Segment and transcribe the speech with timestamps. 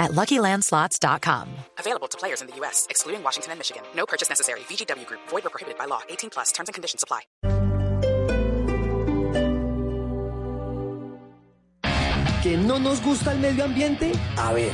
[0.00, 1.48] at LuckyLandSlots.com.
[1.78, 3.84] Available to players in the U.S., excluding Washington and Michigan.
[3.94, 4.60] No purchase necessary.
[4.60, 5.20] VGW Group.
[5.28, 6.00] Void or prohibited by law.
[6.08, 6.50] 18 plus.
[6.50, 7.20] Terms and conditions apply.
[12.42, 14.12] ¿Que no nos gusta el medio ambiente?
[14.38, 14.72] A ver.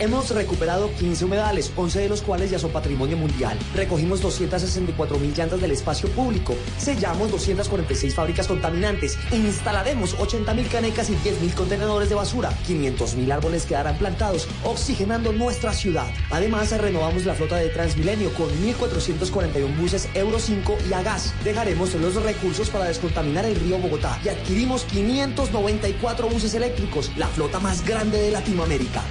[0.00, 3.56] Hemos recuperado 15 humedales, 11 de los cuales ya son patrimonio mundial.
[3.76, 6.56] Recogimos 264 mil llantas del espacio público.
[6.78, 9.16] Sellamos 246 fábricas contaminantes.
[9.30, 12.52] Instalaremos 80 mil canecas y 10 mil contenedores de basura.
[12.66, 16.10] 500 mil árboles quedarán plantados, oxigenando nuestra ciudad.
[16.30, 21.32] Además, renovamos la flota de Transmilenio con 1.441 buses Euro 5 y a gas.
[21.44, 27.60] Dejaremos los recursos para descontaminar el río Bogotá y adquirimos 594 buses eléctricos, la flota
[27.60, 29.02] más grande de Latinoamérica.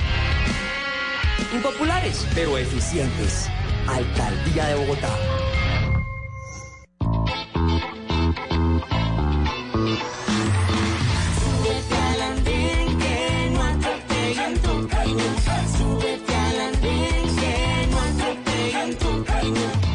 [1.53, 3.49] Impopulares, pero eficientes.
[3.87, 5.09] Alcaldía de Bogotá.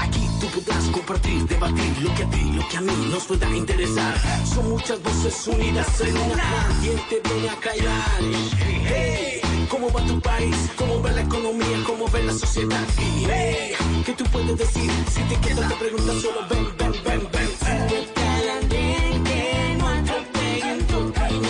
[0.00, 3.48] Aquí tú podrás compartir, debatir lo que a ti, lo que a mí nos pueda
[3.56, 4.14] interesar.
[4.46, 6.68] Son muchas voces unidas en una.
[6.80, 8.20] ¿Quién te viene a callar?
[8.86, 10.56] Hey, ¿cómo va tu país?
[10.76, 11.82] ¿Cómo va la economía?
[11.86, 12.86] ¿Cómo va la sociedad?
[12.98, 14.90] Y ¿qué tú puedes decir?
[15.10, 17.48] Si te quedas te preguntas solo ven, ven, ven, ven.
[17.58, 21.48] Súbete al andén que no atropellen tu camino.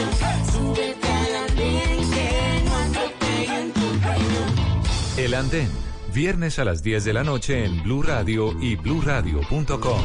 [0.52, 5.20] Súbete andén que no atropellen tu.
[5.20, 5.70] El Andén,
[6.14, 10.02] viernes a las 10 de la noche en Blue Radio y bluradio.com.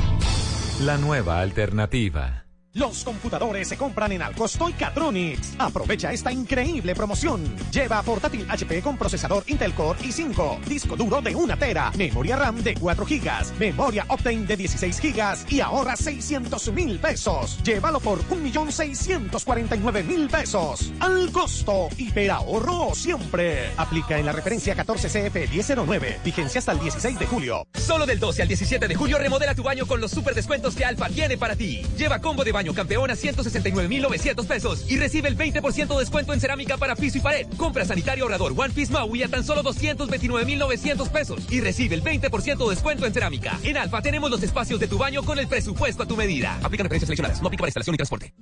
[0.82, 2.43] La nueva alternativa.
[2.76, 5.54] Los computadores se compran en Alcosto y Catronics.
[5.60, 7.44] Aprovecha esta increíble promoción.
[7.72, 12.64] Lleva portátil HP con procesador Intel Core i5, disco duro de 1 tera, memoria RAM
[12.64, 17.60] de 4 gigas, memoria Optane de 16 gigas y ahorra 600 mil pesos.
[17.64, 20.92] Llévalo por 1.649.000 pesos.
[21.00, 23.70] Al costo, hiperahorro siempre.
[23.78, 26.22] Aplica en la referencia 14CF 1009.
[26.26, 27.68] Vigencia hasta el 16 de julio.
[27.76, 30.86] Solo del 12 al 17 de julio remodela tu baño con los super descuentos que
[30.86, 31.86] Alfa tiene para ti.
[31.96, 36.40] Lleva combo de baño campeón a 169,900 pesos y recibe el 20% de descuento en
[36.40, 37.48] cerámica para piso y pared.
[37.58, 42.58] Compra sanitario ahorrador One Piece Maui a tan solo 229,900 pesos y recibe el 20%
[42.58, 43.60] de descuento en cerámica.
[43.64, 46.60] En Alfa tenemos los espacios de tu baño con el presupuesto a tu medida.
[46.64, 47.42] Aplica referencias seleccionadas.
[47.42, 48.34] No aplica para instalación y transporte.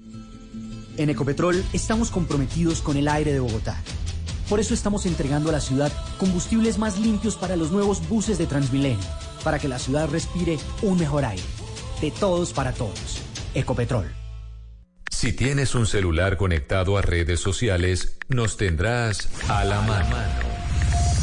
[0.97, 3.81] En Ecopetrol estamos comprometidos con el aire de Bogotá.
[4.49, 8.47] Por eso estamos entregando a la ciudad combustibles más limpios para los nuevos buses de
[8.47, 8.99] Transmilenio,
[9.45, 11.43] para que la ciudad respire un mejor aire.
[12.01, 13.30] De todos para todos.
[13.53, 14.11] Ecopetrol.
[15.09, 20.15] Si tienes un celular conectado a redes sociales, nos tendrás a la mano.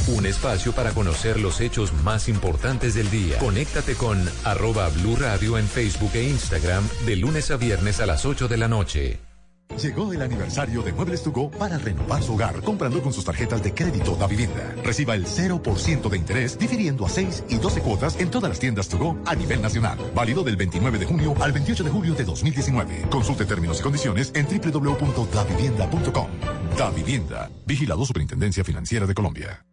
[0.08, 3.38] Un espacio para conocer los hechos más importantes del día.
[3.38, 8.24] Conéctate con arroba Blue Radio en Facebook e Instagram de lunes a viernes a las
[8.24, 9.27] 8 de la noche.
[9.76, 13.62] Llegó el aniversario de Muebles to Go para renovar su hogar comprando con sus tarjetas
[13.62, 14.74] de crédito da vivienda.
[14.82, 18.88] Reciba el 0% de interés difiriendo a 6 y 12 cuotas en todas las tiendas
[18.88, 19.98] to go a nivel nacional.
[20.14, 23.02] Válido del 29 de junio al 28 de julio de 2019.
[23.10, 26.28] Consulte términos y condiciones en www.davivienda.com.
[26.76, 27.50] Da Vivienda.
[27.66, 29.64] Vigilado Superintendencia Financiera de Colombia.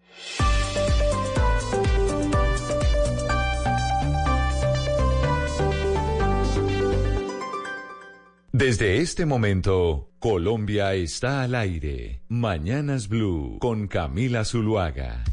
[8.58, 12.22] Desde este momento, Colombia está al aire.
[12.30, 15.26] Mañanas Blue con Camila Zuluaga.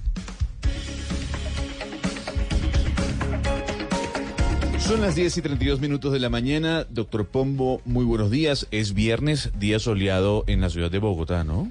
[4.80, 6.84] Son las 10 y 32 minutos de la mañana.
[6.90, 8.66] Doctor Pombo, muy buenos días.
[8.72, 11.70] Es viernes, día soleado en la ciudad de Bogotá, ¿no?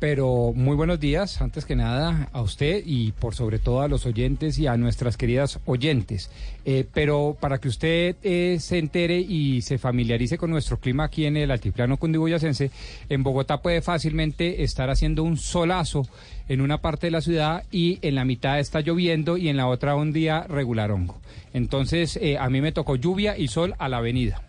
[0.00, 4.06] Pero muy buenos días, antes que nada, a usted y por sobre todo a los
[4.06, 6.30] oyentes y a nuestras queridas oyentes.
[6.64, 11.26] Eh, pero para que usted eh, se entere y se familiarice con nuestro clima aquí
[11.26, 12.70] en el altiplano cundiboyacense,
[13.10, 16.06] en Bogotá puede fácilmente estar haciendo un solazo
[16.48, 19.66] en una parte de la ciudad y en la mitad está lloviendo y en la
[19.66, 21.20] otra un día regular hongo.
[21.52, 24.40] Entonces, eh, a mí me tocó lluvia y sol a la avenida.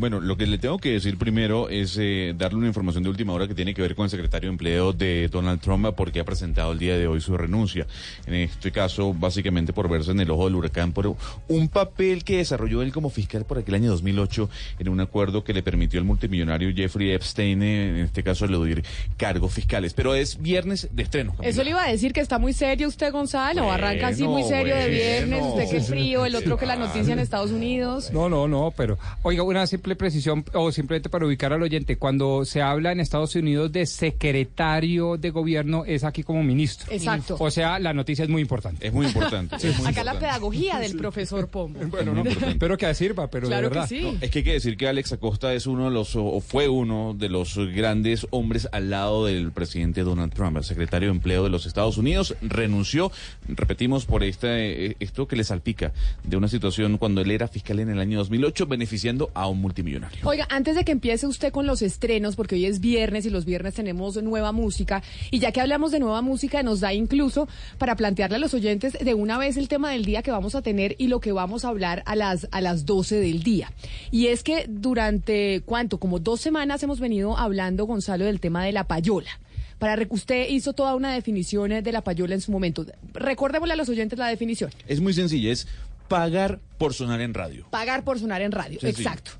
[0.00, 3.34] Bueno, lo que le tengo que decir primero es eh, darle una información de última
[3.34, 6.24] hora que tiene que ver con el secretario de Empleo de Donald Trump porque ha
[6.24, 7.86] presentado el día de hoy su renuncia.
[8.26, 11.14] En este caso, básicamente por verse en el ojo del huracán por
[11.48, 14.48] un papel que desarrolló él como fiscal por aquel año 2008
[14.78, 18.82] en un acuerdo que le permitió al multimillonario Jeffrey Epstein, eh, en este caso, eludir
[19.18, 19.92] cargos fiscales.
[19.92, 21.32] Pero es viernes de estreno.
[21.32, 21.50] Camila.
[21.50, 23.70] Eso le iba a decir que está muy serio usted, Gonzalo.
[23.70, 24.96] Arranca así muy Bueno, serio de bueno.
[24.96, 25.42] viernes.
[25.42, 28.10] Usted que es frío, el otro que la noticia en Estados Unidos.
[28.14, 32.44] No, no, no, pero oiga, una simple precisión o simplemente para ubicar al oyente, cuando
[32.44, 36.92] se habla en Estados Unidos de secretario de gobierno es aquí como ministro.
[36.92, 37.36] Exacto.
[37.38, 38.86] O sea, la noticia es muy importante.
[38.86, 39.56] Es muy importante.
[39.62, 41.80] es muy Acá la pedagogía del profesor Pombo.
[41.88, 43.88] Bueno, no, espero que sirva, pero Claro de que verdad.
[43.88, 44.00] sí.
[44.02, 46.68] No, es que hay que decir que Alex Acosta es uno de los, o fue
[46.68, 51.44] uno de los grandes hombres al lado del presidente Donald Trump, el secretario de Empleo
[51.44, 53.12] de los Estados Unidos, renunció,
[53.48, 55.92] repetimos, por este, eh, esto que le salpica
[56.24, 60.18] de una situación cuando él era fiscal en el año 2008, beneficiando a un multimillonario.
[60.24, 63.44] Oiga, antes de que empiece usted con los estrenos, porque hoy es viernes y los
[63.44, 67.96] viernes tenemos nueva música, y ya que hablamos de nueva música, nos da incluso para
[67.96, 70.96] plantearle a los oyentes de una vez el tema del día que vamos a tener
[70.98, 73.72] y lo que vamos a hablar a las, a las 12 del día.
[74.10, 75.98] Y es que durante, ¿cuánto?
[75.98, 79.30] Como dos semanas hemos venido hablando, Gonzalo, del tema de la payola.
[79.78, 82.84] Para usted hizo toda una definición eh, de la payola en su momento.
[83.14, 84.70] Recordémosle a los oyentes la definición.
[84.86, 85.66] Es muy sencilla, es
[86.10, 87.66] pagar por sonar en radio.
[87.70, 89.08] Pagar por sonar en radio, Sencillo.
[89.08, 89.30] exacto.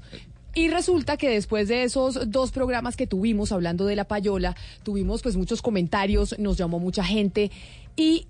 [0.55, 5.21] Y resulta que después de esos dos programas que tuvimos hablando de la payola, tuvimos
[5.23, 7.51] pues muchos comentarios, nos llamó mucha gente
[7.97, 8.27] y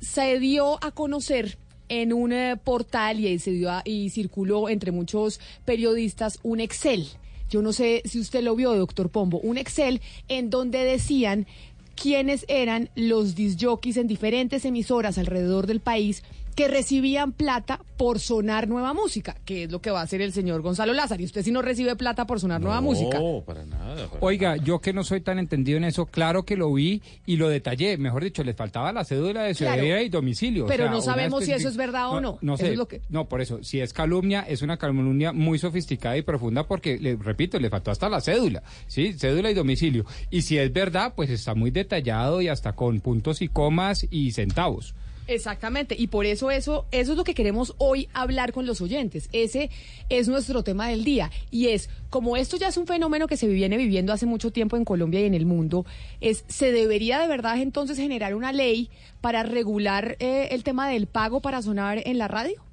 [0.00, 1.58] se dio a conocer
[1.88, 7.06] en un eh, portal y, se dio a- y circuló entre muchos periodistas un Excel.
[7.50, 11.46] Yo no sé si usted lo vio, doctor Pombo, un Excel en donde decían
[11.94, 16.22] quiénes eran los disjockeys en diferentes emisoras alrededor del país
[16.54, 20.32] que recibían plata por sonar nueva música, que es lo que va a hacer el
[20.32, 21.22] señor Gonzalo Lázaro.
[21.22, 23.18] Y usted si no recibe plata por sonar nueva música.
[23.18, 24.06] No, para nada.
[24.08, 27.36] para Oiga, yo que no soy tan entendido en eso, claro que lo vi y
[27.36, 27.96] lo detallé.
[27.96, 29.72] Mejor dicho, les faltaba la cédula de Claro.
[29.74, 30.64] ciudadanía y domicilio.
[30.64, 32.38] o Pero sea, no sabemos si eso es verdad o no.
[32.42, 32.72] No sé.
[32.72, 36.22] es lo que- No, por eso, si es calumnia, es una calumnia muy sofisticada y
[36.22, 39.12] profunda porque, le repito, le faltó hasta la cédula, ¿sí?
[39.14, 40.04] Cédula y domicilio.
[40.30, 44.32] Y si es verdad, pues está muy detallado y hasta con puntos y comas y
[44.32, 44.94] centavos.
[45.28, 49.28] Exactamente, y por eso eso eso es lo que queremos hoy hablar con los oyentes.
[49.32, 49.70] Ese
[50.08, 53.46] es nuestro tema del día y es como esto ya es un fenómeno que se
[53.46, 55.86] viene viviendo hace mucho tiempo en Colombia y en el mundo,
[56.20, 58.90] es se debería de verdad entonces generar una ley
[59.20, 62.71] para regular eh, el tema del pago para sonar en la radio.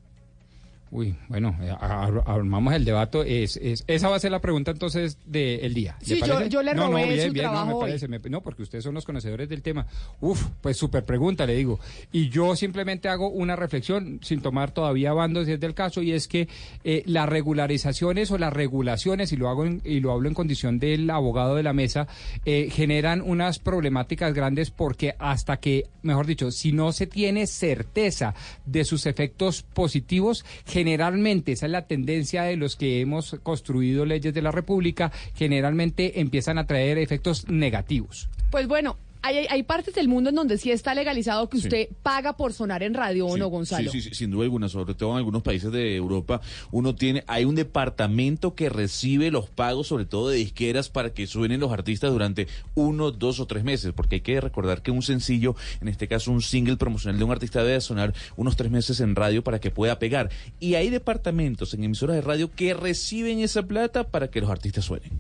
[0.92, 1.72] Uy, bueno, eh,
[2.26, 3.44] armamos el debate.
[3.44, 5.96] Es, es- esa va a ser la pregunta entonces del día.
[6.02, 8.20] ¿Le Sí, yo- le no, robé no, bien, su bien, no, trabajo me parece, me-
[8.20, 9.86] no, porque ustedes son los conocedores del tema.
[10.20, 11.80] Uf, pues súper pregunta, le digo.
[12.12, 16.12] Y yo simplemente hago una reflexión, sin tomar todavía bandos si es del caso, y
[16.14, 16.48] es que
[16.84, 20.80] eh, las regularizaciones o las regulaciones, y lo hago en- y lo hablo en condición
[20.80, 22.08] del abogado de la mesa,
[22.46, 28.34] eh, generan unas problemáticas grandes porque hasta que, mejor dicho, si no se tiene certeza
[28.66, 30.46] de sus efectos positivos,
[30.80, 36.22] generalmente esa es la tendencia de los que hemos construido leyes de la República, generalmente
[36.22, 38.30] empiezan a traer efectos negativos.
[38.50, 41.64] Pues bueno, hay, hay- partes del mundo en donde sí está legalizado que Sí.
[41.68, 43.92] usted paga por sonar en radio o Sí, no, Gonzalo.
[43.92, 47.24] Sí, sí, sí, sin duda alguna, sobre todo en algunos países de Europa, uno tiene,
[47.28, 51.72] hay un departamento que recibe los pagos, sobre todo de disqueras, para que suenen los
[51.72, 55.88] artistas durante uno, dos o tres meses, porque hay que recordar que un sencillo, en
[55.88, 59.44] este caso un single promocional de un artista debe sonar unos tres meses en radio
[59.44, 60.30] para que pueda pegar.
[60.60, 64.86] Y hay departamentos en emisoras de radio que reciben esa plata para que los artistas
[64.86, 65.12] suenen.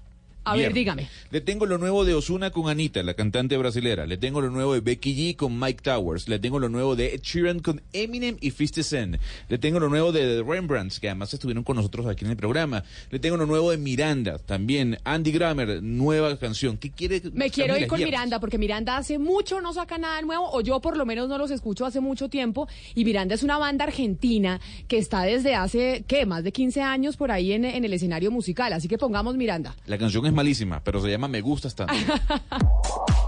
[0.44, 1.08] A ver, dígame.
[1.30, 4.06] Le tengo lo nuevo de Osuna con Anita, la cantante brasilera.
[4.06, 6.28] Le tengo lo nuevo de Becky G con Mike Towers.
[6.28, 9.16] Le tengo lo nuevo de Ed Sheeran con Eminem y 50 Cent.
[9.48, 12.36] Le tengo lo nuevo de The Rembrandts, que además estuvieron con nosotros aquí en el
[12.36, 12.84] programa.
[13.10, 14.98] Le tengo lo nuevo de Miranda, también.
[15.04, 16.76] Andy Grammer, nueva canción.
[16.76, 17.22] ¿Qué quiere?
[17.32, 18.04] Me quiero Camila, ir con.
[18.04, 21.38] Miranda porque Miranda hace mucho no saca nada nuevo o yo por lo menos no
[21.38, 26.04] los escucho hace mucho tiempo y Miranda es una banda argentina que está desde hace,
[26.06, 26.26] ¿qué?
[26.26, 28.74] Más de 15 años por ahí en, en el escenario musical.
[28.74, 29.74] Así que pongamos Miranda.
[29.86, 31.94] La canción es malísima, pero se llama Me Gustas Tanto.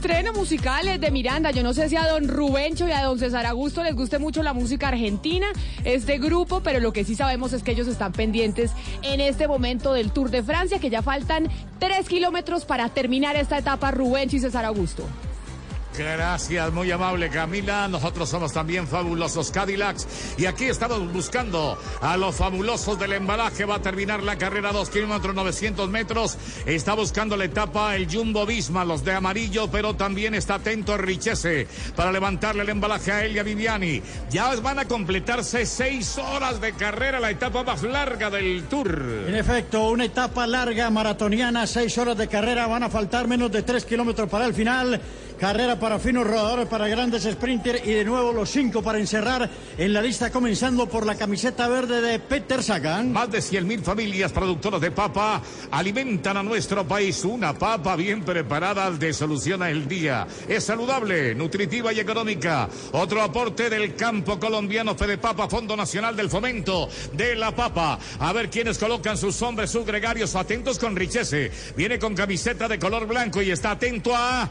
[0.00, 1.50] estreno musical de Miranda.
[1.50, 4.42] Yo no sé si a don Rubencho y a don César Augusto les guste mucho
[4.42, 5.48] la música argentina,
[5.84, 8.70] este grupo, pero lo que sí sabemos es que ellos están pendientes
[9.02, 13.58] en este momento del Tour de Francia, que ya faltan tres kilómetros para terminar esta
[13.58, 15.04] etapa Rubencho y César Augusto.
[15.96, 17.88] Gracias, muy amable Camila.
[17.88, 20.06] Nosotros somos también fabulosos Cadillacs
[20.38, 23.64] y aquí estamos buscando a los fabulosos del embalaje.
[23.64, 26.38] Va a terminar la carrera 2 kilómetros 900 metros.
[26.64, 31.66] Está buscando la etapa el Jumbo Visma, los de amarillo, pero también está atento Richese
[31.96, 34.00] para levantarle el embalaje a Elia Viviani.
[34.30, 39.26] Ya van a completarse seis horas de carrera, la etapa más larga del Tour.
[39.28, 43.62] En efecto, una etapa larga, maratoniana, seis horas de carrera, van a faltar menos de
[43.62, 45.00] tres kilómetros para el final.
[45.40, 49.92] Carrera para finos rodadores, para grandes sprinters y de nuevo los cinco para encerrar en
[49.94, 53.10] la lista, comenzando por la camiseta verde de Peter Sagan.
[53.10, 57.24] Más de 100.000 familias productoras de papa alimentan a nuestro país.
[57.24, 60.26] Una papa bien preparada de soluciona el día.
[60.46, 62.68] Es saludable, nutritiva y económica.
[62.92, 67.98] Otro aporte del campo colombiano Fede Papa, Fondo Nacional del Fomento de la Papa.
[68.18, 71.50] A ver quiénes colocan sus hombres, sus gregarios, atentos con Richese.
[71.78, 74.50] Viene con camiseta de color blanco y está atento a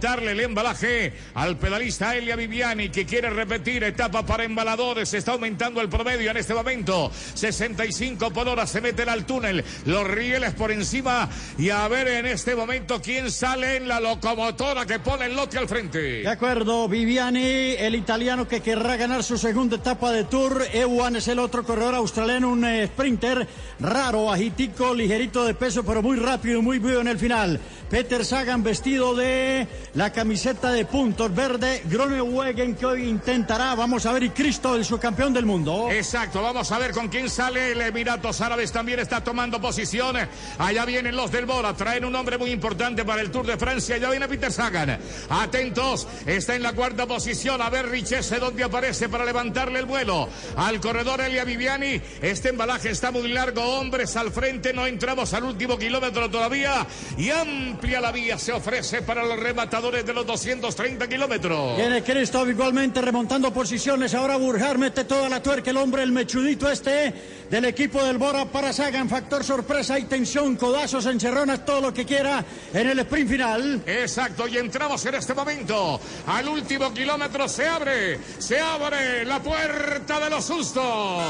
[0.00, 5.12] levantarle el embalaje al pedalista Elia Viviani que quiere repetir etapa para embaladores.
[5.12, 7.12] Está aumentando el promedio en este momento.
[7.34, 9.62] 65 por hora se meten al túnel.
[9.84, 11.28] Los rieles por encima.
[11.58, 15.58] Y a ver en este momento quién sale en la locomotora que pone el lote
[15.58, 16.22] al frente.
[16.22, 20.64] De acuerdo, Viviani, el italiano que querrá ganar su segunda etapa de Tour.
[20.72, 23.46] Ewan es el otro corredor australiano, un eh, sprinter
[23.80, 27.60] raro, agitico, ligerito de peso, pero muy rápido, muy vivo en el final.
[27.90, 31.82] Peter Sagan vestido de la camiseta de puntos verde.
[31.86, 35.88] Groenewegen que hoy intentará, vamos a ver, y Cristo, el subcampeón del mundo.
[35.90, 37.72] Exacto, vamos a ver con quién sale.
[37.72, 40.28] El Emiratos Árabes también está tomando posiciones.
[40.58, 43.98] Allá vienen los del Bora, traen un hombre muy importante para el Tour de Francia.
[43.98, 44.96] Ya viene Peter Sagan.
[45.28, 47.60] Atentos, está en la cuarta posición.
[47.60, 50.28] A ver, Richese, dónde aparece para levantarle el vuelo.
[50.56, 52.00] Al corredor Elia Viviani.
[52.22, 53.64] Este embalaje está muy largo.
[53.64, 56.86] Hombres al frente, no entramos al último kilómetro todavía.
[57.18, 57.30] Y
[57.80, 61.78] amplia la vía se ofrece para los rematadores de los 230 kilómetros.
[61.78, 64.12] Viene Christoph igualmente remontando posiciones.
[64.12, 65.70] Ahora Burjar mete toda la tuerca.
[65.70, 67.14] El hombre, el mechudito este
[67.48, 69.08] del equipo del Bora para Sagan.
[69.08, 72.44] Factor sorpresa y tensión, codazos, encerronas, todo lo que quiera
[72.74, 73.82] en el sprint final.
[73.86, 75.98] Exacto, y entramos en este momento.
[76.26, 81.24] Al último kilómetro se abre, se abre la puerta de los sustos.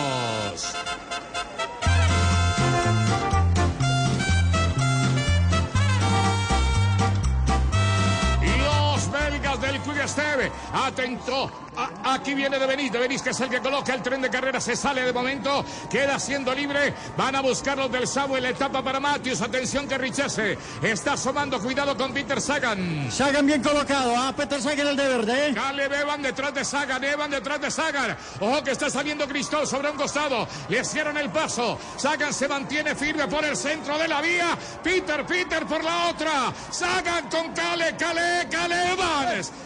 [9.12, 10.50] Los del Quick Steve.
[10.72, 11.50] Atento.
[11.76, 13.00] A- aquí viene de Benítez.
[13.00, 14.60] Benítez, que es el que coloca el tren de carrera.
[14.60, 15.64] Se sale de momento.
[15.88, 16.92] Queda siendo libre.
[17.16, 18.44] Van a buscar los del Samuel.
[18.46, 19.40] Etapa para Matius.
[19.40, 21.60] Atención que Richese está asomando.
[21.60, 23.10] Cuidado con Peter Sagan.
[23.10, 24.16] Sagan bien colocado.
[24.16, 25.52] A Peter Sagan el de verde.
[25.54, 28.16] Caleb Evan detrás de Sagan, Evan detrás de Sagan.
[28.40, 30.46] Ojo que está saliendo Cristóbal sobre un costado.
[30.68, 31.78] Le cierran el paso.
[31.96, 34.58] Sagan se mantiene firme por el centro de la vía.
[34.82, 36.52] Peter, Peter por la otra.
[36.70, 38.96] Sagan con Cale, Cale, Cale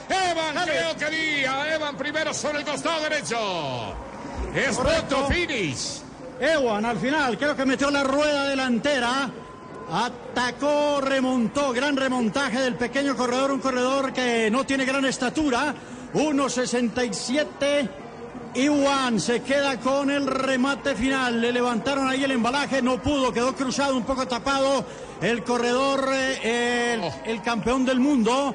[0.08, 1.74] Evan creo que día.
[1.74, 3.94] Evan primero sobre el costado derecho.
[4.54, 5.16] Es Correcto.
[5.16, 6.00] pronto finish.
[6.40, 9.30] Ewan al final, creo que metió la rueda delantera.
[9.90, 15.74] Atacó, remontó, gran remontaje del pequeño corredor, un corredor que no tiene gran estatura.
[16.14, 17.88] 1.67.
[18.54, 21.40] Iwan se queda con el remate final.
[21.40, 24.84] Le levantaron ahí el embalaje, no pudo, quedó cruzado, un poco tapado.
[25.20, 28.54] El corredor, eh, el, el campeón del mundo.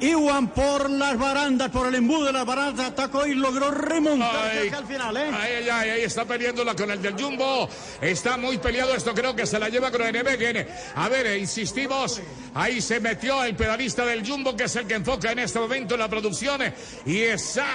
[0.00, 4.86] Iwan por las barandas, por el embudo de las barandas, atacó y logró remontar al
[4.86, 5.30] final, ¿eh?
[5.32, 7.68] Ay, ay, ay, ahí está peleándola con el del Jumbo.
[8.00, 10.66] Está muy peleado esto, creo que se la lleva Groenewegen.
[10.96, 12.20] A ver, eh, insistimos.
[12.54, 15.96] Ahí se metió el pedalista del Jumbo, que es el que enfoca en este momento
[15.96, 16.60] la producción.
[17.06, 17.66] Y esa.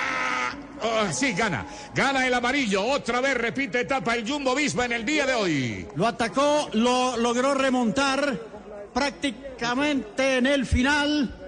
[0.81, 1.65] oh, sí, gana.
[1.95, 2.83] Gana el amarillo.
[2.85, 5.88] Otra vez repite etapa el Jumbo Visma en el día de hoy.
[5.95, 8.38] Lo atacó, lo logró remontar
[8.93, 11.38] prácticamente en el final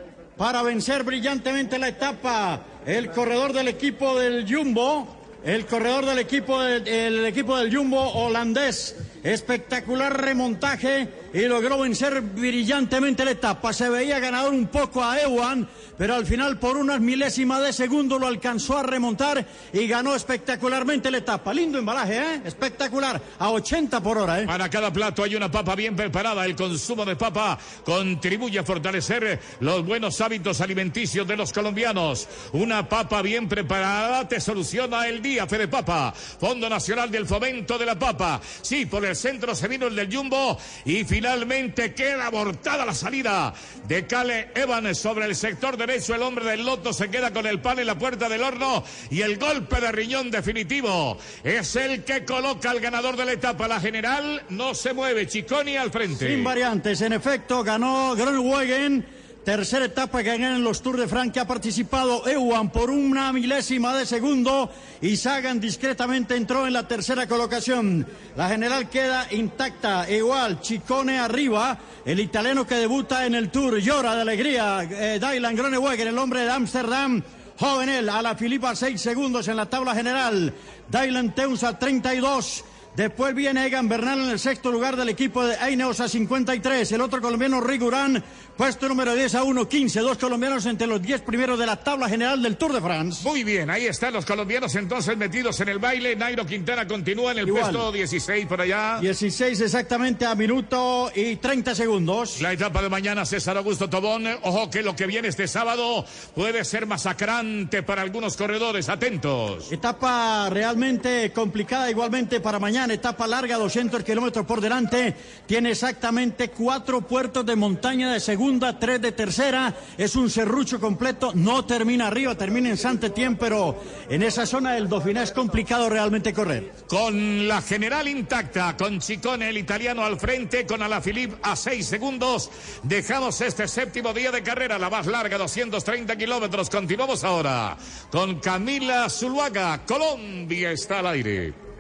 [0.42, 2.64] para vencer brillantemente la etapa.
[2.84, 5.08] El corredor del equipo del Jumbo,
[5.46, 8.96] el corredor del equipo, del- el equipo del Jumbo holandés.
[9.22, 13.74] Espectacular remontaje y logró vencer brillantemente la etapa.
[13.74, 18.20] Se veía ganador un poco a Ewan, pero al final por unas milésimas de segundo
[18.20, 21.54] lo alcanzó a remontar y ganó espectacularmente la etapa.
[21.54, 22.42] Lindo embalaje, ¿eh?
[22.46, 23.22] Espectacular.
[23.40, 24.46] A 80 por hora, ¿eh?
[24.46, 26.46] Para cada plato hay una papa bien preparada.
[26.46, 32.28] El consumo de papa contribuye a fortalecer los buenos hábitos alimenticios de los colombianos.
[32.54, 36.14] Una papa bien preparada te soluciona el día, Fede Papa.
[36.14, 38.42] Fondo Nacional del Fomento de la Papa.
[38.62, 43.54] Sí, por el centro se vino el del Jumbo y Finalmente queda abortada la salida
[43.88, 46.16] de Cale Evans sobre el sector derecho.
[46.16, 49.22] El hombre del loto se queda con el pan en la puerta del horno y
[49.22, 53.68] el golpe de riñón definitivo es el que coloca al ganador de la etapa.
[53.68, 55.28] La general no se mueve.
[55.28, 56.28] Chiconi al frente.
[56.28, 59.21] Sin variantes, en efecto, ganó Groenewegen.
[59.44, 61.42] Tercera etapa que ganan los Tours de Francia.
[61.42, 64.70] Ha participado Ewan por una milésima de segundo
[65.02, 68.06] y Sagan discretamente entró en la tercera colocación.
[68.36, 70.08] La general queda intacta.
[70.08, 71.76] Igual, Chicone arriba.
[72.06, 74.84] El italiano que debuta en el Tour llora de alegría.
[74.84, 77.24] Eh, Dylan Groenewegen, el hombre de Ámsterdam.
[77.58, 80.54] Joven él, a la Filipa, seis segundos en la tabla general.
[80.88, 82.64] Dylan Teuns a 32.
[82.96, 86.92] Después viene Egan Bernal en el sexto lugar del equipo de Aineos a 53.
[86.92, 88.22] El otro colombiano Rigurán,
[88.62, 90.02] puesto número 10 a 1, 15.
[90.02, 93.28] Dos colombianos entre los 10 primeros de la tabla general del Tour de France.
[93.28, 96.16] Muy bien, ahí están los colombianos entonces metidos en el baile.
[96.16, 97.72] Nairo Quintana continúa en el Igual.
[97.72, 99.00] puesto 16 por allá.
[99.02, 102.40] 16 exactamente a minuto y 30 segundos.
[102.40, 104.28] La etapa de mañana, César Augusto Tobón.
[104.44, 108.90] Ojo que lo que viene este sábado puede ser masacrante para algunos corredores.
[108.90, 109.72] Atentos.
[109.72, 112.94] Etapa realmente complicada igualmente para mañana.
[112.94, 115.16] Etapa larga, 200 kilómetros por delante.
[115.48, 118.20] Tiene exactamente cuatro puertos de montaña de
[118.52, 119.74] segunda, tres de tercera.
[119.98, 121.32] Es un serrucho completo.
[121.34, 126.34] No termina arriba, termina en Saint-Étienne, pero en esa zona del Dauphiné es complicado realmente
[126.34, 126.74] correr.
[126.90, 132.52] Con la general intacta, con Chicone, el italiano al frente, con Alaphilippe a 6 segundos.
[132.84, 136.70] Dejamos este séptimo día de carrera, la más larga, 230 kilómetros.
[136.70, 137.78] Continuamos ahora
[138.12, 139.86] con Camila Zuluaga.
[139.86, 141.71] Colombia está al aire.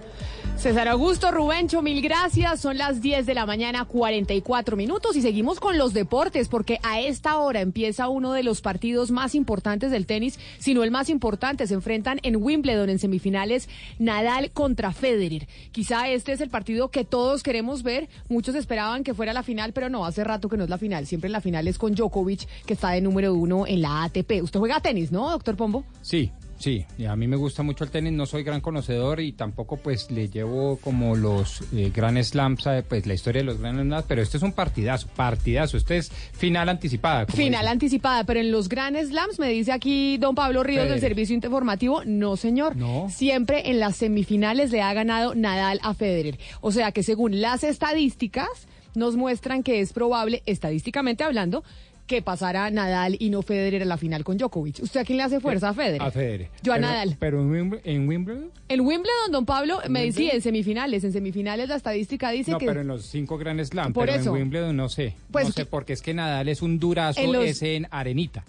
[0.62, 2.60] César Augusto, Rubencho, mil gracias.
[2.60, 7.02] Son las 10 de la mañana, 44 minutos y seguimos con los deportes porque a
[7.02, 11.10] esta hora empieza uno de los partidos más importantes del tenis, si no el más
[11.10, 11.66] importante.
[11.66, 15.48] Se enfrentan en Wimbledon en semifinales Nadal contra Federer.
[15.72, 18.08] Quizá este es el partido que todos queremos ver.
[18.30, 21.08] Muchos esperaban que fuera la final, pero no, hace rato que no es la final.
[21.08, 24.44] Siempre la final es con Djokovic, que está de número uno en la ATP.
[24.44, 25.86] Usted juega tenis, ¿no, doctor Pombo?
[26.04, 29.34] Sí, sí, y a mí me gusta mucho el tenis, no soy gran conocedor y
[29.34, 33.82] tampoco pues le llevo como los eh, Grand Slams, pues la historia de los Grand
[33.82, 37.26] Slams, pero este es un partidazo, partidazo, este es final anticipada.
[37.26, 41.02] Final anticipada, pero en los Grand Slams, me dice aquí don Pablo Ríos del.
[41.02, 42.76] Servicio Informativo, no señor.
[42.76, 43.10] No.
[43.10, 46.38] Siempre en las semifinales le ha ganado Nadal a Federer.
[46.62, 51.64] O sea que según las estadísticas, nos muestran que es probable, estadísticamente hablando,
[52.08, 54.80] que pasara Nadal y no Federer a la final con Djokovic.
[54.84, 55.70] ¿Usted a quién le hace fuerza?
[55.70, 56.02] A Federer.
[56.02, 56.50] A Federer.
[56.62, 57.16] Yo a Pero- Nadal.
[57.20, 61.04] Pero en Wimbledon, en Wimbledon En Wimbledon, don Pablo, me decía en semifinales.
[61.04, 62.66] En semifinales la estadística dice no, que...
[62.66, 64.30] pero en los cinco Grand Slam, Por pero eso.
[64.36, 65.14] en Wimbledon no sé.
[65.32, 67.88] Pues no sé, que- porque es que Nadal es un durazo, En los- es en
[67.92, 68.44] arenita.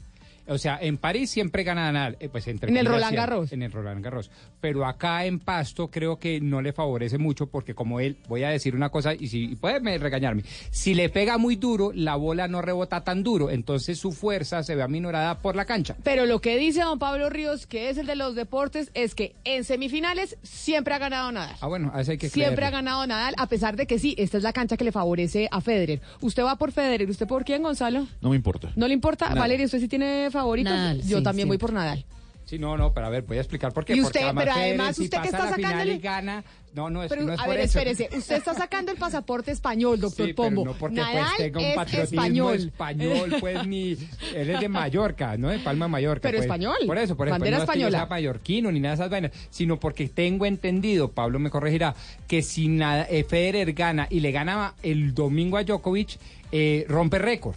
[0.48, 3.52] O sea, en París siempre gana Nadal, eh, pues entre En el Roland Garros.
[3.52, 4.31] En el Roland Garros.
[4.61, 8.48] Pero acá en Pasto creo que no le favorece mucho porque como él, voy a
[8.50, 12.16] decir una cosa y si y puede me- regañarme, si le pega muy duro, la
[12.16, 15.96] bola no rebota tan duro, entonces su fuerza se ve aminorada por la cancha.
[16.02, 19.35] Pero lo que dice don Pablo Ríos, que es el de los deportes, es que
[19.44, 21.57] en semifinales siempre ha ganado Nadal.
[21.61, 22.66] Ah, bueno, a eso hay que Siempre creerle.
[22.66, 25.48] ha ganado Nadal, a pesar de que sí, esta es la cancha que le favorece
[25.50, 26.00] a Federer.
[26.20, 27.09] ¿Usted va por Federer?
[27.09, 28.07] ¿Usted por quién, Gonzalo?
[28.20, 28.72] No me importa.
[28.76, 29.28] ¿No le importa?
[29.28, 29.40] Nada.
[29.40, 30.73] Valeria, ¿usted sí tiene favoritos?
[30.73, 31.59] Nadal, Yo sí, también voy siempre.
[31.68, 32.05] por Nadal.
[32.45, 33.95] Sí, no, no, pero a ver, voy a explicar por qué.
[33.95, 37.03] Y Porque usted, pero Federer, además, si ¿usted qué pasa está y gana, no, no
[37.03, 37.79] es, Pero, no es a por ver, eso.
[37.79, 40.64] espérese, usted está sacando el pasaporte español, doctor Sí, pero Pombo.
[40.64, 42.57] no porque Nadal pues tenga un es patriotismo español.
[42.57, 43.92] español, pues ni
[44.35, 46.23] él es de Mallorca, no de Palma Mallorca.
[46.29, 46.45] Pero pues.
[46.47, 47.99] español, Por eso, por eso, bandera pues, no es que yo española.
[47.99, 51.95] sea mallorquino ni nada de esas vainas, sino porque tengo entendido, Pablo me corregirá,
[52.27, 56.18] que si nada, eh, Federer gana y le gana el domingo a Djokovic,
[56.51, 57.55] eh, rompe récord.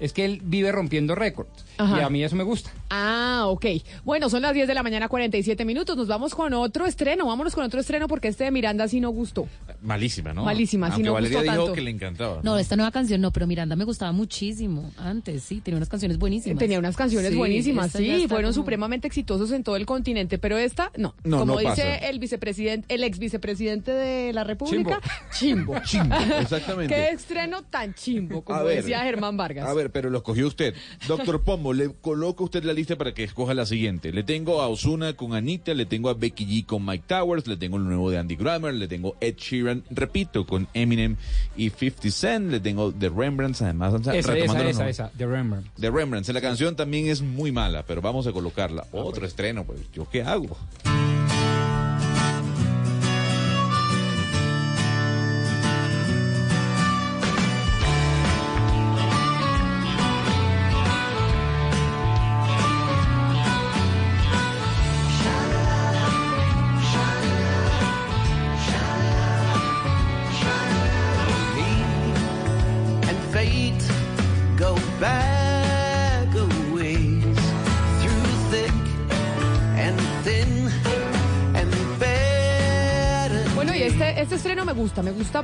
[0.00, 2.00] Es que él vive rompiendo récords Ajá.
[2.00, 2.70] y a mí eso me gusta.
[2.90, 3.66] Ah, ok.
[4.04, 5.96] Bueno, son las 10 de la mañana, 47 minutos.
[5.96, 7.26] Nos vamos con otro estreno.
[7.26, 9.48] Vámonos con otro estreno porque este de Miranda sí no gustó.
[9.80, 10.44] Malísima, ¿no?
[10.44, 11.74] Malísima, sí, Aunque no Valeria gustó dijo tanto.
[11.74, 12.40] que le encantaba.
[12.42, 16.18] No, esta nueva canción no, pero Miranda me gustaba muchísimo antes, sí, tenía unas canciones
[16.18, 16.58] buenísimas.
[16.58, 20.58] Tenía unas canciones Sí, buenísimas, sí, fueron como- supremamente exitosos en todo el continente, pero
[20.58, 21.14] esta no.
[21.24, 21.96] No, Como no dice pasa.
[22.08, 25.00] el vicepresidente, el ex vicepresidente de la República,
[25.32, 25.74] chimbo.
[25.84, 26.94] Chimbo, exactamente.
[26.94, 28.76] Qué estreno tan chimbo, como ver.
[28.82, 29.68] decía Germán Vargas.
[29.68, 30.74] A ver, pero lo escogió usted.
[31.08, 34.12] Doctor Pombo, le coloco usted la lista para que escoja la siguiente.
[34.12, 37.56] Le tengo a Osuna con Anita, le tengo a Becky G con Mike Towers, le
[37.56, 41.16] tengo el nuevo de Andy Grammer, le tengo Ed Sheeran, repito, con Eminem
[41.56, 45.62] y 50 Cent, le tengo The Rembrandts, además, Esa, esa, esa, esa, The Remember.
[45.78, 46.28] The Rembrandts.
[46.32, 48.86] La canción también es muy mala, pero vamos a colocarla.
[48.92, 50.56] Otro estreno, pues, ¿yo qué hago?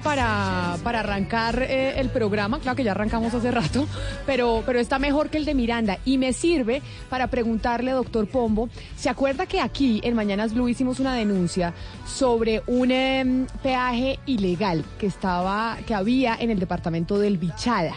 [0.03, 3.87] Para, para arrancar eh, el programa, claro que ya arrancamos hace rato,
[4.27, 8.69] pero, pero está mejor que el de Miranda y me sirve para preguntarle, doctor Pombo,
[8.97, 11.75] ¿se acuerda que aquí en Mañanas Blue hicimos una denuncia
[12.07, 17.95] sobre un em, peaje ilegal que estaba, que había en el departamento del Bichada?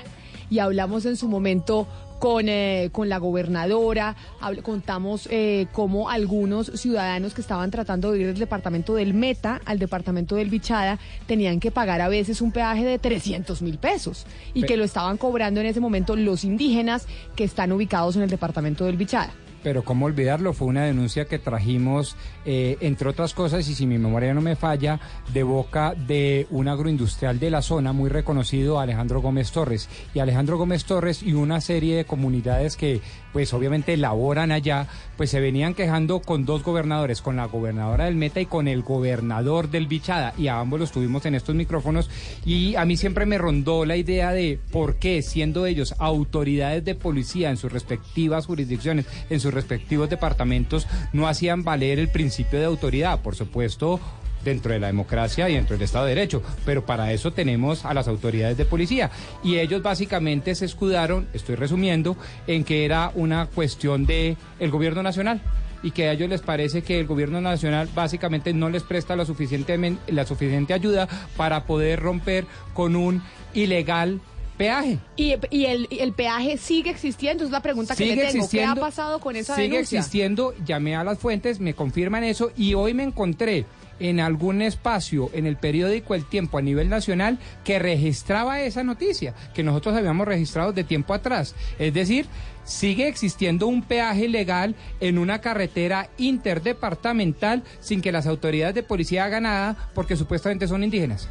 [0.50, 1.88] Y hablamos en su momento
[2.22, 4.16] con, eh, con la gobernadora,
[4.62, 9.80] contamos eh, cómo algunos ciudadanos que estaban tratando de ir del departamento del Meta al
[9.80, 14.62] departamento del Bichada tenían que pagar a veces un peaje de 300 mil pesos y
[14.62, 18.86] que lo estaban cobrando en ese momento los indígenas que están ubicados en el departamento
[18.86, 19.34] del Bichada.
[19.64, 23.98] Pero cómo olvidarlo, fue una denuncia que trajimos, eh, entre otras cosas, y si mi
[23.98, 25.00] memoria no me falla,
[25.34, 29.90] de boca de un agroindustrial de la zona muy reconocido, Alejandro Gómez Torres.
[30.14, 33.02] Y Alejandro Gómez Torres y una serie de comunidades que,
[33.34, 38.16] pues obviamente, laboran allá, pues se venían quejando con dos gobernadores, con la gobernadora del
[38.16, 40.34] Meta y con el gobernador del Bichada.
[40.38, 42.10] Y a ambos los tuvimos en estos micrófonos.
[42.46, 46.96] Y a mí siempre me rondó la idea de por qué, siendo ellos autoridades de
[46.96, 52.66] policía en sus respectivas jurisdicciones, en sus respectivos departamentos, no hacían valer el principio de
[52.66, 53.22] autoridad.
[53.22, 54.00] Por supuesto,
[54.44, 57.94] dentro de la democracia y dentro del Estado de Derecho, pero para eso tenemos a
[57.94, 59.12] las autoridades de policía
[59.44, 62.16] y ellos básicamente se escudaron, estoy resumiendo,
[62.48, 65.42] en que era una cuestión de el gobierno nacional
[65.84, 69.26] y que a ellos les parece que el gobierno nacional básicamente no les presta la
[69.26, 73.24] suficiente la suficiente ayuda para poder romper con un
[73.54, 74.22] ilegal
[74.58, 75.00] peaje.
[75.16, 78.48] Y, y el, y el peaje sigue existiendo, es la pregunta que Sigue le tengo.
[78.48, 80.00] ¿Qué ha pasado con esa Sigue denuncia?
[80.00, 83.66] existiendo, llamé a las fuentes, me confirman eso y hoy me encontré
[84.02, 89.34] en algún espacio en el periódico El Tiempo a nivel nacional que registraba esa noticia
[89.54, 91.56] que nosotros habíamos registrado de tiempo atrás.
[91.78, 92.26] Es decir,
[92.64, 99.26] sigue existiendo un peaje legal en una carretera interdepartamental sin que las autoridades de policía
[99.26, 101.30] hagan nada porque supuestamente son indígenas.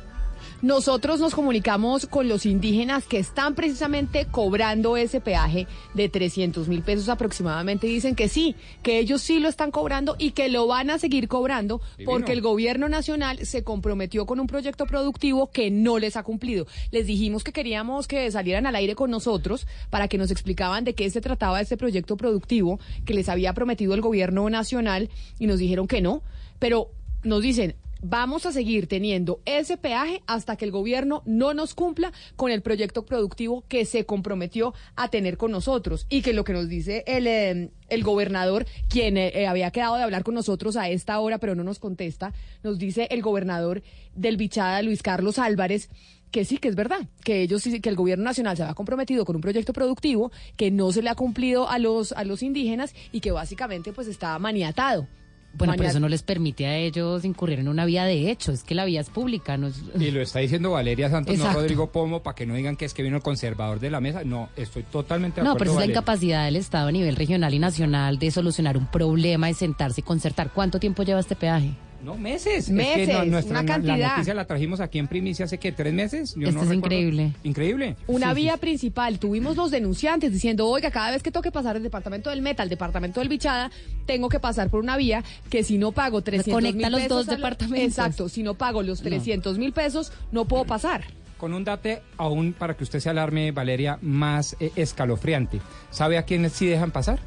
[0.63, 6.83] Nosotros nos comunicamos con los indígenas que están precisamente cobrando ese peaje de 300 mil
[6.83, 7.87] pesos aproximadamente.
[7.87, 10.99] y Dicen que sí, que ellos sí lo están cobrando y que lo van a
[10.99, 12.11] seguir cobrando Divino.
[12.13, 16.67] porque el gobierno nacional se comprometió con un proyecto productivo que no les ha cumplido.
[16.91, 20.95] Les dijimos que queríamos que salieran al aire con nosotros para que nos explicaban de
[20.95, 25.59] qué se trataba este proyecto productivo que les había prometido el gobierno nacional y nos
[25.59, 26.23] dijeron que no.
[26.59, 26.91] Pero
[27.23, 32.13] nos dicen, vamos a seguir teniendo ese peaje hasta que el gobierno no nos cumpla
[32.37, 36.53] con el proyecto productivo que se comprometió a tener con nosotros y que lo que
[36.53, 40.77] nos dice el, eh, el gobernador, quien eh, eh, había quedado de hablar con nosotros
[40.77, 42.33] a esta hora pero no nos contesta,
[42.63, 43.83] nos dice el gobernador
[44.15, 45.91] del Bichada, Luis Carlos Álvarez,
[46.31, 49.37] que sí, que es verdad, que ellos que el gobierno nacional se había comprometido con
[49.37, 53.21] un proyecto productivo que no se le ha cumplido a los, a los indígenas y
[53.21, 55.09] que básicamente pues está maniatado.
[55.53, 58.63] Bueno, pero eso no les permite a ellos incurrir en una vía de hecho, es
[58.63, 59.83] que la vía es pública, no es...
[59.99, 61.53] Y lo está diciendo Valeria Santos, no.
[61.53, 64.23] Rodrigo Pomo, para que no digan que es que vino el conservador de la mesa.
[64.25, 65.73] No, estoy totalmente de No, acuerdo.
[65.75, 69.51] pero es la incapacidad del Estado a nivel regional y nacional de solucionar un problema
[69.51, 70.51] y sentarse y concertar.
[70.53, 71.73] ¿Cuánto tiempo lleva este peaje?
[72.03, 72.69] No, meses.
[72.69, 74.11] Es Meses, que no- nuestra- una La cantidad.
[74.13, 76.35] noticia la trajimos aquí en primicia hace que tres meses.
[76.35, 76.97] Yo Esto no es recuerdo.
[76.97, 77.33] increíble.
[77.45, 77.97] Increíble.
[78.07, 78.59] Una Sí, vía sí.
[78.61, 79.19] principal.
[79.19, 82.69] Tuvimos los denunciantes diciendo, oiga, cada vez que toque pasar del departamento del Meta al
[82.71, 83.71] departamento del Bichada,
[84.07, 87.17] tengo que pasar por una vía que si no pago 300 Conecta mil los pesos
[87.19, 87.89] dos a la- departamentos.
[87.89, 91.05] Exacto, si no pago los 300 mil pesos, no puedo pasar.
[91.37, 95.61] Con un date aún para que usted se alarme, Valeria, más eh, escalofriante.
[95.91, 97.19] ¿Sabe a quiénes sí dejan pasar?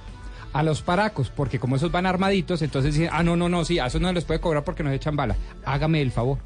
[0.54, 3.80] A los paracos, porque como esos van armaditos, entonces dicen, ah, no, no, no, sí,
[3.80, 5.36] a esos no les puede cobrar porque nos echan bala.
[5.66, 6.38] Hágame el favor.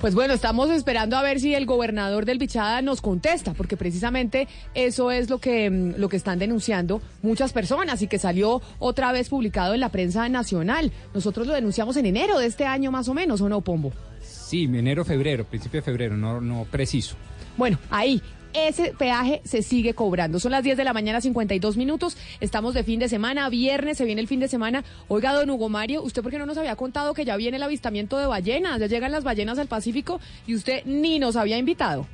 [0.00, 4.48] Pues bueno, estamos esperando a ver si el gobernador del Bichada nos contesta, porque precisamente
[4.72, 9.12] eso es lo que, mm, lo que están denunciando muchas personas y que salió otra
[9.12, 10.90] vez publicado en la prensa nacional.
[11.12, 13.92] Nosotros lo denunciamos en enero de este año más o menos, ¿o no, Pombo?
[14.22, 17.16] Sí, enero, febrero, principio de febrero, no, no preciso.
[17.58, 18.22] Bueno, ahí.
[18.52, 20.40] Ese peaje se sigue cobrando.
[20.40, 22.16] Son las 10 de la mañana, 52 minutos.
[22.40, 24.84] Estamos de fin de semana, viernes, se viene el fin de semana.
[25.08, 27.62] Oiga, don Hugo Mario, ¿usted por qué no nos había contado que ya viene el
[27.62, 28.80] avistamiento de ballenas?
[28.80, 32.06] Ya llegan las ballenas al Pacífico y usted ni nos había invitado.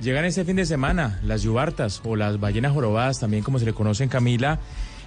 [0.00, 3.72] Llegan este fin de semana las yubartas o las ballenas jorobadas, también como se le
[3.72, 4.60] conoce en Camila,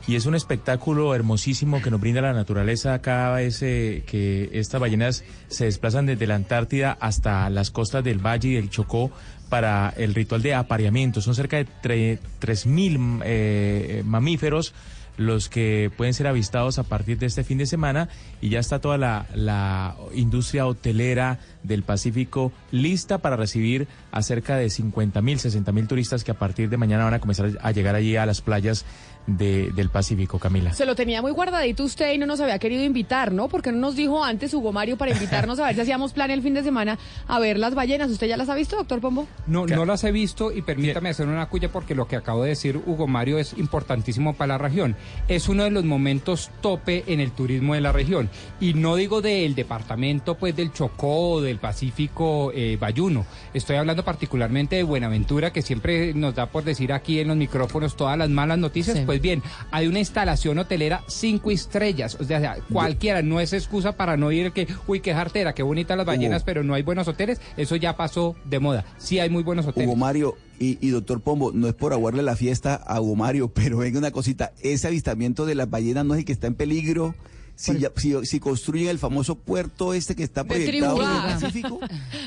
[0.07, 5.23] y es un espectáculo hermosísimo que nos brinda la naturaleza cada vez que estas ballenas
[5.47, 9.11] se desplazan desde la Antártida hasta las costas del Valle y del Chocó
[9.49, 11.21] para el ritual de apareamiento.
[11.21, 14.73] Son cerca de tre- 3.000 eh, mamíferos
[15.17, 18.07] los que pueden ser avistados a partir de este fin de semana
[18.41, 24.55] y ya está toda la, la industria hotelera del Pacífico lista para recibir a cerca
[24.55, 27.71] de 50 mil, 60 mil turistas que a partir de mañana van a comenzar a
[27.71, 28.85] llegar allí a las playas
[29.27, 30.73] de- del Pacífico, Camila.
[30.73, 33.47] Se lo tenía muy guardadito usted y no nos había querido invitar, ¿no?
[33.47, 36.41] Porque no nos dijo antes Hugo Mario para invitarnos a ver si hacíamos plan el
[36.41, 38.09] fin de semana a ver las ballenas.
[38.11, 39.27] ¿Usted ya las ha visto, doctor Pombo?
[39.47, 42.49] No, no las he visto y permítame hacer una cuya porque lo que acabo de
[42.49, 44.95] decir Hugo Mario es importantísimo para la región.
[45.27, 48.29] Es uno de los momentos tope en el turismo de la región.
[48.59, 53.25] Y no digo del departamento pues del Chocó o del Pacífico eh, Bayuno.
[53.53, 57.95] Estoy hablando particularmente de Buenaventura que siempre nos da por decir aquí en los micrófonos
[57.95, 58.97] todas las malas noticias.
[58.97, 59.03] Sí.
[59.11, 62.15] Pues bien, hay una instalación hotelera cinco estrellas.
[62.17, 65.97] O sea, cualquiera, no es excusa para no ir que, uy, qué jartera, qué bonitas
[65.97, 67.41] las ballenas, pero no hay buenos hoteles.
[67.57, 68.85] Eso ya pasó de moda.
[68.99, 69.85] Sí hay muy buenos hoteles.
[69.85, 73.49] Hugo Mario y, y doctor Pombo, no es por aguarle la fiesta a Hugo Mario,
[73.53, 76.55] pero venga una cosita, ese avistamiento de las ballenas no es el que está en
[76.55, 77.13] peligro.
[77.61, 81.39] Si, ya- si, si construyen el famoso puerto este que está proyectado en el.
[81.41, 81.79] Pacífico,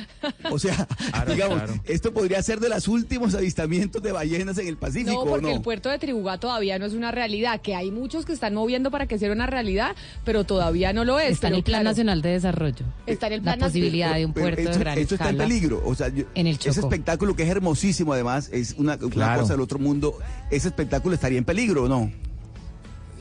[0.50, 1.74] o sea, Claro, digamos, claro.
[1.86, 5.46] esto podría ser de los últimos avistamientos de ballenas en el Pacífico, No, ¿o porque
[5.48, 5.56] no?
[5.56, 8.90] el puerto de Tribugá todavía no es una realidad, que hay muchos que están moviendo
[8.92, 11.32] para que sea una realidad, pero todavía no lo es.
[11.32, 12.86] Está en el Plan claro, Nacional de Desarrollo.
[13.06, 13.70] Está en el La Plan Nacional.
[13.70, 15.82] posibilidad de un puerto esto, de gran esto está en peligro.
[15.84, 19.40] O sea, yo- En el ese espectáculo que es hermosísimo, además, es una, una Claro.
[19.42, 20.16] cosa del otro mundo.
[20.50, 22.12] Ese espectáculo estaría en peligro, ¿o no?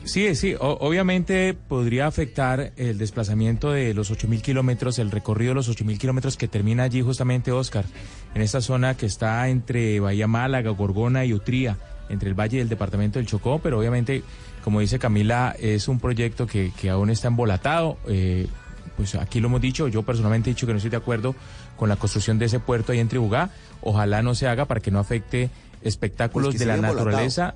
[0.04, 5.54] Sí, sí, o- obviamente podría afectar el desplazamiento de los 8.000 kilómetros, el recorrido de
[5.56, 7.84] los 8.000 kilómetros que termina allí justamente, Oscar,
[8.34, 11.78] en esta zona que está entre Bahía Málaga, Gorgona y Utría,
[12.10, 14.22] entre el valle y el departamento del Chocó, pero obviamente,
[14.62, 17.96] como dice Camila, es un proyecto que, que aún está embolatado.
[18.06, 18.46] eh,
[18.96, 21.34] pues aquí lo hemos dicho, yo personalmente he dicho que no estoy de acuerdo
[21.76, 23.50] con la construcción de ese puerto ahí en Tribugá.
[23.80, 25.50] Ojalá no se haga para que no afecte
[25.82, 27.54] espectáculos Pues que de la naturaleza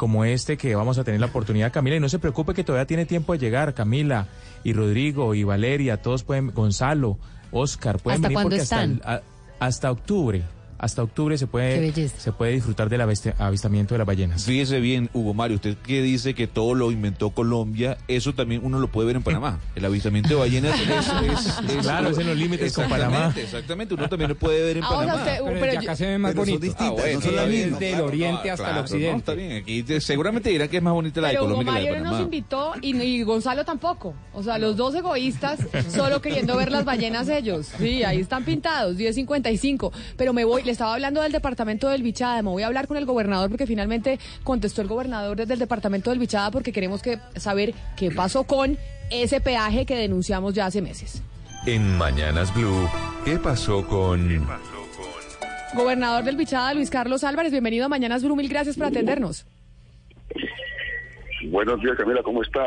[0.00, 1.96] como este que vamos a tener la oportunidad, Camila.
[1.96, 4.28] Y no se preocupe que todavía tiene tiempo de llegar, Camila
[4.64, 7.18] y Rodrigo y Valeria, todos pueden, Gonzalo,
[7.52, 8.90] Oscar, pueden ¿Hasta venir porque hasta, están?
[8.92, 9.22] el- a-
[9.58, 10.42] hasta octubre.
[10.82, 14.44] Hasta octubre se puede, se puede disfrutar del avistamiento de las ballenas.
[14.46, 18.78] Fíjese bien, Hugo Mario, usted que dice que todo lo inventó Colombia, eso también uno
[18.78, 19.60] lo puede ver en Panamá.
[19.74, 23.30] El avistamiento de ballenas es, es- es- Claro, es en los límites con Panamá.
[23.36, 25.14] Exactamente, uno también lo puede ver en Ah, Panamá.
[25.16, 26.64] usted- Pero, pero ya yo- acá se ve más pero son bonito.
[26.64, 27.80] distintas, Ah, bueno, no son las mismas.
[27.80, 29.12] del claro, oriente no, hasta claro, el occidente.
[29.12, 31.54] no, está bien, aquí te- seguramente dirán que es más bonita la de Pero Hugo
[31.56, 32.24] Colombia que la Mario de no nos Panamá.
[32.24, 34.14] invitó y, y Gonzalo tampoco.
[34.32, 35.58] O sea, los dos egoístas
[35.94, 37.68] solo queriendo ver las ballenas ellos.
[37.78, 39.92] Sí, ahí están pintados, 10.55.
[40.16, 42.40] Pero me voy, le estaba hablando del departamento del Bichada.
[42.42, 46.10] Me voy a hablar con el gobernador porque finalmente contestó el gobernador desde el departamento
[46.10, 48.78] del Bichada porque queremos que saber qué pasó con
[49.10, 51.24] ese peaje que denunciamos ya hace meses.
[51.66, 52.88] En Mañanas Blue,
[53.24, 54.46] ¿qué pasó con...
[55.74, 59.46] Gobernador del Bichada, Luis Carlos Álvarez, bienvenido a Mañanas Blue, mil gracias por atendernos.
[61.48, 62.60] Buenos días, Camila, ¿cómo está?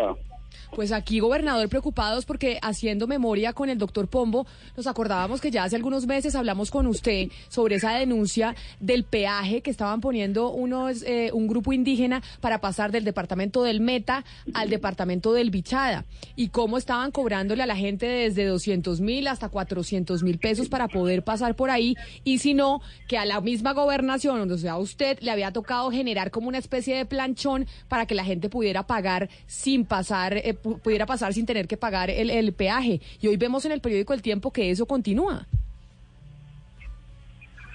[0.76, 5.64] Pues aquí, gobernador, preocupados porque haciendo memoria con el doctor Pombo, nos acordábamos que ya
[5.64, 11.04] hace algunos meses hablamos con usted sobre esa denuncia del peaje que estaban poniendo unos,
[11.04, 16.06] eh, un grupo indígena para pasar del departamento del Meta al departamento del Bichada
[16.36, 20.88] y cómo estaban cobrándole a la gente desde 200 mil hasta 400 mil pesos para
[20.88, 25.20] poder pasar por ahí y si no, que a la misma gobernación, donde sea usted,
[25.22, 29.30] le había tocado generar como una especie de planchón para que la gente pudiera pagar
[29.46, 33.02] sin pasar, eh, pu- pudiera pasar sin tener que pagar el, el peaje.
[33.22, 35.46] Y hoy vemos en el periódico El Tiempo que eso continúa.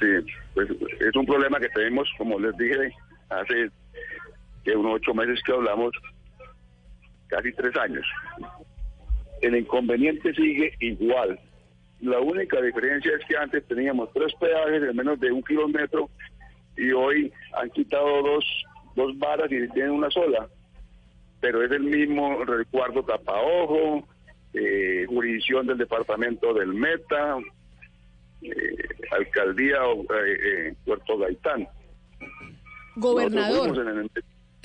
[0.00, 0.06] Sí,
[0.54, 2.92] pues es un problema que tenemos, como les dije,
[3.28, 3.70] hace
[4.76, 5.92] unos ocho meses que hablamos,
[7.28, 8.06] casi tres años.
[9.40, 11.38] El inconveniente sigue igual.
[12.00, 16.10] La única diferencia es que antes teníamos tres peajes de menos de un kilómetro
[16.76, 18.44] y hoy han quitado dos,
[18.94, 20.48] dos varas y tienen una sola.
[21.40, 24.06] Pero es el mismo resguardo tapaojo,
[24.54, 27.36] eh, jurisdicción del departamento del Meta,
[28.42, 28.76] eh,
[29.10, 31.68] alcaldía eh, eh, Puerto Gaitán.
[32.96, 33.76] Gobernador.
[33.78, 34.10] El-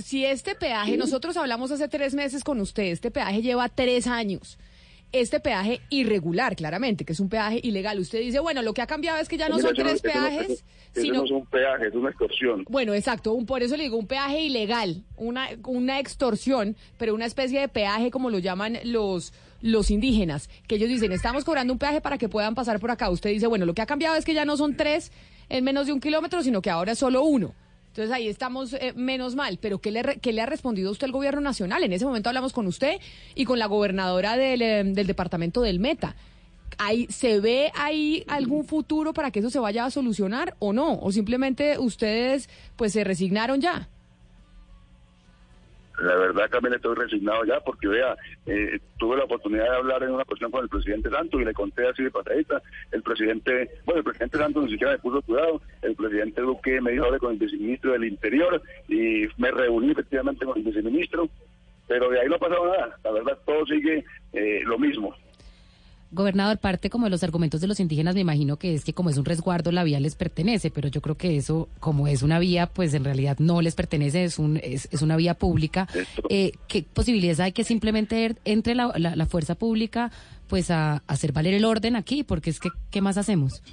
[0.03, 4.57] Si este peaje, nosotros hablamos hace tres meses con usted, este peaje lleva tres años.
[5.13, 7.99] Este peaje irregular, claramente, que es un peaje ilegal.
[7.99, 10.41] Usted dice, bueno, lo que ha cambiado es que ya no Mira, son tres peajes,
[10.49, 10.53] eso-
[10.95, 11.13] eso sino...
[11.19, 12.65] no es un peaje, es una extorsión.
[12.67, 17.25] Bueno, exacto, un, por eso le digo un peaje ilegal, una, una extorsión, pero una
[17.27, 21.79] especie de peaje como lo llaman los, los indígenas, que ellos dicen, estamos cobrando un
[21.79, 23.11] peaje para que puedan pasar por acá.
[23.11, 25.11] Usted dice, bueno, lo que ha cambiado es que ya no son tres
[25.49, 27.53] en menos de un kilómetro, sino que ahora es solo uno.
[27.93, 31.11] Entonces ahí estamos eh, menos mal, pero ¿qué le, ¿qué le ha respondido usted al
[31.11, 31.83] gobierno nacional?
[31.83, 32.95] En ese momento hablamos con usted
[33.35, 36.15] y con la gobernadora del, eh, del departamento del Meta.
[36.79, 40.97] ¿Hay, ¿Se ve ahí algún futuro para que eso se vaya a solucionar o no?
[41.01, 43.89] ¿O simplemente ustedes pues se resignaron ya?
[45.99, 50.11] La verdad también estoy resignado ya porque vea, eh, tuve la oportunidad de hablar en
[50.11, 53.99] una ocasión con el presidente Santos y le conté así de pasadita, el presidente, bueno,
[53.99, 57.37] el presidente Santos ni siquiera me puso cuidado, el presidente Duque me dijo con el
[57.37, 61.29] viceministro del Interior y me reuní efectivamente con el viceministro,
[61.87, 64.03] pero de ahí no ha pasado nada, la verdad todo sigue
[64.33, 65.15] eh, lo mismo.
[66.13, 69.09] Gobernador, parte como de los argumentos de los indígenas, me imagino que es que como
[69.09, 72.39] es un resguardo, la vía les pertenece, pero yo creo que eso, como es una
[72.39, 75.87] vía, pues en realidad no les pertenece, es, un, es, es una vía pública.
[76.29, 80.11] Eh, ¿Qué posibilidades hay que simplemente er- entre la, la- la fuerza pública
[80.47, 82.23] pues a, a hacer valer el orden aquí?
[82.23, 83.63] Porque es que, ¿qué más hacemos?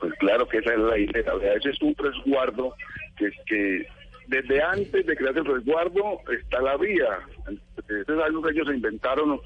[0.00, 1.34] Pues claro que esa es la idea.
[1.34, 2.74] O sea, ese es un resguardo
[3.16, 3.86] que, que
[4.28, 7.18] desde antes de crear el resguardo está la vía.
[7.88, 9.40] Eso es algo que ellos inventaron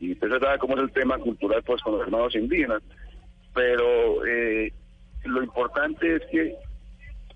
[0.00, 2.82] y usted sabe cómo es el tema cultural pues con los hermanos indígenas.
[3.54, 4.72] Pero eh,
[5.24, 6.54] lo importante es que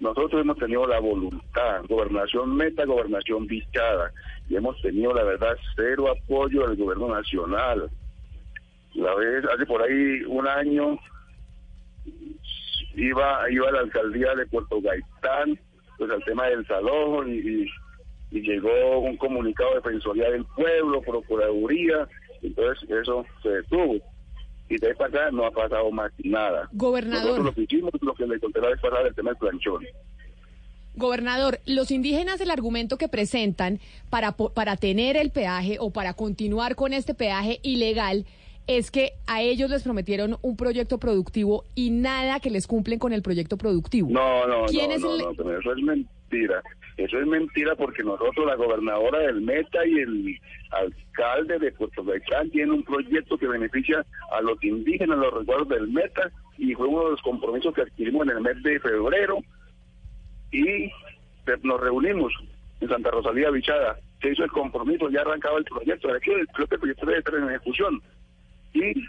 [0.01, 4.13] nosotros hemos tenido la voluntad, gobernación meta, gobernación bichada,
[4.49, 7.89] y hemos tenido la verdad cero apoyo del gobierno nacional.
[8.95, 10.99] La vez, hace por ahí un año,
[12.95, 15.59] iba iba a la alcaldía de Puerto Gaitán
[15.99, 16.67] pues al tema del
[17.29, 17.71] y-
[18.33, 22.09] y llegó un comunicado de Defensoría del Pueblo, Procuraduría,
[22.43, 23.97] entonces eso se detuvo.
[24.69, 26.69] Y de ahí para acá no ha pasado más nada.
[26.73, 27.25] Gobernador.
[27.25, 29.85] Nosotros lo que hicimos, lo que le conté la vez pasada del tema del planchón.
[30.95, 36.75] Gobernador, los indígenas el argumento que presentan para, para tener el peaje o para continuar
[36.77, 38.27] con este peaje ilegal
[38.67, 43.13] es que a ellos les prometieron un proyecto productivo y nada que les cumplen con
[43.13, 44.09] el proyecto productivo.
[44.11, 46.63] No, no, ¿Quién no, es no, el- no, pero eso es mentira.
[46.97, 50.39] Eso es mentira porque nosotros, la gobernadora del Meta y el
[50.71, 55.89] alcalde de Puerto Gaitán, tienen un proyecto que beneficia a los indígenas, los resguardos del
[55.89, 59.39] Meta, y fue uno de los compromisos que adquirimos en el mes de febrero,
[60.51, 60.91] y
[61.45, 62.33] te- nos reunimos
[62.81, 63.97] en Santa Rosalía Bichada.
[64.21, 66.09] Se hizo el compromiso, ya arrancaba el proyecto.
[66.09, 68.03] De hecho, creo que el proyecto debe estar en ejecución.
[68.75, 69.03] Y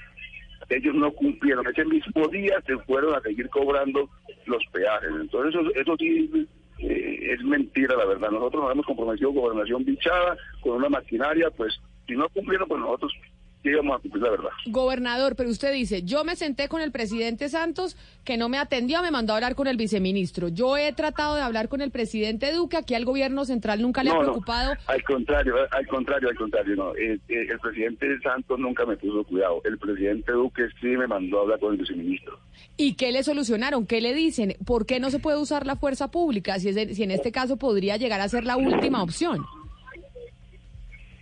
[0.69, 1.67] ellos no cumplieron.
[1.67, 4.09] Ese mismo día se fueron a seguir cobrando
[4.45, 5.09] los peajes.
[5.19, 6.47] Entonces, eso, eso sí
[6.79, 8.31] eh, es mentira, la verdad.
[8.31, 13.13] Nosotros nos hemos comprometido gobernación bichada con una maquinaria, pues si no cumplieron, pues nosotros
[13.63, 14.49] sí íbamos a cumplir la verdad.
[14.67, 17.95] Gobernador, pero usted dice, yo me senté con el presidente Santos,
[18.25, 20.49] que no me atendió, me mandó a hablar con el viceministro.
[20.49, 24.09] Yo he tratado de hablar con el presidente Duque, aquí al gobierno central nunca le
[24.09, 24.73] ha No, no, preocupado.
[24.87, 26.95] al contrario, al contrario, al contrario, no.
[26.95, 29.61] Eh, eh, el presidente Santos nunca me puso cuidado.
[29.63, 32.39] El presidente Duque sí me mandó a hablar con el viceministro.
[32.75, 33.85] ¿Y qué le solucionaron?
[33.85, 34.55] ¿Qué le dicen?
[34.65, 37.31] ¿Por qué no se puede usar la fuerza pública si, es de- si en este
[37.31, 39.45] caso podría llegar a ser la última opción?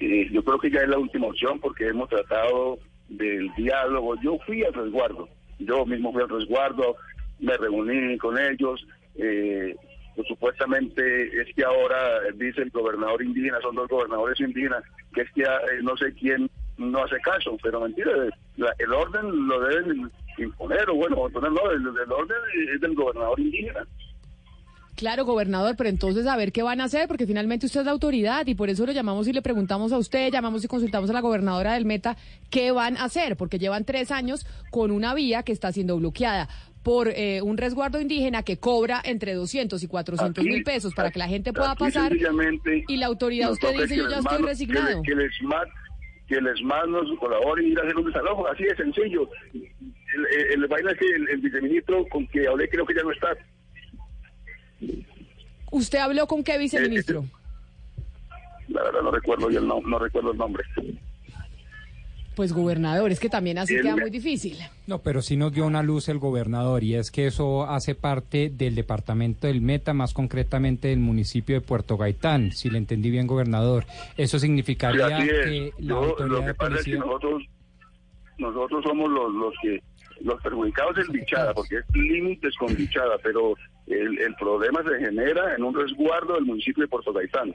[0.02, 4.16] Eh, yo creo que ya es la última opción porque hemos tratado del diálogo.
[4.22, 6.96] Yo fui al resguardo, yo mismo fui al resguardo,
[7.40, 8.86] me reuní con ellos.
[9.16, 9.76] Eh,
[10.16, 14.84] pues, supuestamente es que ahora dice el gobernador indígena, son dos gobernadores indígenas,
[15.14, 18.12] que es que eh, no sé quién no hace caso, pero mentira,
[18.58, 22.38] la- el orden lo deben imponer, o bueno, no, el orden
[22.74, 23.86] es del gobernador indígena.
[25.02, 27.92] Claro, gobernador, pero entonces a ver qué van a hacer, porque finalmente usted es la
[27.92, 31.14] autoridad y por eso lo llamamos y le preguntamos a usted, llamamos y consultamos a
[31.14, 32.18] la gobernadora del Meta
[32.52, 36.50] qué van a hacer, porque llevan tres años con una vía que está siendo bloqueada
[36.84, 41.18] por eh, un resguardo indígena que cobra entre 200 y 400 mil pesos para que
[41.18, 42.12] la gente pueda pasar
[42.88, 45.02] y la autoridad usted dice que yo ya estoy resignado.
[45.02, 45.68] Que, el- que el ESMAD,
[46.28, 49.28] que el ESMAD nos colabore y ir a hacer un desalojo, así de sencillo.
[49.52, 49.66] El,
[50.54, 53.12] el, el vaina es que el, el viceministro con que hablé creo que ya no
[53.12, 53.30] está.
[55.72, 57.24] ¿Usted habló con qué viceministro?
[58.67, 60.63] La verdad no recuerdo yo el no, no recuerdo el nombre.
[62.36, 64.58] Pues gobernador, es que también así El- queda muy difícil.
[64.88, 68.50] No, pero sí nos dio una luz el gobernador y es que eso hace parte
[68.50, 73.28] del departamento del Meta, más concretamente del municipio de Puerto Gaitán, si le entendí bien,
[73.28, 73.86] gobernador.
[74.17, 75.26] Eso significaría es.
[75.30, 77.06] que la Yo, autoridad lo de que pasa es que policía...
[77.06, 77.44] nosotros
[78.38, 79.84] nosotros somos los, los que
[80.22, 83.56] los perjudicados en Bichada, porque es límites con Bichada, pero
[83.93, 87.54] el, el problema se genera en un resguardo del municipio de Puerto Gaitán.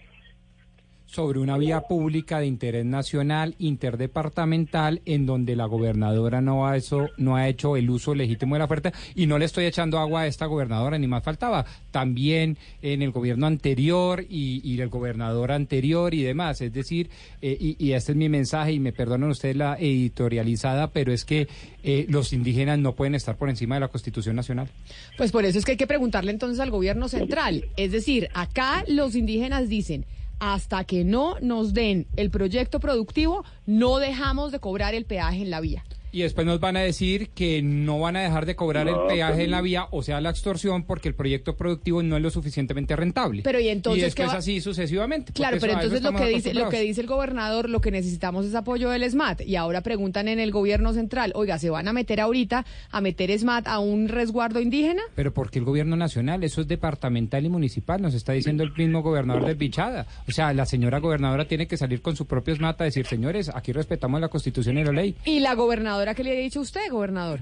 [1.06, 7.08] Sobre una vía pública de interés nacional interdepartamental en donde la gobernadora no ha, eso,
[7.16, 10.22] no ha hecho el uso legítimo de la oferta y no le estoy echando agua
[10.22, 11.64] a esta gobernadora ni más faltaba.
[11.90, 16.60] También en el gobierno anterior y, y el gobernador anterior y demás.
[16.60, 17.08] Es decir
[17.40, 21.24] eh, y, y este es mi mensaje y me perdonan ustedes la editorializada pero es
[21.24, 21.48] que
[21.82, 24.68] eh, los indígenas no pueden estar por encima de la Constitución Nacional.
[25.16, 27.66] Pues por eso es que hay que preguntarle entonces al gobierno central.
[27.76, 30.04] Es decir, acá los indígenas dicen,
[30.38, 35.50] hasta que no nos den el proyecto productivo, no dejamos de cobrar el peaje en
[35.50, 35.84] la vía.
[36.12, 39.08] Y después nos van a decir que no van a dejar de cobrar No, el
[39.14, 42.22] peaje pero- en la vía, o sea, la extorsión, porque el proyecto productivo no es
[42.22, 43.42] lo suficientemente rentable.
[43.42, 45.32] Pero, ¿y entonces Y después va- así sucesivamente.
[45.32, 48.46] Claro, pero eso entonces lo que dice lo que dice el gobernador, lo que necesitamos
[48.46, 51.92] es apoyo del SMAT y ahora preguntan en el gobierno central, oiga, ¿se van a
[51.92, 55.02] meter ahorita a meter SMAT a un resguardo indígena?
[55.14, 59.02] Pero porque el gobierno nacional, eso es departamental y municipal, nos está diciendo el mismo
[59.02, 60.06] gobernador de Bichada.
[60.28, 63.50] O sea, la señora gobernadora tiene que salir con su propio SMAT a decir, señores,
[63.54, 65.14] aquí respetamos la constitución y la ley.
[65.24, 67.40] ¿Y la gobernadora qué le ha dicho usted, gobernador?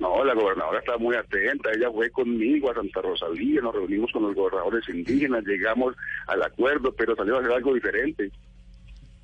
[0.00, 4.22] No, la gobernadora está muy atenta, ella fue conmigo a Santa Rosalía, nos reunimos con
[4.22, 5.94] los gobernadores indígenas, llegamos
[6.26, 8.30] al acuerdo, pero salió a hacer algo diferente.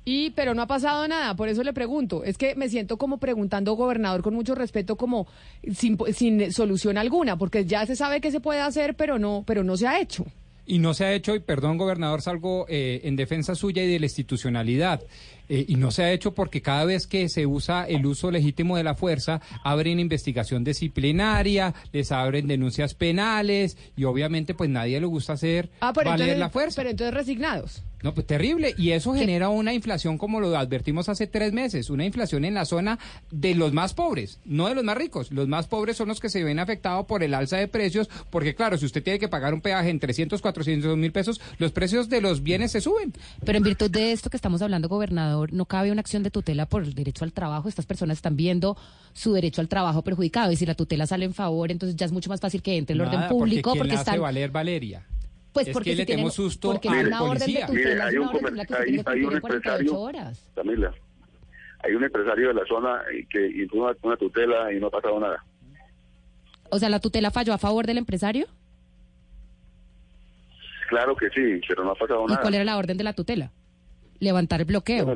[0.05, 2.23] Y pero no ha pasado nada, por eso le pregunto.
[2.23, 5.27] Es que me siento como preguntando, gobernador, con mucho respeto, como
[5.73, 9.63] sin, sin solución alguna, porque ya se sabe que se puede hacer, pero no, pero
[9.63, 10.25] no se ha hecho.
[10.69, 13.99] Y no se ha hecho, y perdón, gobernador, salgo eh, en defensa suya y de
[13.99, 15.01] la institucionalidad.
[15.49, 18.75] Eh, y no se ha hecho porque cada vez que se usa el uso legítimo
[18.75, 25.05] de la fuerza, abren investigación disciplinaria, les abren denuncias penales, y obviamente pues nadie le
[25.05, 26.75] gusta hacer Ah, valer entonces, la fuerza.
[26.81, 27.83] pero entonces resignados.
[28.03, 28.75] No, pues terrible.
[28.77, 32.65] Y eso genera una inflación como lo advertimos hace tres meses, una inflación en la
[32.65, 32.99] zona
[33.31, 35.31] de los más pobres, no de los más ricos.
[35.31, 38.53] Los más pobres son los que se ven afectados por el alza de precios, porque
[38.53, 42.07] claro, si usted tiene que pagar un peaje en 300, 400 mil pesos, los precios
[42.09, 43.13] de los bienes se suben.
[43.43, 46.67] Pero en virtud de esto que estamos hablando, gobernador, no cabe una acción de tutela
[46.67, 47.67] por el derecho al trabajo.
[47.67, 48.77] Estas personas están viendo
[49.13, 50.51] su derecho al trabajo perjudicado.
[50.51, 52.93] Y si la tutela sale en favor, entonces ya es mucho más fácil que entre
[52.93, 54.21] el orden público porque, porque ¿quién la hace están.
[54.21, 55.05] valer Valeria?
[55.57, 57.45] Pues es porque que si le tenemos susto porque a hay la una orden de
[57.45, 57.65] policía.
[57.67, 60.37] tutela, Mire, hay una un, orden hay, tiene que hay un cumplir en 48 empresario.
[60.55, 60.93] Camila,
[61.83, 64.91] hay un empresario de la zona eh, que hizo una, una tutela y no ha
[64.91, 65.43] pasado nada.
[66.69, 68.45] O sea, la tutela falló a favor del empresario.
[70.89, 72.41] Claro que sí, pero no ha pasado ¿Y nada.
[72.41, 73.51] cuál era la orden de la tutela?
[74.19, 75.15] Levantar el bloqueo.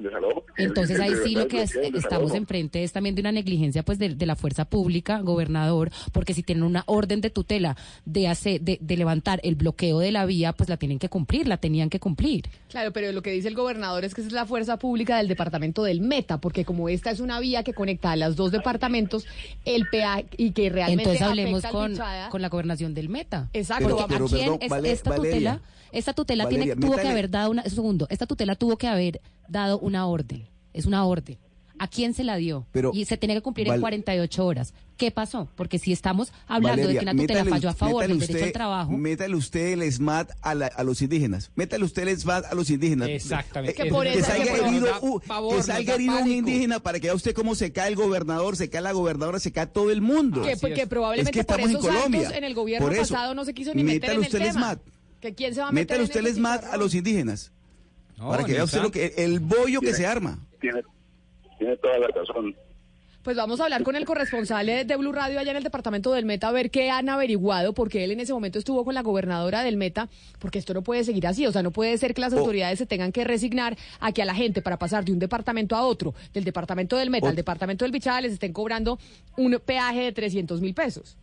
[0.58, 4.10] Entonces ahí sí lo que es- estamos enfrente es también de una negligencia pues de,
[4.10, 7.76] de la fuerza pública, gobernador, porque si tienen una orden de tutela
[8.06, 11.47] de, hacer, de, de levantar el bloqueo de la vía, pues la tienen que cumplir,
[11.47, 12.45] la tenían que cumplir.
[12.70, 15.28] Claro, pero lo que dice el gobernador es que esa es la fuerza pública del
[15.28, 19.26] departamento del Meta, porque como esta es una vía que conecta a los dos departamentos,
[19.66, 23.49] el peaje y que realmente Entonces hablemos afecta con, con la gobernación del Meta.
[23.54, 23.89] Exacto.
[23.97, 25.62] Porque Pero- ¿a quién perdón, es- Vale- esta Valeria.
[25.92, 28.88] Esta tutela Valeria, tiene, tuvo que haber dado una, un segundo, esta tutela tuvo que
[28.88, 31.38] haber dado una orden, es una orden.
[31.80, 32.68] ¿A quién se la dio?
[32.72, 34.76] Pero- y se tenía que cumplir en Val- 48 horas.
[34.98, 35.48] ¿Qué pasó?
[35.56, 38.46] Porque si estamos hablando de Valeria, que una tutela métale falló a favor del derecho
[38.46, 41.50] al trabajo, Métale usted el SMAT a, la- a los indígenas.
[41.56, 43.10] Métale usted el SMAT a los indígenas.
[43.10, 43.82] Exactamente.
[43.82, 46.20] Eh, Que por que eso- salga que por- herido, da uh, pavor, que salga herido
[46.20, 49.39] un indígena para que vea usted cómo se cae el gobernador, se cae la gobernadora,
[49.39, 50.44] se cae todo el mundo.
[50.44, 52.38] que, que probablemente Es que por estamos en esos actos Colombia.
[52.38, 54.48] en el gobierno Por eso, pasado no se quiso ni meter en el usted el
[54.50, 54.60] tema.
[54.76, 54.80] SMAT.
[55.22, 57.51] ¿Que quién se va a meter Métale en usted el ese SMAT a los indígenas.
[58.17, 60.39] No, para que vea usted lo que, el bollo que se arma.
[60.59, 60.82] Tiene,
[61.57, 62.55] tiene toda la razón.
[63.24, 66.11] Pues vamos a hablar con el corresponsal eh, de Blue Radio allá en el departamento
[66.11, 69.03] del Meta a ver qué han averiguado, porque él en ese momento estuvo con la
[69.03, 70.09] gobernadora del Meta,
[70.39, 72.39] porque esto no puede seguir así, o sea, no puede ser que las Oh.
[72.39, 75.76] autoridades se tengan que resignar a que a la gente para pasar de un departamento
[75.76, 77.30] a otro, del departamento del Meta Oh.
[77.30, 78.97] al departamento del Bichada, les estén cobrando
[79.38, 81.15] un peaje de 300 mil pesos.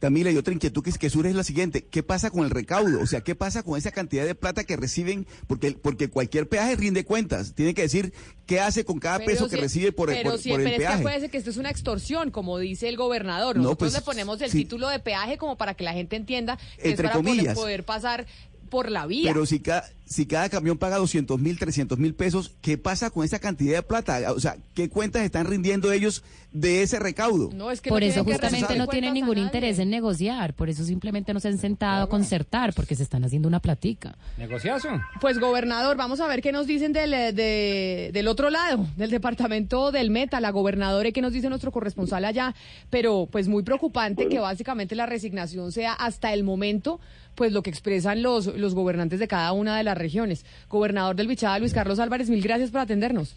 [0.00, 1.84] Camila, y otra inquietud que, que surge es la siguiente.
[1.84, 3.00] ¿Qué pasa con el recaudo?
[3.00, 5.26] O sea, ¿qué pasa con esa cantidad de plata que reciben?
[5.46, 7.54] Porque, porque cualquier peaje rinde cuentas.
[7.54, 8.12] Tiene que decir
[8.46, 10.64] qué hace con cada Pero peso si- que recibe por, pero por, si- por el
[10.66, 11.00] pero es que peaje.
[11.00, 13.56] acuérdese que esto es una extorsión, como dice el gobernador.
[13.56, 14.58] No, Nosotros pues, le ponemos el sí.
[14.58, 17.54] título de peaje como para que la gente entienda que Entre es para comillas.
[17.56, 18.26] poder pasar
[18.68, 19.30] por la vía.
[19.32, 23.24] Pero si cada, si cada camión paga 200 mil, 300 mil pesos, ¿qué pasa con
[23.24, 24.32] esa cantidad de plata?
[24.32, 27.50] O sea, ¿qué cuentas están rindiendo ellos de ese recaudo?
[27.52, 30.84] No, es que por no eso justamente no tienen ningún interés en negociar, por eso
[30.84, 34.16] simplemente no se han sentado a concertar, porque se están haciendo una platica.
[34.38, 34.88] Negociazo.
[35.20, 39.10] Pues gobernador, vamos a ver qué nos dicen del, eh, de- del otro lado, del
[39.10, 42.54] departamento del Meta, la gobernadora y qué nos dice nuestro corresponsal allá,
[42.88, 46.98] pero pues muy preocupante que básicamente la resignación sea hasta el momento
[47.38, 50.44] pues lo que expresan los, los gobernantes de cada una de las regiones.
[50.68, 53.34] Gobernador del Bichada, Luis Carlos Álvarez, mil gracias por atendernos.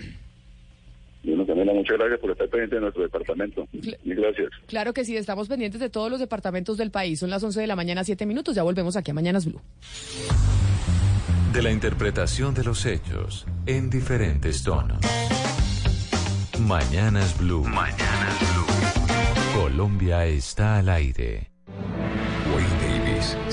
[1.23, 3.67] Bueno, Camila, muchas gracias por estar pendiente de nuestro departamento.
[3.71, 4.49] Mil gracias.
[4.65, 7.19] Claro que sí, estamos pendientes de todos los departamentos del país.
[7.19, 9.61] Son las 11 de la mañana, 7 minutos, ya volvemos aquí a Mañanas Blue.
[11.53, 14.97] De la interpretación de los hechos en diferentes tonos.
[16.59, 17.63] Mañanas Blue.
[17.65, 19.61] Mañanas Blue.
[19.61, 21.51] Colombia está al aire.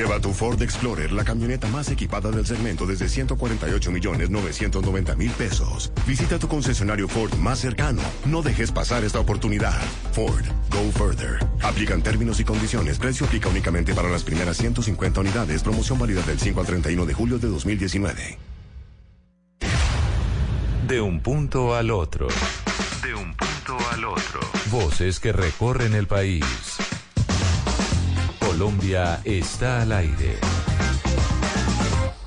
[0.00, 5.30] Lleva tu Ford Explorer, la camioneta más equipada del segmento desde 148 millones 990 mil
[5.32, 5.92] pesos.
[6.06, 8.00] Visita tu concesionario Ford más cercano.
[8.24, 9.78] No dejes pasar esta oportunidad.
[10.12, 11.46] Ford, go further.
[11.60, 12.98] Aplican términos y condiciones.
[12.98, 15.62] Precio aplica únicamente para las primeras 150 unidades.
[15.62, 18.38] Promoción válida del 5 al 31 de julio de 2019.
[20.88, 22.26] De un punto al otro.
[23.02, 24.40] De un punto al otro.
[24.70, 26.79] Voces que recorren el país.
[28.60, 30.36] Colombia está al aire.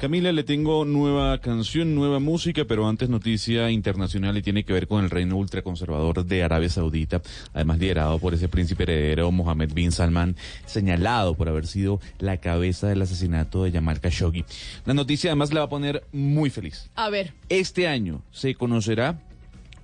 [0.01, 4.87] Camila, le tengo nueva canción, nueva música, pero antes noticia internacional y tiene que ver
[4.87, 7.21] con el reino ultraconservador de Arabia Saudita,
[7.53, 12.87] además liderado por ese príncipe heredero Mohammed bin Salman, señalado por haber sido la cabeza
[12.87, 14.43] del asesinato de Jamal Khashoggi.
[14.87, 16.89] La noticia además la va a poner muy feliz.
[16.95, 17.33] A ver.
[17.49, 19.19] Este año se conocerá,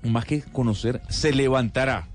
[0.03, 2.07] o más que conocer, se levantará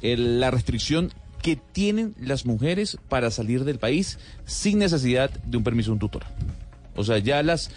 [0.00, 1.10] el- la restricción
[1.42, 5.98] que tienen las mujeres para salir del país sin necesidad de un permiso de un
[5.98, 6.22] tutor.
[6.96, 7.70] O sea, ya las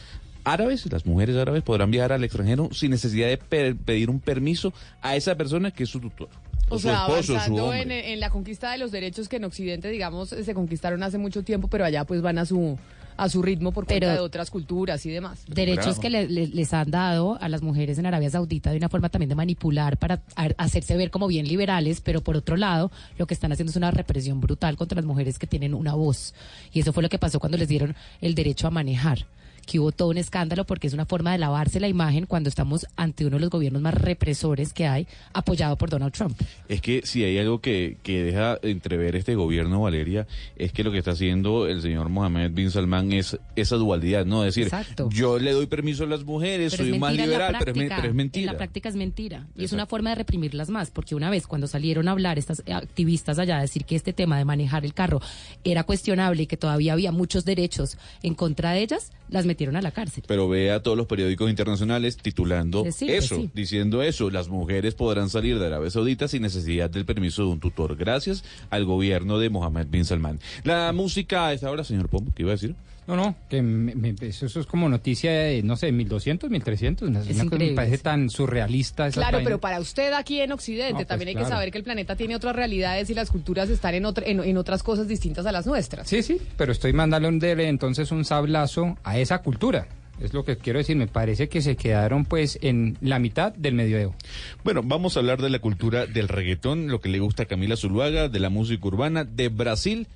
[0.43, 4.73] árabes, las mujeres árabes podrán viajar al extranjero sin necesidad de pe- pedir un permiso
[5.01, 6.29] a esa persona que es su tutor.
[6.69, 10.29] O su sea, esposo, avanzando en la conquista de los derechos que en Occidente, digamos,
[10.29, 12.77] se conquistaron hace mucho tiempo, pero allá pues van a su
[13.17, 15.43] a su ritmo por cuenta Pero- de otras culturas y demás.
[15.47, 18.89] Derechos que le- le- les han dado a las mujeres en Arabia Saudita de una
[18.89, 20.21] forma también de manipular para
[20.57, 23.91] hacerse ver como bien liberales, pero por otro lado lo que están haciendo es una
[23.91, 26.33] represión brutal contra las mujeres que tienen una voz.
[26.71, 29.25] Y eso fue lo que pasó cuando les dieron el derecho a manejar
[29.65, 32.85] que hubo todo un escándalo porque es una forma de lavarse la imagen cuando estamos
[32.95, 36.39] ante uno de los gobiernos más represores que hay, apoyado por Donald Trump.
[36.67, 40.91] Es que si hay algo que, que deja entrever este gobierno, Valeria, es que lo
[40.91, 44.43] que está haciendo el señor Mohamed bin Salman es esa dualidad, ¿no?
[44.43, 45.09] Es decir, Exacto.
[45.11, 48.13] yo le doy permiso a las mujeres, Pero soy más liberal, pero es, pero es
[48.13, 48.51] mentira.
[48.51, 49.47] En la práctica es mentira.
[49.55, 52.63] Y es una forma de reprimirlas más, porque una vez cuando salieron a hablar estas
[52.67, 55.21] activistas allá a decir que este tema de manejar el carro
[55.63, 59.81] era cuestionable y que todavía había muchos derechos en contra de ellas, las metieron a
[59.81, 60.23] la cárcel.
[60.27, 63.49] Pero ve a todos los periódicos internacionales titulando que eso, sí.
[63.53, 64.29] diciendo eso.
[64.29, 68.43] Las mujeres podrán salir de Arabia Saudita sin necesidad del permiso de un tutor, gracias
[68.69, 70.39] al gobierno de Mohammed bin Salman.
[70.63, 72.75] La música a esta hora, señor Pombo, ¿qué iba a decir?
[73.05, 77.09] No, no, que me- me- eso, eso es como noticia de, no sé, 1200, 1300.
[77.09, 79.07] Una, una cosa me parece tan surrealista.
[79.07, 81.77] esas Claro, pero para usted aquí en Occidente No, pues, también hay que saber que
[81.77, 85.07] el planeta tiene otras realidades y las culturas están en, otra- en, en otras cosas
[85.07, 86.07] distintas a las nuestras.
[86.07, 89.87] Sí, sí, pero estoy mandándole entonces un sablazo a esa cultura.
[90.21, 93.73] Es lo que quiero decir, me parece que se quedaron pues en la mitad del
[93.73, 94.15] medioevo.
[94.63, 97.75] Bueno, vamos a hablar de la cultura del reggaetón, lo que le gusta a Camila
[97.75, 100.07] Zuluaga, de la música urbana, de Brasil,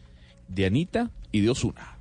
[0.47, 1.95] de Anita y de Osuna.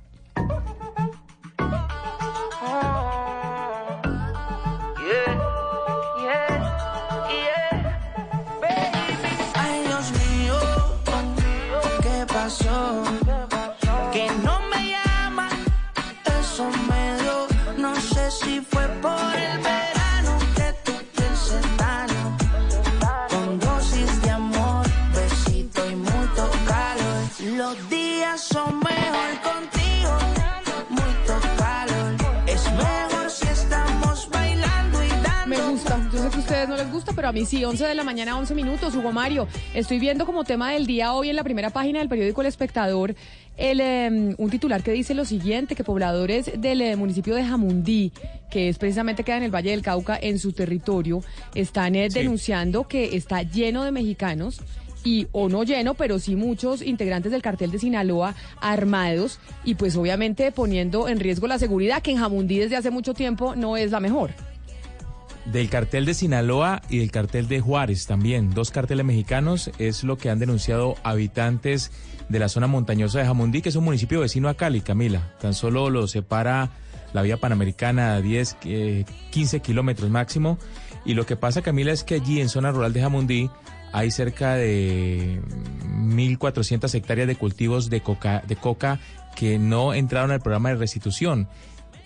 [36.27, 37.63] Sé que a ustedes no les gusta, pero a mí sí.
[37.63, 38.95] 11 de la mañana, 11 minutos.
[38.95, 42.41] Hugo Mario, estoy viendo como tema del día hoy en la primera página del periódico
[42.41, 43.15] El Espectador
[43.55, 48.11] el, eh, un titular que dice lo siguiente, que pobladores del eh, municipio de Jamundí,
[48.51, 51.23] que es precisamente queda en el Valle del Cauca, en su territorio,
[51.55, 54.61] están eh, denunciando que está lleno de mexicanos
[55.03, 59.95] y o no lleno, pero sí muchos integrantes del cartel de Sinaloa armados y pues
[59.95, 63.91] obviamente poniendo en riesgo la seguridad que en Jamundí desde hace mucho tiempo no es
[63.91, 64.31] la mejor.
[65.51, 68.53] Del cartel de Sinaloa y del cartel de Juárez también.
[68.53, 71.91] Dos carteles mexicanos es lo que han denunciado habitantes
[72.27, 75.33] de la zona montañosa de Jamundí, que es un municipio vecino a Cali, Camila.
[75.39, 76.71] Tan solo lo separa
[77.13, 80.57] la vía panamericana a 10, eh, 15 kilómetros máximo.
[81.05, 83.49] Y lo que pasa, Camila, es que allí en zona rural de Jamundí
[83.93, 85.41] hay cerca de
[85.85, 88.99] 1.400 hectáreas de cultivos de coca, de coca
[89.35, 91.47] que no entraron al programa de restitución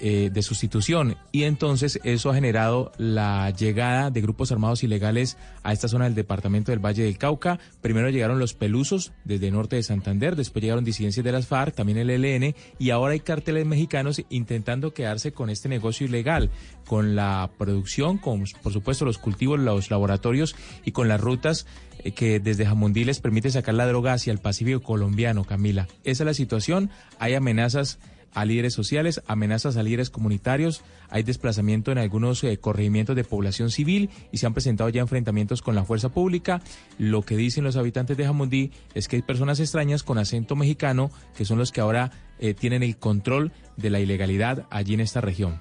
[0.03, 5.73] eh, de sustitución y entonces eso ha generado la llegada de grupos armados ilegales a
[5.73, 7.59] esta zona del departamento del Valle del Cauca.
[7.81, 11.75] Primero llegaron los pelusos desde el norte de Santander, después llegaron disidencias de las FARC,
[11.75, 16.49] también el ELN y ahora hay carteles mexicanos intentando quedarse con este negocio ilegal,
[16.87, 21.67] con la producción, con por supuesto los cultivos, los laboratorios y con las rutas
[22.03, 25.87] eh, que desde Jamundí les permite sacar la droga hacia el Pacífico colombiano, Camila.
[26.03, 26.89] Esa es la situación,
[27.19, 27.99] hay amenazas
[28.33, 33.71] a líderes sociales, amenazas a líderes comunitarios, hay desplazamiento en algunos eh, corregimientos de población
[33.71, 36.61] civil y se han presentado ya enfrentamientos con la fuerza pública.
[36.97, 41.11] Lo que dicen los habitantes de Jamundí es que hay personas extrañas con acento mexicano
[41.35, 45.21] que son los que ahora eh, tienen el control de la ilegalidad allí en esta
[45.21, 45.59] región.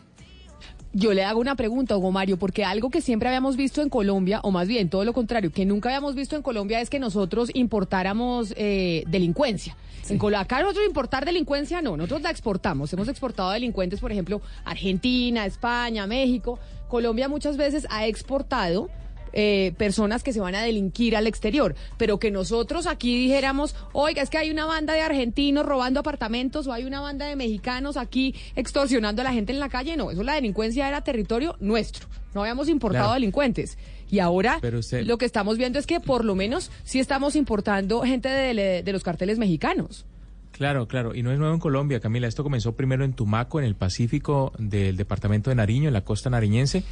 [0.93, 4.41] Yo le hago una pregunta, Hugo Mario, porque algo que siempre habíamos visto en Colombia,
[4.43, 7.51] o más bien todo lo contrario, que nunca habíamos visto en Colombia es que nosotros
[7.55, 9.77] importáramos eh, delincuencia.
[10.09, 12.93] En Colo- acá nosotros importar delincuencia no, nosotros la exportamos.
[12.93, 16.59] Hemos exportado delincuentes, por ejemplo, Argentina, España, México.
[16.89, 18.89] Colombia muchas veces ha exportado
[19.33, 24.23] eh, personas que se van a delinquir al exterior, pero que nosotros aquí dijéramos, oiga,
[24.23, 27.97] es que hay una banda de argentinos robando apartamentos o hay una banda de mexicanos
[27.97, 32.07] aquí extorsionando a la gente en la calle, no, eso la delincuencia era territorio nuestro,
[32.35, 33.15] no habíamos importado Claro.
[33.15, 33.79] delincuentes.
[34.11, 37.37] Y ahora Pero usted- lo que estamos viendo es que por lo menos sí estamos
[37.37, 40.05] importando gente de, de los carteles mexicanos.
[40.51, 42.27] Claro, claro, y no es nuevo en Colombia, Camila.
[42.27, 46.29] Esto comenzó primero en Tumaco, en el Pacífico del departamento de Nariño, en la costa
[46.29, 46.83] nariñense.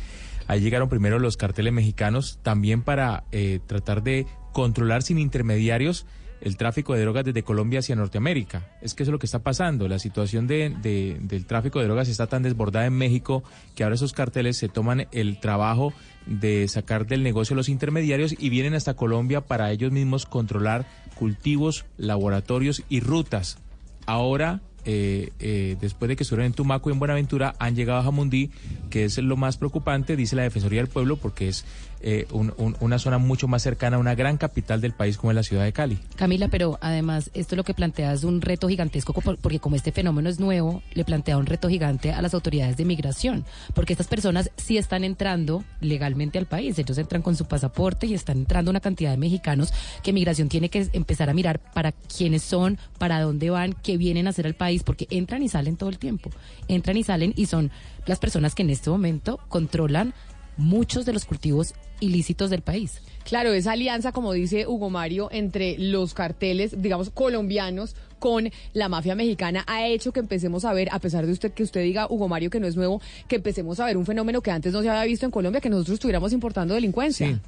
[0.48, 6.04] Ahí llegaron primero los carteles mexicanos, también para eh, tratar de controlar sin intermediarios
[6.40, 8.64] el tráfico de drogas desde Colombia hacia Norteamérica.
[8.80, 9.88] Es que eso es lo que está pasando.
[9.88, 13.42] La situación de, de- del tráfico de drogas está tan desbordada en México
[13.74, 15.92] que ahora esos carteles se toman el trabajo
[16.26, 20.86] de sacar del negocio los intermediarios y vienen hasta Colombia para ellos mismos controlar
[21.16, 23.58] cultivos, laboratorios y rutas.
[24.06, 24.60] Ahora,
[24.90, 28.50] eh, eh, después de que estuvieron en Tumaco y en Buenaventura, han llegado a Jamundí,
[28.88, 31.66] que es lo más preocupante, dice la Defensoría del Pueblo, porque es
[32.00, 35.30] eh, un- un- una zona mucho más cercana a una gran capital del país como
[35.32, 35.98] es la ciudad de Cali.
[36.16, 39.90] Camila, pero además esto lo que plantea es un reto gigantesco por- porque como este
[39.92, 43.44] fenómeno es nuevo, le plantea un reto gigante a las autoridades de migración,
[43.74, 48.14] porque estas personas sí están entrando legalmente al país, ellos entran con su pasaporte y
[48.14, 49.72] están entrando una cantidad de mexicanos
[50.02, 54.26] que migración tiene que empezar a mirar para quiénes son, para dónde van, qué vienen
[54.26, 56.30] a hacer al país, porque entran y salen todo el tiempo,
[56.68, 57.70] entran y salen y son
[58.06, 60.14] las personas que en este momento controlan
[60.56, 63.00] muchos de los cultivos ilícitos del país.
[63.24, 69.14] Claro, esa alianza, como dice Hugo Mario, entre los carteles, digamos, colombianos con la mafia
[69.14, 72.28] mexicana ha hecho que empecemos a ver, a pesar de usted que usted diga, Hugo
[72.28, 74.88] Mario, que no es nuevo, que empecemos a ver un fenómeno que antes no se
[74.88, 77.28] había visto en Colombia, que nosotros estuviéramos importando delincuencia.
[77.28, 77.38] Sí.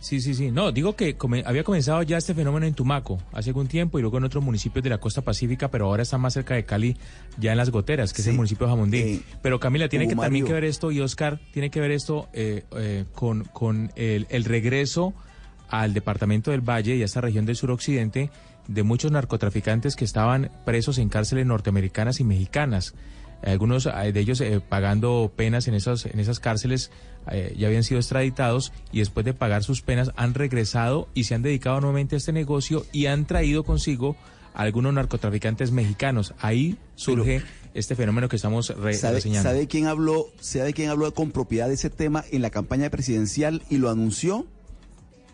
[0.00, 0.50] Sí, sí, sí.
[0.50, 4.02] No, digo que come- había comenzado ya este fenómeno en Tumaco hace algún tiempo y
[4.02, 6.96] luego en otros municipios de la costa pacífica, pero ahora está más cerca de Cali,
[7.38, 9.22] ya en Las Goteras, que es el municipio de Jamundí.
[9.42, 12.64] pero Camila, tiene que también que ver esto, y Oscar, tiene que ver esto eh,
[12.76, 15.12] eh, con, con el, el regreso
[15.68, 18.30] al departamento del Valle y a esta región del suroccidente
[18.68, 22.94] de muchos narcotraficantes que estaban presos en cárceles norteamericanas y mexicanas.
[23.42, 26.90] Algunos eh, de ellos eh, pagando penas en esas, en esas cárceles
[27.30, 31.34] eh, ya habían sido extraditados y después de pagar sus penas han regresado y se
[31.34, 34.16] han dedicado nuevamente a este negocio y han traído consigo
[34.54, 36.34] a algunos narcotraficantes mexicanos.
[36.40, 39.48] Ahí surge este fenómeno que estamos re- ¿Sabe, reseñando.
[39.48, 43.62] sabe quién habló, sabe quién habló con propiedad de ese tema en la campaña presidencial
[43.70, 44.46] y lo anunció?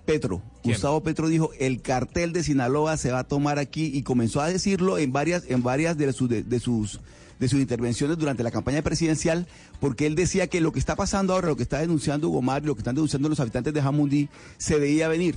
[0.04, 0.40] Petro.
[0.62, 4.48] Gustavo Petro dijo, el cartel de Sinaloa se va a tomar aquí y comenzó a
[4.48, 7.00] decirlo en varias, en varias de, sus de, de sus
[7.38, 9.46] de sus intervenciones durante la campaña presidencial,
[9.80, 12.68] porque él decía que lo que está pasando ahora, lo que está denunciando Hugo Mario,
[12.68, 14.28] lo que están denunciando los habitantes de Jamundí,
[14.58, 15.36] se veía venir.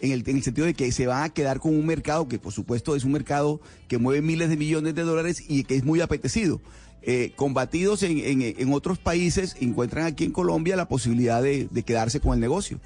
[0.00, 2.38] En el, en el sentido de que se van a quedar con un mercado que
[2.38, 5.82] por supuesto es un mercado que mueve miles de millones de dólares y que es
[5.84, 6.60] muy apetecido.
[7.02, 11.82] Eh, combatidos en, en- en otros países encuentran aquí en Colombia la posibilidad de, de
[11.82, 12.78] quedarse con el negocio.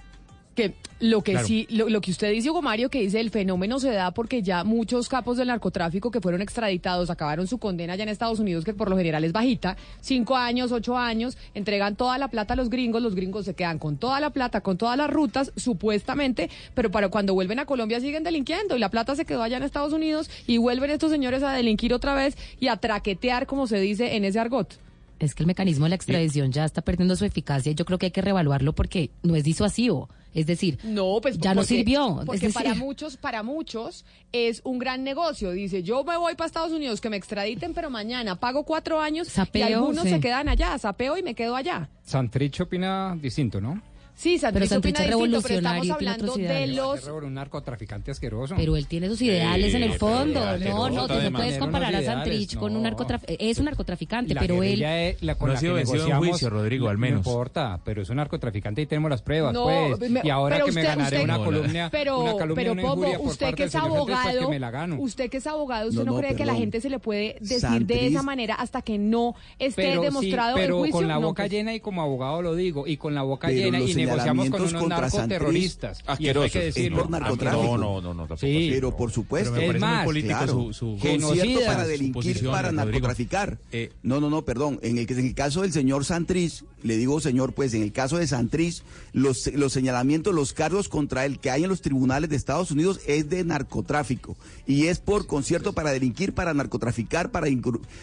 [0.55, 1.47] Que lo que Claro.
[1.47, 4.43] sí, lo, lo que usted dice, Hugo Mario, que dice el fenómeno se da porque
[4.43, 8.65] ya muchos capos del narcotráfico que fueron extraditados acabaron su condena ya en Estados Unidos,
[8.65, 12.57] que por lo general es bajita, cinco años, ocho años, entregan toda la plata a
[12.57, 16.51] los gringos, los gringos se quedan con toda la plata, con todas las rutas, supuestamente,
[16.75, 19.63] pero para cuando vuelven a Colombia siguen delinquiendo y la plata se quedó allá en
[19.63, 23.81] Estados Unidos y vuelven estos señores a delinquir otra vez y a traquetear, como se
[23.81, 24.79] dice en ese argot.
[25.19, 27.99] Es que el mecanismo de la extradición ya está perdiendo su eficacia y yo creo
[27.99, 30.09] que hay que reevaluarlo porque no es disuasivo.
[30.35, 32.21] Es decir, No, pues ya no porque- sirvió.
[32.21, 35.51] Es Porque decir, para muchos, para muchos es un gran negocio.
[35.51, 39.29] Dice, yo me voy para Estados Unidos, que me extraditen, pero mañana pago cuatro años
[39.55, 40.11] y algunos sí.
[40.11, 40.79] se quedan allá.
[40.79, 41.89] Sapeo y me quedo allá.
[42.03, 43.81] Santrich opina distinto, ¿no?
[44.15, 47.05] Sí, Santrich Pero Santrich opina es distinto, pero estamos hablando de los...
[47.09, 48.55] Un narcotraficante asqueroso.
[48.57, 50.41] Pero él tiene sus ideales en el fondo.
[50.59, 53.51] No, no, tú no puedes comparar a Santrich con un narcotraficante.
[53.51, 54.83] Es un narcotraficante, La pero él...
[54.83, 57.25] es la con No ha sido vencido en juicio, Rodrigo, al no- menos.
[57.27, 59.65] No importa, pero es un narcotraficante y tenemos las pruebas, No,
[59.99, 60.11] pues.
[60.11, 62.65] me- y ahora pero que me usted- ganaré usted- una No, columna, Pero, una calumnia,
[62.65, 64.97] pero por usted parte que es abogado, que me la gano.
[65.01, 66.99] usted que es abogado, ¿usted No, no, no, cree que a la gente se le
[66.99, 70.93] puede decir de esa manera hasta que no esté Pero demostrado pero el juicio?
[70.99, 73.49] con la No, boca pues- llena y como abogado lo digo, y con la boca
[73.49, 74.83] Pero llena y negociamos con señalamientos unos
[75.29, 75.99] narcoterroristas.
[76.19, 76.97] Y hay que decirlo.
[76.99, 77.63] Es por narcotráfico.
[77.79, 78.69] No, no, no, no, Sí.
[78.73, 79.53] Pero por supuesto.
[79.55, 83.59] Pero parece muy político claro, su- su- concierto genocidas, para delinquir, para narcotraficar.
[83.73, 84.79] Eh, no, no, no, perdón.
[84.83, 88.19] En el, en el caso del señor Santrich, le digo señor, pues en el caso
[88.19, 88.83] de Santrich,
[89.13, 93.01] los, los señalamientos, los cargos contra él que hay en los tribunales de Estados Unidos
[93.07, 94.37] es de narcotráfico.
[94.67, 97.47] Y es por concierto para delinquir, para narcotraficar, para...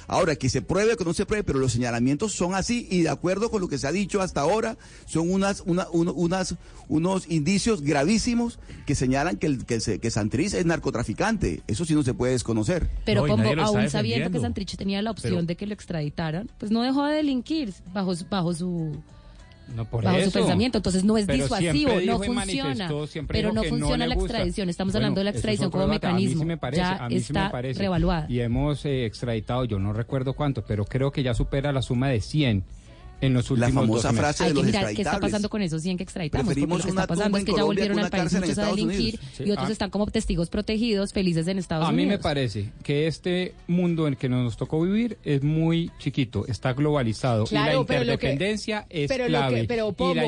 [0.08, 3.02] Ahora, que se pruebe o que no se pruebe, pero los señalamientos son así y
[3.02, 6.56] de acuerdo con lo que se ha dicho hasta ahora, son unas, una- uno- unas,
[6.88, 11.62] unos indicios gravísimos que señalan que, el, que, se- que Santrich es narcotraficante.
[11.68, 12.88] Eso sí no se puede desconocer.
[13.06, 14.40] Pero No, Pombo, aún sabiendo que.
[14.40, 18.16] Santrich tenía la opción Pero- de que lo extraditaran, pues no dejó de delinquir bajo,
[18.16, 18.96] su- bajo su
[19.76, 20.80] No, por bajo su pensamiento.
[20.80, 22.90] Entonces no es Pero disuasivo, no funciona.
[23.28, 24.68] Pero no funciona la extradición.
[24.70, 26.08] Estamos Bueno, hablando de la es extradición como debate.
[26.08, 26.46] A mí sí mecanismo.
[26.46, 27.80] me parece, ya a mí sí está me parece.
[27.80, 28.26] revaluada.
[28.30, 32.08] Y hemos eh, extraditado, yo no recuerdo cuánto, pero creo que ya supera la suma
[32.10, 32.64] de 100
[33.22, 34.20] en los últimos famosa 12 meses.
[34.20, 36.46] frase Hay de que los mirar qué está pasando con esos 100 que extraditamos.
[36.46, 38.58] Porque lo Preferimos que está pasando es que ya Colombia que volvieron al país muchos
[38.58, 39.20] a delinquir.
[39.38, 39.44] Sí.
[39.46, 39.72] y otros Ah.
[39.72, 42.20] están como testigos protegidos, felices en Estados A mí Unidos.
[42.20, 47.46] me parece que este mundo en que nos tocó vivir es muy chiquito, está globalizado
[47.46, 50.26] Claro, y la pero lo que- interdependencia es pero lo clave que- pero, y la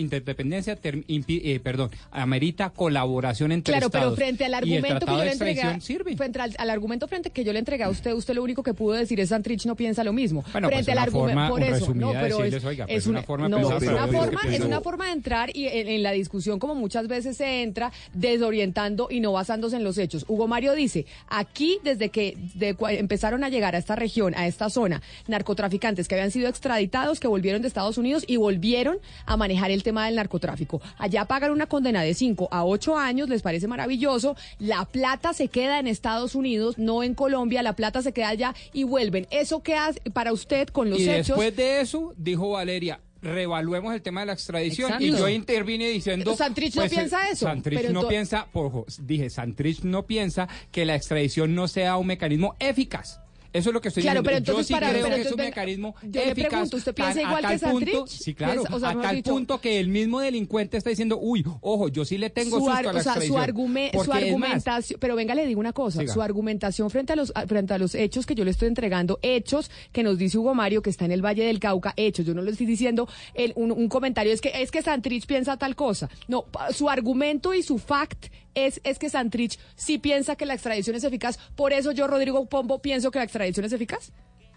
[0.00, 4.18] interdependencia ter- impi- eh, perdón, amerita colaboración entre Claro, pero estados.
[4.18, 7.44] frente al y el argumento que yo le entregué, frente al, al argumento frente que
[7.44, 10.04] yo le entregué a usted, usted lo único que pudo decir es Santrich no piensa
[10.04, 10.44] lo mismo.
[10.52, 13.44] Bueno, frente pues al argumento, por eso, no, pero es, oiga, pues es una forma
[13.46, 16.02] de no, es una forma, que es pienso- una forma de entrar y en, en
[16.02, 20.24] la discusión como muchas veces se entra desorientando y no basándose en los hechos.
[20.28, 24.68] Hugo Mario dice, aquí desde que de empezaron a llegar a esta región, a esta
[24.70, 29.70] zona, narcotraficantes que habían sido extraditados, que volvieron de Estados Unidos y volvieron a manejar
[29.70, 30.80] el tema del narcotráfico.
[30.98, 34.36] Allá pagan una condena de 5 a 8 años, les parece maravilloso.
[34.58, 38.54] La plata se queda en Estados Unidos, no en Colombia, la plata se queda allá
[38.72, 39.26] y vuelven.
[39.30, 41.28] ¿Eso qué hace para usted con los y hechos?
[41.28, 44.88] después de eso, dijo Valeria, revaluemos el tema de la extradición.
[44.88, 45.04] Exacto.
[45.04, 46.24] Y yo intervine diciendo...
[46.24, 50.84] pues, Santrich no piensa eso, Santrich pero no piensa, ojo, dije, Santrich no piensa que
[50.84, 53.20] la extradición no sea un mecanismo eficaz.
[53.56, 54.26] Eso es lo que estoy Claro, diciendo.
[54.28, 56.76] pero entonces yo sí para- creo pero que es un entonces, mecanismo yo le pregunto,
[56.76, 58.06] ¿usted piensa tan- a igual que punto- Santrich?
[58.08, 58.60] Sí, claro.
[58.62, 61.88] Pues, o sea, a tal dicho- punto que el mismo delincuente está diciendo, uy, ojo,
[61.88, 65.34] yo sí le tengo su, susto ar- a la o sea, su, argumentación, pero venga,
[65.34, 66.12] le digo una cosa, Siga.
[66.12, 69.70] su argumentación frente a los frente a los hechos que yo le estoy entregando, hechos
[69.92, 72.42] que nos dice Hugo Mario que está en el Valle del Cauca, hechos, yo no
[72.42, 76.08] le estoy diciendo el- un, un comentario, es que es que Santrich piensa tal cosa.
[76.28, 78.26] No, su argumento y su fact
[78.56, 82.44] es, es que Santrich sí piensa que la extradición es eficaz, por eso yo, Rodrigo
[82.46, 84.10] Pombo, pienso que la extradición es eficaz.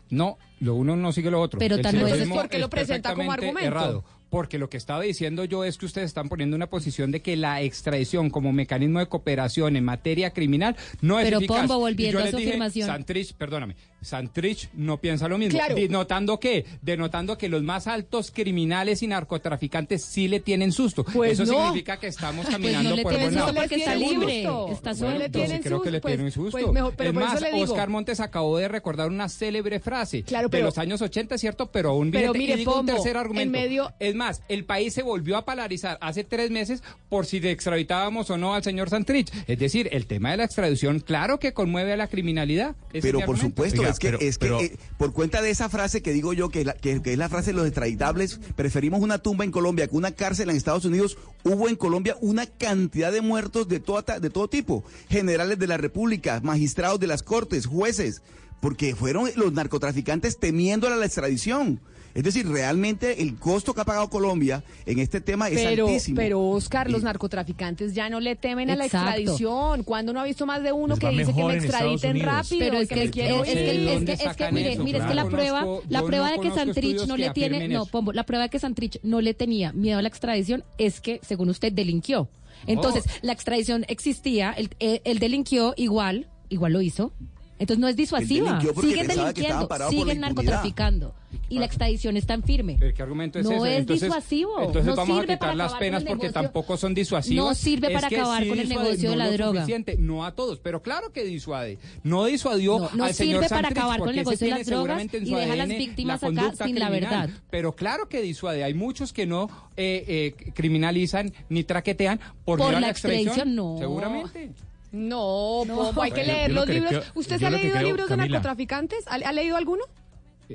[0.09, 1.59] No, lo uno no sigue lo otro.
[1.59, 3.67] Pero El tal vez- sinónimo ¿por qué lo presenta como argumento?
[3.67, 4.03] Errado.
[4.31, 7.35] Porque lo que estaba diciendo yo es que ustedes están poniendo una posición de que
[7.35, 11.57] la extradición como mecanismo de cooperación en materia criminal no es Pero, eficaz.
[11.67, 12.87] Pombo, Y volviendo yo a su dije, afirmación.
[12.87, 15.57] Santrich, perdóname, Santrich no piensa lo mismo.
[15.59, 15.75] Claro.
[15.75, 21.03] Denotando que, denotando que los más altos criminales y narcotraficantes sí le tienen susto.
[21.03, 21.63] Pues Eso no.
[21.65, 23.53] significa que estamos Pues caminando no le por buen lado.
[23.53, 24.39] porque está libre,
[24.71, 25.19] está No suelto.
[25.19, 26.51] le Entonces tienen creo que le susto, pues- tienen susto.
[26.51, 27.63] pues mejor- pero es por eso más, le digo.
[27.71, 31.67] Oscar Montes acabó de recordar una célebre frase Claro, de los años 80, ¿cierto?
[31.71, 33.51] Pero un Pero mire, y digo un tercer en argumento.
[33.51, 37.51] medio- Es más, el país se volvió a polarizar hace tres meses por si le
[37.51, 39.31] extraditábamos o no al señor Santrich.
[39.47, 42.75] Es decir, el tema de la extradición, claro que conmueve a la criminalidad.
[42.91, 43.41] Pero por argumento.
[43.47, 46.13] supuesto, Oiga, es que, pero- es que pero- eh, por cuenta de esa frase que
[46.13, 49.17] digo yo, que, es la- que- que es la frase de los extraditables, preferimos una
[49.19, 51.17] tumba en Colombia que una cárcel en Estados Unidos.
[51.43, 55.77] Hubo en Colombia una cantidad de muertos de, toda, de todo tipo, generales de la
[55.77, 58.21] República, magistrados de las cortes, jueces,
[58.61, 61.79] porque fueron los narcotraficantes temiendo a la extradición.
[62.13, 66.15] Es decir, realmente el costo que ha pagado Colombia en este tema es Pero, altísimo.
[66.15, 69.09] pero Oscar, los narcotraficantes ya no le temen a la Exacto.
[69.11, 69.83] extradición.
[69.83, 72.59] ¿Cuándo no ha visto más de uno Les que dice que me extraditen rápido?
[72.59, 73.57] Pero es que, me es que, es que, ir?
[73.57, 74.83] es que, ¿Dónde es que, sacan mire, eso?
[74.83, 77.67] mire, es que la prueba, Conozco- la prueba no de que Santrich no le tiene,
[77.67, 77.85] no.
[77.85, 81.19] Pombo, la prueba de que Santrich no le tenía miedo a la extradición es que,
[81.23, 82.27] según usted, delinquió.
[82.67, 87.13] Entonces, la extradición existía, él, él- él delinquió igual, igual lo hizo.
[87.59, 88.59] Entonces no es disuasiva.
[88.61, 91.13] Siguen delinquiendo, siguen narcotraficando.
[91.49, 92.77] Y la extradición está en firme.
[92.79, 93.73] ¿Pero qué argumento es no ese?
[93.73, 94.59] es entonces, disuasivo.
[94.61, 96.41] Entonces no vamos a sirve quitar para las penas porque negocio.
[96.41, 97.45] tampoco son disuasivas.
[97.45, 99.61] No sirve Es para que acabar sí con el disuade, negocio de la lo droga.
[99.61, 101.79] suficiente, no a todos, pero claro que disuade.
[102.03, 104.65] No disuadió No, no al señor sirve para Santrich, acabar con el negocio de las
[104.67, 107.29] drogas y deja a las víctimas la acá sin la verdad.
[107.49, 108.63] Pero claro que disuade.
[108.63, 113.27] Hay muchos que no eh, eh, criminalizan ni traquetean por, a la la extradición.
[113.27, 113.75] extradición, no.
[113.79, 114.51] Seguramente.
[114.91, 115.63] No,
[116.01, 117.11] hay que leer los que libros.
[117.15, 118.33] ¿Usted se ha leído creo, libros de Camila.
[118.39, 119.07] narcotraficantes?
[119.07, 119.83] ¿Ha, ha leído alguno?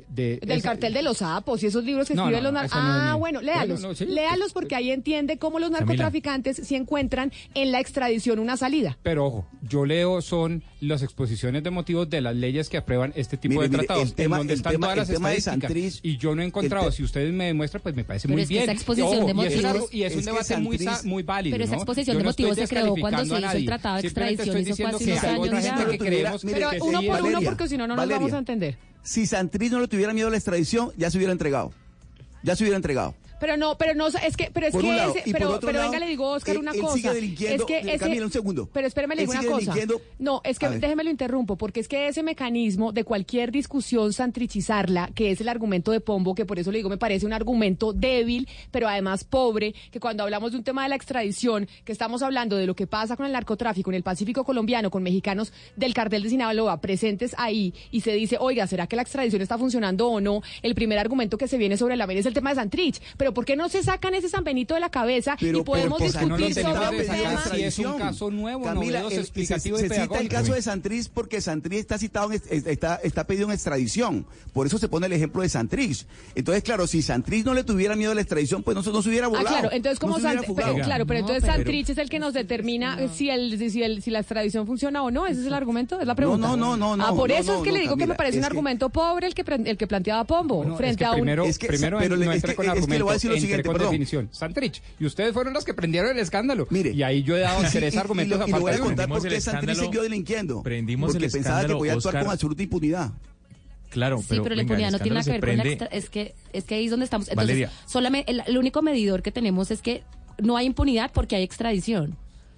[0.08, 2.60] De Del esa- cartel de los sapos y esos libros que No, escriben no, los
[2.60, 3.80] nar- esa no Ah, bueno, léalos.
[3.80, 4.06] Bueno, sí.
[4.06, 5.86] Léalos porque ahí entiende cómo los Camila.
[5.86, 8.98] narcotraficantes si encuentran en la extradición una salida.
[9.02, 13.36] Pero ojo, yo leo son las exposiciones de motivos de las leyes que aprueban este
[13.36, 15.70] tipo Mire, de mire, tratados, el tema- en donde el están tema- todas las estadísticas.
[15.70, 18.42] Santrich- y yo no he encontrado, si ustedes me demuestran, pues me parece Pero muy
[18.42, 18.62] es que bien.
[18.64, 20.78] esa exposición Ojo, de y es, motivos- algo- y es un es que debate muy,
[21.04, 21.54] muy válido.
[21.54, 24.76] Pero esa exposición de motivos se creó cuando se hizo el tratado de extradición, eso
[24.76, 28.32] fue hace unos años Mire, Pero uno por uno porque si no, no nos vamos
[28.32, 28.76] a entender.
[29.04, 31.72] Si Santriz no le tuviera miedo a la extradición, ya se hubiera entregado.
[32.42, 33.14] Ya se hubiera entregado.
[33.40, 35.78] Pero no, pero no, es que, pero es Por que lado, ese- pero, otro pero
[35.80, 36.94] lado, venga, le digo, Oscar, él- una él cosa.
[36.94, 37.56] sigue delinquiendo.
[37.56, 38.68] Es que ese, Camila, un segundo.
[38.72, 39.74] Pero espérame, le digo una cosa.
[40.18, 45.10] No, es que déjeme lo interrumpo, porque es que ese mecanismo de cualquier discusión santrichizarla,
[45.14, 47.92] que es el argumento de Pombo, que por eso le digo, me parece un argumento
[47.92, 52.22] débil, pero además pobre, que cuando hablamos de un tema de la extradición, que estamos
[52.22, 55.94] hablando de lo que pasa con el narcotráfico en el Pacífico colombiano, con mexicanos del
[55.94, 60.08] cartel de Sinaloa presentes ahí, y se dice, oiga, ¿será que la extradición está funcionando
[60.08, 60.42] o no?
[60.62, 63.00] El primer argumento que se viene sobre la mesa es el tema de Santrich.
[63.16, 65.98] Pero ¿por qué no se sacan ese San Benito de la cabeza Pero, y podemos
[65.98, 67.56] pero, ¿por qué no lo discutir tenemos sobre sacar tema?
[67.56, 71.08] si es un caso nuevo, Camila, novedoso, el- explicativo se, cita el caso de Santriz
[71.08, 74.26] porque Santriz está citado, en, es- está, está pedido en extradición.
[74.52, 76.06] Por eso se pone el ejemplo de Santriz.
[76.34, 79.02] Entonces, claro, si Santriz no le tuviera miedo a la extradición, pues no, se- no
[79.02, 79.48] se hubiera Ah, volado.
[79.48, 82.32] claro, entonces como no pero, claro, pero No, entonces pero- Santrich es el que nos
[82.34, 85.98] determina si el si el si la extradición funciona o no, ese es el argumento,
[86.00, 86.46] es la pregunta.
[86.46, 88.06] no, no, no, no, Ah, por no, eso no, es que no, le digo que
[88.06, 91.58] me parece un argumento pobre el que el planteaba Pombo frente a un primero, Es
[91.58, 92.16] que- primero pero
[93.14, 93.90] a decir lo siguiente, con perdón.
[93.90, 94.28] definición.
[94.32, 94.82] Santrich.
[95.00, 96.66] Y ustedes fueron los que prendieron el escándalo.
[96.70, 96.90] Mire.
[96.92, 98.58] y ahí yo he dado Y sí, tres y- y argumentos lo- a y le
[98.58, 98.88] voy a falta de uno.
[98.90, 100.62] contar por qué escándalo- siguió delinquiendo.
[100.62, 102.24] prendimos porque el pensaba que podía actuar Oscar.
[102.24, 103.10] con absoluta impunidad.
[103.90, 106.10] Claro, Sí, pero, pero, la impunidad no tiene nada que ver con la extra- es
[106.10, 107.28] que es que ahí es donde estamos.
[107.28, 107.70] Entonces, Valeria.
[107.86, 110.02] solamente el, el único medidor que tenemos es que
[110.42, 112.16] no hay impunidad porque hay extradición.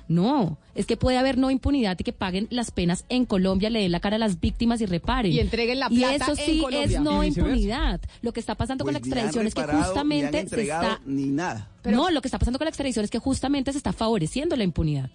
[0.08, 3.80] No, es que puede haber no impunidad y que paguen las penas en Colombia, le
[3.80, 5.32] den la cara a las víctimas y reparen.
[5.32, 6.84] Y entreguen la Y plata eso en sí Colombia.
[6.84, 8.00] es no Y impunidad.
[8.22, 10.48] Lo que está pasando con la Pues han extradición es que reparado, ni han justamente
[10.48, 11.68] se está Ni nada.
[11.84, 14.62] no, lo que está pasando con la extradición es que justamente se está favoreciendo la
[14.64, 15.10] impunidad.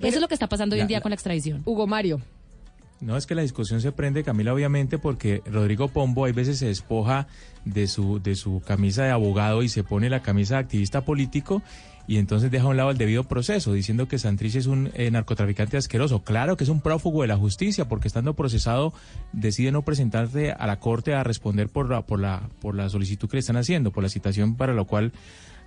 [0.00, 1.62] Eso es lo que está pasando hoy en La- día la- con la extradición.
[1.64, 2.20] Hugo Mario.
[3.00, 6.66] No, es que la discusión se prende, Camila, obviamente, porque Rodrigo Pombo hay veces se
[6.66, 7.26] despoja
[7.66, 11.62] de su, de su camisa de abogado y se pone la camisa de activista político
[12.08, 15.10] y entonces deja a un lado el debido proceso, diciendo que Santrich es un eh,
[15.10, 16.22] narcotraficante asqueroso.
[16.22, 18.92] Claro que es un prófugo de la justicia, porque estando procesado
[19.32, 23.28] decide no presentarse a la corte a responder por la, por la, por la solicitud
[23.28, 25.12] que le están haciendo, por la citación para la cual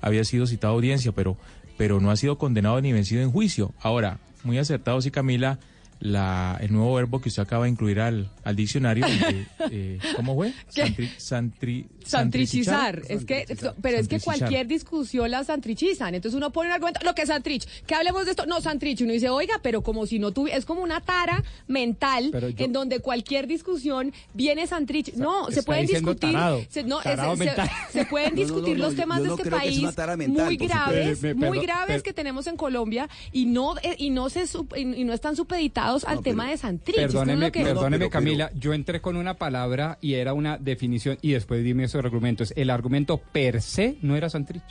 [0.01, 1.37] había sido citado a audiencia, pero,
[1.77, 3.73] pero no ha sido condenado ni vencido en juicio.
[3.81, 5.59] Ahora, muy acertado, sí, Camila,
[5.99, 9.05] la, el nuevo verbo que usted acaba de incluir al, al diccionario.
[9.05, 10.53] de, eh, ¿Cómo fue?
[10.69, 13.45] Santri, santri, Santrichizar, es que,
[13.81, 16.15] pero es que cualquier discusión la santrichizan.
[16.15, 18.99] Entonces uno pone un argumento, lo que es santrich, que hablemos de esto, no santrich,
[19.01, 22.65] y uno dice, oiga, pero como si no tuviera, es como una tara mental yo-
[22.65, 25.13] en donde cualquier discusión viene santrich.
[25.15, 27.05] No, se pueden discutir, tarado, se, no, es-
[27.91, 31.21] se- pueden No, no, discutir no, los temas de este es país mental, muy graves.
[31.21, 34.43] Me- muy perdón, graves pero- que tenemos en Colombia y no eh, y no se
[34.75, 36.97] y, no están supeditados al No, tema pero- de santrich.
[36.97, 40.57] Es Perdóneme, lo que- perdóneme pero- Camila, yo entré con una palabra y era una
[40.57, 42.53] definición y después dime esos argumentos.
[42.55, 44.63] El argumento per se no era Santrich.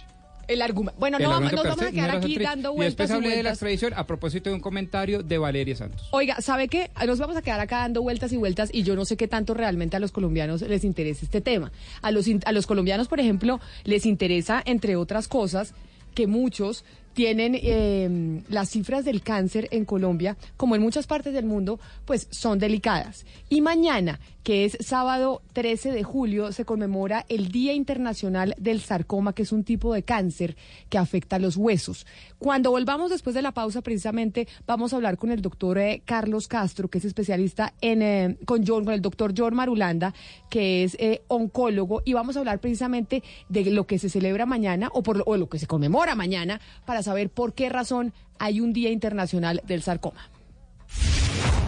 [0.48, 0.98] el argumento.
[0.98, 3.10] Bueno, El no, vamos- argumento nos vamos a quedar no aquí dando Y vueltas después
[3.10, 3.52] y hablé de la vueltas.
[3.52, 6.08] extradición a propósito de un comentario de Valeria Santos.
[6.10, 6.90] Oiga, ¿sabe qué?
[7.06, 9.52] Nos vamos a quedar acá dando vueltas y vueltas y yo no sé qué tanto
[9.52, 11.70] realmente a los colombianos les interesa este tema.
[12.00, 15.74] A los, a los colombianos, por ejemplo, les interesa, entre otras cosas,
[16.14, 16.82] que muchos
[17.18, 22.28] tienen eh, las cifras del cáncer en Colombia, como en muchas partes del mundo, pues
[22.30, 23.26] son delicadas.
[23.48, 29.34] Y mañana, que es sábado 13 de julio, se conmemora el Día Internacional del Sarcoma,
[29.34, 30.56] que es un tipo de cáncer
[30.88, 32.06] que afecta a los huesos.
[32.38, 36.46] Cuando volvamos después de la pausa, precisamente, vamos a hablar con el doctor eh, Carlos
[36.46, 40.14] Castro, que es especialista en, eh, con, John, con el doctor John Marulanda,
[40.48, 44.88] que es eh, oncólogo, y vamos a hablar precisamente de lo que se celebra mañana
[44.94, 48.90] o, por lo que se conmemora mañana para saber por qué razón hay un Día
[48.90, 50.28] Internacional del Sarcoma.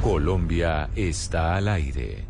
[0.03, 2.30] Colombia está al aire.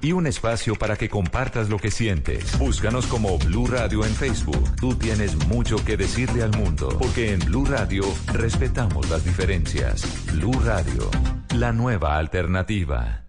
[0.00, 2.58] y un espacio para que compartas lo que sientes.
[2.58, 4.76] Búscanos como Blue Radio en Facebook.
[4.76, 10.04] Tú tienes mucho que decirle al mundo, porque en Blue Radio respetamos las diferencias.
[10.32, 11.10] Blue Radio,
[11.54, 13.24] la nueva alternativa.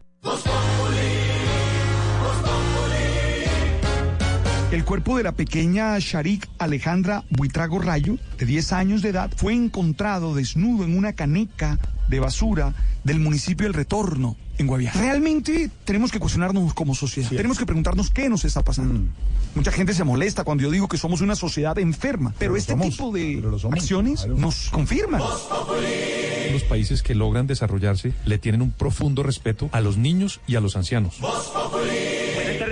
[4.71, 9.53] El cuerpo de la pequeña Sharik Alejandra Buitrago Rayo, de 10 años de edad, fue
[9.53, 14.99] encontrado desnudo en una caneca de basura del municipio El Retorno, en Guaviare.
[14.99, 17.29] Realmente tenemos que cuestionarnos como sociedad.
[17.29, 19.09] tenemos que preguntarnos qué nos está pasando.
[19.55, 23.11] Mucha gente se molesta cuando yo digo que somos una sociedad enferma, pero, este tipo
[23.11, 25.21] de acciones nos confirman.
[26.51, 30.59] Los países que logran desarrollarse le tienen un profundo respeto a los niños y a
[30.61, 31.17] los ancianos.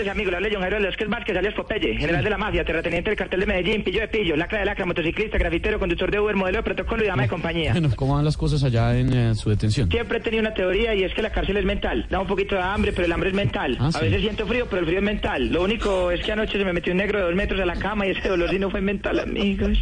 [0.07, 0.31] Tardes, amigo.
[0.31, 3.39] Le habla John Jairo Velázquez Vázquez, alias Popeye, general de la mafia, terrateniente del cartel
[3.41, 6.63] de Medellín, pillo de pillo, lacra de lacra, motociclista, grafitero, conductor de Uber, modelo de
[6.63, 7.71] protocolo y dama de compañía.
[7.73, 9.89] Bueno, ¿cómo van las cosas allá en eh, su detención?
[9.89, 12.05] Siempre he tenido una teoría y es que la cárcel es mental.
[12.09, 13.77] Da un poquito de hambre, pero el hambre es mental.
[13.79, 13.99] Ah, a sí.
[14.05, 15.47] veces siento frío, pero el frío es mental.
[15.49, 17.75] Lo único es que anoche se me metió un negro de dos metros a la
[17.75, 19.77] cama y ese dolor sí no fue mental, amigos.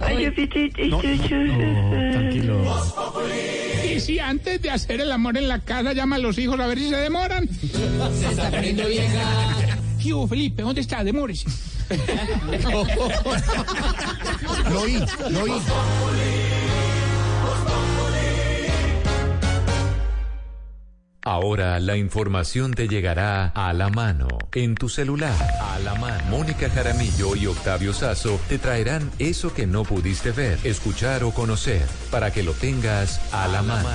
[0.00, 0.32] Ay, yo
[2.10, 2.62] tranquilo.
[3.94, 6.66] Y si antes de hacer el amor en la casa llama a los hijos a
[6.66, 7.48] ver si se demoran.
[7.48, 9.37] Se está poniendo vieja.
[10.02, 10.62] ¿Qué hubo, Felipe?
[10.62, 11.02] ¿Dónde está?
[11.04, 11.46] Demórese.
[14.70, 15.52] Lo oí, lo oí.
[21.28, 26.24] Ahora la información te llegará a la mano, en tu celular, a la mano.
[26.30, 31.86] Mónica Jaramillo y Octavio Sazo te traerán eso que no pudiste ver, escuchar o conocer,
[32.10, 33.88] para que lo tengas a la mano.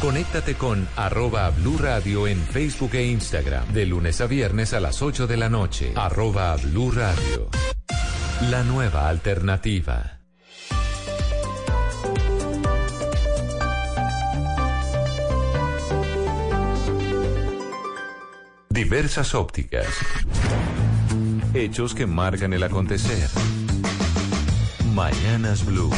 [0.00, 5.02] Conéctate con arroba Blue Radio en Facebook e Instagram, de lunes a viernes a las
[5.02, 7.50] 8 de la noche, arroba Blue Radio.
[8.50, 10.20] La nueva alternativa.
[18.70, 19.86] Diversas ópticas.
[21.52, 23.28] Hechos que marcan el acontecer.
[24.94, 25.90] Mañanas Blue.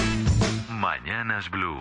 [0.68, 1.80] Mañanas Blue.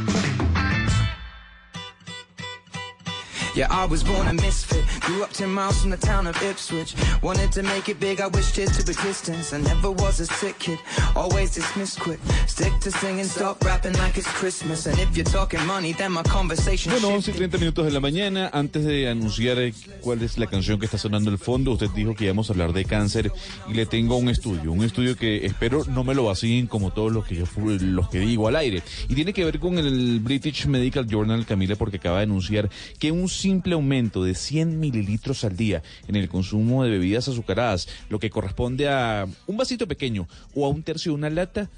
[3.53, 4.83] Yeah, I was born a misfit.
[5.01, 6.95] Grew up 10 miles from the town of Ipswich.
[7.21, 9.51] Wanted to make it big, I wished it to existence.
[9.53, 10.79] I never was a sick kid,
[11.17, 12.19] always dismissed quick.
[12.47, 14.85] Stick to singing, stop rapping like it's Christmas.
[14.87, 17.99] And if you're talking money, then my conversation Bueno, 11 y 30 minutos de la
[17.99, 18.49] mañana.
[18.53, 22.15] Antes de anunciar eh, cuál es la canción que está sonando al fondo, usted dijo
[22.15, 23.33] que íbamos a hablar de cáncer
[23.67, 24.71] y le tengo un estudio.
[24.71, 28.07] Un estudio que espero no me lo vacíen como todos los que yo fu- los
[28.09, 28.81] que digo al aire.
[29.09, 33.11] Y tiene que ver con el British Medical Journal, Camila, porque acaba de anunciar que
[33.11, 38.19] un simple aumento de 100 mililitros al día en el consumo de bebidas azucaradas, lo
[38.19, 41.69] que corresponde a un vasito pequeño o a un tercio de una lata,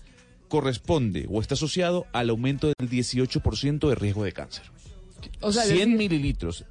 [0.49, 4.63] corresponde o está asociado al aumento del 18% de riesgo de cáncer.
[5.41, 6.65] O sea, es 100 decir- mililitros.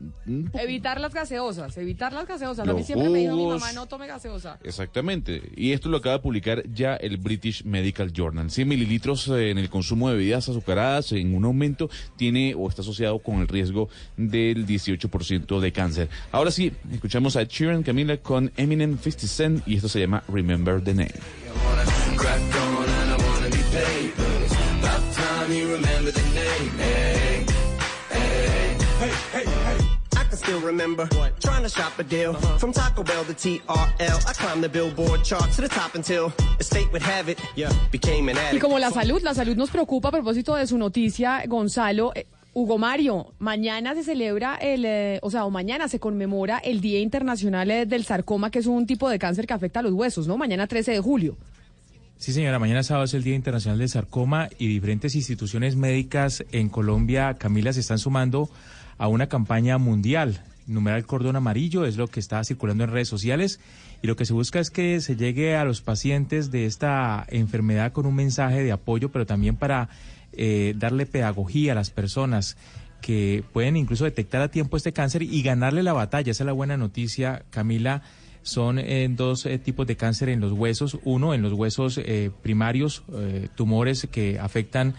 [0.55, 2.61] Evitar las gaseosas, evitar las gaseosas.
[2.61, 4.59] a Los mí siempre me dijo mi mamá, no tome gaseosa.
[4.63, 5.43] Exactamente.
[5.57, 8.51] Y esto lo acaba de publicar ya el British Medical Journal.
[8.51, 12.83] 100 mililitros eh, en el consumo de bebidas azucaradas en un aumento tiene o está
[12.83, 16.09] asociado con el riesgo del 18% de cáncer.
[16.31, 20.83] Ahora sí, escuchamos a Sheeran, Camila, con Eminem 50 Cent y esto se llama Remember
[20.83, 21.11] the Name.
[30.63, 31.09] I can still remember
[31.41, 34.29] trying to shop a deal from Taco Bell to TRL.
[34.29, 37.39] I climbed the billboard chart to the top until the state would have it.
[37.57, 38.63] Yeah, became an Y addict.
[38.63, 42.13] como la salud, la salud nos preocupa a propósito de su noticia, Gonzalo.
[42.15, 46.81] eh, Hugo Mario, mañana se celebra el, eh, o sea, o mañana se conmemora el
[46.83, 49.95] Día Internacional eh, del Sarcoma, que es un tipo de cáncer que afecta a los
[49.95, 50.37] huesos, ¿no?
[50.37, 51.37] Mañana 13 de julio.
[52.19, 56.69] Sí, señora, mañana sábado es el Día Internacional del Sarcoma y diferentes instituciones médicas en
[56.69, 58.49] Colombia, Camila, se están sumando
[58.99, 60.43] a una campaña mundial.
[60.73, 63.61] Numeral cordón amarillo es lo que está circulando en redes sociales
[64.03, 67.93] y lo que se busca es que se llegue a los pacientes de esta enfermedad
[67.93, 69.89] con un mensaje de apoyo, pero también para
[70.33, 72.57] eh, darle pedagogía a las personas
[73.03, 76.31] que pueden incluso detectar a tiempo este cáncer y ganarle la batalla.
[76.31, 78.03] Esa es la buena noticia, Camila.
[78.43, 80.99] Son eh, dos eh, tipos de cáncer en los huesos.
[81.05, 83.03] Uno, en los huesos eh, primarios,
[83.55, 84.95] tumores que afectan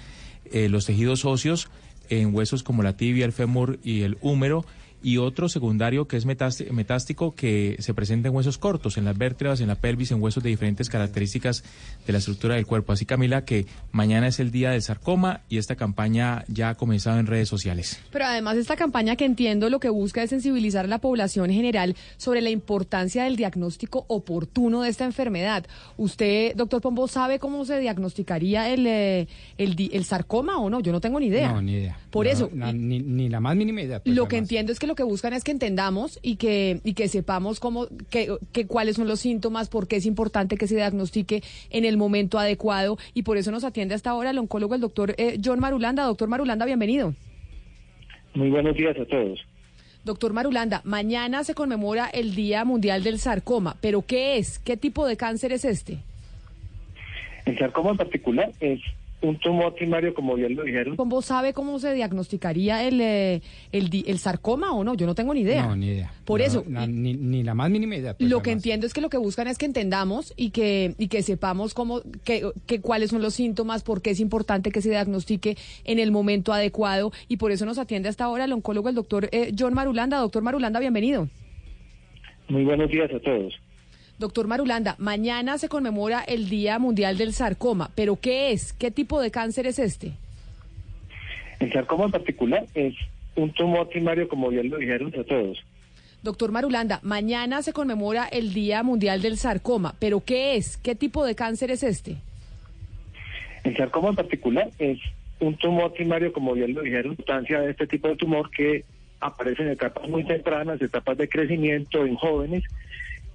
[0.51, 1.69] los tejidos óseos,
[2.09, 4.65] en huesos como la tibia, el fémur y el húmero.
[5.03, 9.17] Y otro secundario que es metásti- metástico que se presenta en huesos cortos, en las
[9.17, 11.63] vértebras, en la pelvis, en huesos de diferentes características
[12.07, 12.93] de la estructura del cuerpo.
[12.93, 17.19] Así, Camila, que mañana es el día del sarcoma y esta campaña ya ha comenzado
[17.19, 17.99] en redes sociales.
[18.11, 21.57] Pero además esta campaña que entiendo lo que busca es sensibilizar a la población en
[21.57, 25.65] general sobre la importancia del diagnóstico oportuno de esta enfermedad.
[25.97, 29.27] ¿Usted, doctor Pombo, sabe cómo se diagnosticaría el, eh,
[29.57, 30.79] el, di- el sarcoma o no?
[30.79, 31.51] Yo no tengo ni idea.
[31.51, 31.97] No, ni idea.
[32.09, 33.99] Por No, eso, na- ni, ni la más mínima idea.
[34.01, 36.93] pues, lo que entiendo es que lo que buscan es que entendamos y que, y
[36.93, 40.75] que sepamos cómo, que, que cuáles son los síntomas, por qué es importante que se
[40.75, 44.81] diagnostique en el momento adecuado y por eso nos atiende hasta ahora el oncólogo, el
[44.81, 46.03] doctor eh, John Marulanda.
[46.03, 47.13] Doctor Marulanda, bienvenido.
[48.33, 49.39] Muy buenos días a todos.
[50.03, 54.59] Doctor Marulanda, mañana se conmemora el Día Mundial del Sarcoma, pero ¿qué es?
[54.59, 55.99] ¿Qué tipo de cáncer es este?
[57.45, 58.81] El sarcoma en particular es
[59.23, 60.95] un tumor primario, como bien lo dijeron.
[60.97, 64.93] ¿Cómo sabe cómo se diagnosticaría el, eh, el, di- el sarcoma o no?
[64.95, 65.65] Yo no tengo ni idea.
[65.65, 66.13] No, ni idea.
[66.25, 68.15] Por No, eso, no, ni, ni la más mínima idea.
[68.17, 71.07] pues, lo que entiendo es que lo que buscan es que entendamos y que, y
[71.07, 74.89] que sepamos cómo, que, que cuáles son los síntomas, por qué es importante que se
[74.89, 77.11] diagnostique en el momento adecuado.
[77.29, 80.17] Y por eso nos atiende hasta ahora el oncólogo, el doctor eh, John Marulanda.
[80.19, 81.29] Doctor Marulanda, bienvenido.
[82.49, 83.53] Muy buenos días a todos.
[84.23, 88.71] Doctor Marulanda, mañana se conmemora el Día Mundial del Sarcoma, pero ¿qué es?
[88.71, 90.13] ¿Qué tipo de cáncer es este?
[91.59, 92.93] El sarcoma en particular es
[93.35, 95.61] un tumor primario, como bien lo dijeron a todos.
[96.21, 100.77] Doctor Marulanda, mañana se conmemora el Día Mundial del Sarcoma, pero ¿qué es?
[100.77, 102.15] ¿Qué tipo de cáncer es este?
[103.65, 104.99] El sarcoma en particular es
[105.41, 108.85] un tumor primario, como bien lo dijeron, sustancia de este tipo de tumor que
[109.19, 112.63] aparece en etapas muy tempranas, etapas de crecimiento en jóvenes.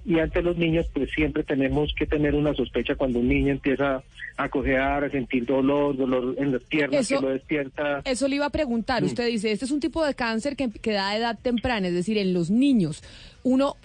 [0.05, 4.01] Y ante los niños, pues siempre tenemos que tener una sospecha cuando un niño empieza
[4.37, 8.01] a cojear, a sentir dolor, dolor en las piernas, Eso- que lo despierta.
[8.05, 9.03] Eso le iba a preguntar.
[9.03, 9.05] Mm.
[9.07, 11.93] Usted dice, este es un tipo de cáncer que, que da a edad temprana, es
[11.93, 13.03] decir, en los niños.
[13.43, 13.75] Uno,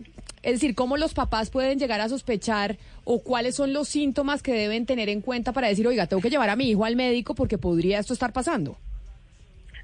[0.42, 4.52] es decir, ¿cómo los papás pueden llegar a sospechar o cuáles son los síntomas que
[4.52, 7.34] deben tener en cuenta para decir, oiga, tengo que llevar a mi hijo al médico
[7.34, 8.78] porque podría esto estar pasando?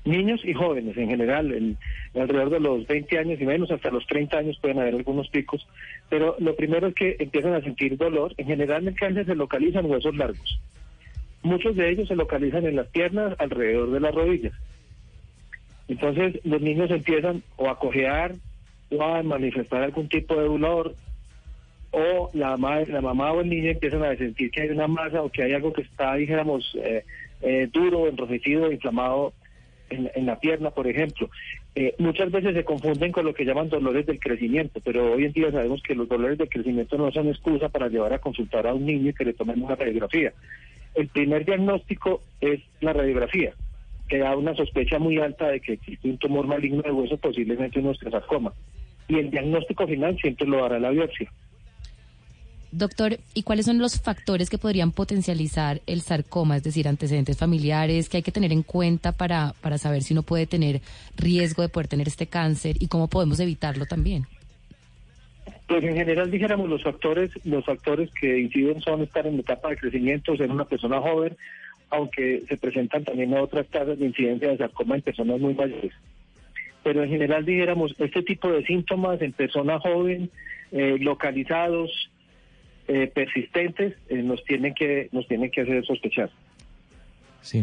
[0.04, 1.76] Niños y jóvenes en general, en-
[2.14, 5.66] alrededor de los 20 años y menos, hasta los 30 años pueden haber algunos picos,
[6.08, 8.32] pero lo primero es que empiezan a sentir dolor.
[8.38, 10.58] En general el cáncer se localiza en huesos largos.
[11.42, 14.52] Muchos de ellos se localizan en las piernas, alrededor de las rodillas.
[15.88, 18.34] Entonces los niños empiezan o a cojear
[18.90, 20.94] o a manifestar algún tipo de dolor
[21.92, 25.22] o la, ma- la mamá o el niño empiezan a sentir que hay una masa
[25.22, 27.04] o que hay algo que está, dijéramos, eh,
[27.42, 29.32] eh, duro, enrojecido, inflamado
[29.90, 31.28] en, en la pierna, por ejemplo.
[31.74, 35.32] Eh, muchas veces se confunden con lo que llaman dolores del crecimiento, pero hoy en
[35.32, 38.74] día sabemos que los dolores del crecimiento no son excusa para llevar a consultar a
[38.74, 40.32] un niño y que le tomen una radiografía.
[40.94, 43.52] El primer diagnóstico es la radiografía,
[44.08, 47.78] que da una sospecha muy alta de que existe un tumor maligno de hueso, posiblemente
[47.78, 48.52] un osteosarcoma.
[49.08, 51.30] Y el diagnóstico final siempre lo dará la biopsia.
[52.72, 56.56] Doctor, ¿y cuáles son los factores que podrían potencializar el sarcoma?
[56.56, 60.22] Es decir, antecedentes familiares que hay que tener en cuenta para, para saber si uno
[60.22, 60.80] puede tener
[61.16, 64.26] riesgo de poder tener este cáncer y cómo podemos evitarlo también.
[65.66, 69.76] Pues en general dijéramos los factores, los factores que inciden son estar en etapa de
[69.76, 71.36] crecimiento, ser una persona joven,
[71.90, 75.92] aunque se presentan también otras tasas de incidencia de sarcoma en personas muy mayores.
[76.84, 80.30] Pero en general dijéramos este tipo de síntomas en persona joven,
[80.72, 82.10] eh, localizados,
[82.92, 86.28] eh, persistentes, eh, nos tienen que nos tienen que hacer sospechar.
[87.40, 87.60] Sí.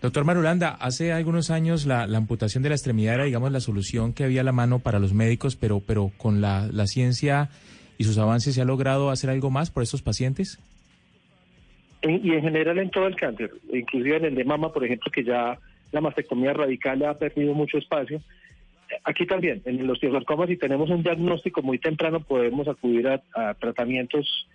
[0.00, 4.14] Doctor Marulanda, hace algunos años la, la amputación de la extremidad era, digamos, la solución
[4.14, 7.50] que había a la mano para los médicos, pero, pero con la, la ciencia
[7.98, 10.58] y sus avances se ha logrado hacer algo más por estos pacientes.
[12.02, 15.10] En- y en general en todo el cáncer, inclusive en el de mama, por ejemplo,
[15.12, 15.58] que ya
[15.92, 18.22] la mastectomía radical ha perdido mucho espacio.
[19.04, 23.54] Aquí también, en los osteosarcoma, si tenemos un diagnóstico muy temprano, podemos acudir a, a
[23.54, 24.48] tratamientos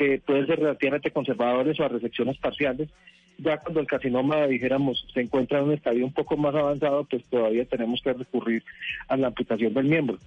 [0.00, 2.88] que pueden ser relativamente conservadores o a resecciones parciales.
[3.36, 7.22] Ya cuando el carcinoma, dijéramos, se encuentra en un estadio un poco más avanzado, pues
[7.24, 8.64] todavía tenemos que recurrir
[9.08, 10.18] a la amputación del miembro.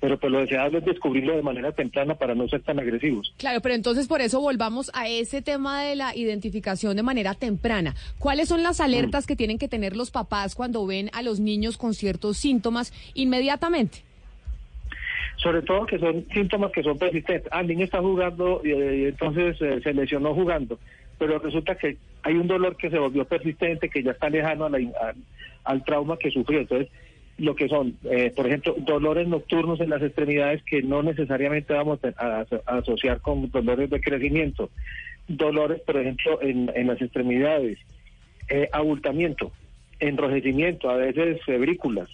[0.00, 3.32] Pero pues lo deseable es descubrirlo de manera temprana para no ser tan agresivos.
[3.36, 7.94] Claro, pero entonces por eso volvamos a ese tema de la identificación de manera temprana.
[8.18, 11.76] ¿Cuáles son las alertas que tienen que tener los papás cuando ven a los niños
[11.76, 14.09] con ciertos síntomas inmediatamente?
[15.36, 17.48] Sobre todo que son síntomas que son persistentes.
[17.52, 20.78] Ah, el está jugando y, eh, entonces eh, se lesionó jugando,
[21.18, 25.84] pero resulta que hay un dolor que se volvió persistente, que ya está lejano al,
[25.84, 26.60] trauma que sufrió.
[26.60, 26.88] Entonces,
[27.38, 31.98] lo que son, eh, por ejemplo, dolores nocturnos en las extremidades que no necesariamente vamos
[32.16, 34.70] a, asociar con dolores de crecimiento,
[35.26, 37.78] dolores, por ejemplo, en, en las extremidades,
[38.50, 39.52] eh, abultamiento,
[40.00, 42.08] enrojecimiento, a veces febrículas.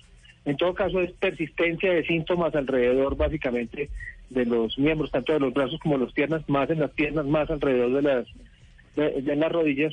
[0.46, 3.90] En todo caso es persistencia de síntomas alrededor básicamente
[4.30, 7.26] de los miembros, tanto de los brazos como de las piernas, más en las piernas,
[7.26, 8.26] más alrededor de las,
[8.94, 9.92] de, las rodillas.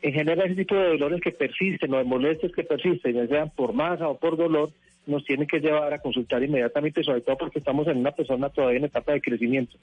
[0.00, 3.50] En general ese tipo de dolores que persisten o de molestias que persisten, ya sean
[3.50, 4.70] por masa o por dolor,
[5.06, 8.78] nos tienen que llevar a consultar inmediatamente, sobre todo porque estamos en una persona todavía
[8.78, 9.76] en etapa de crecimiento.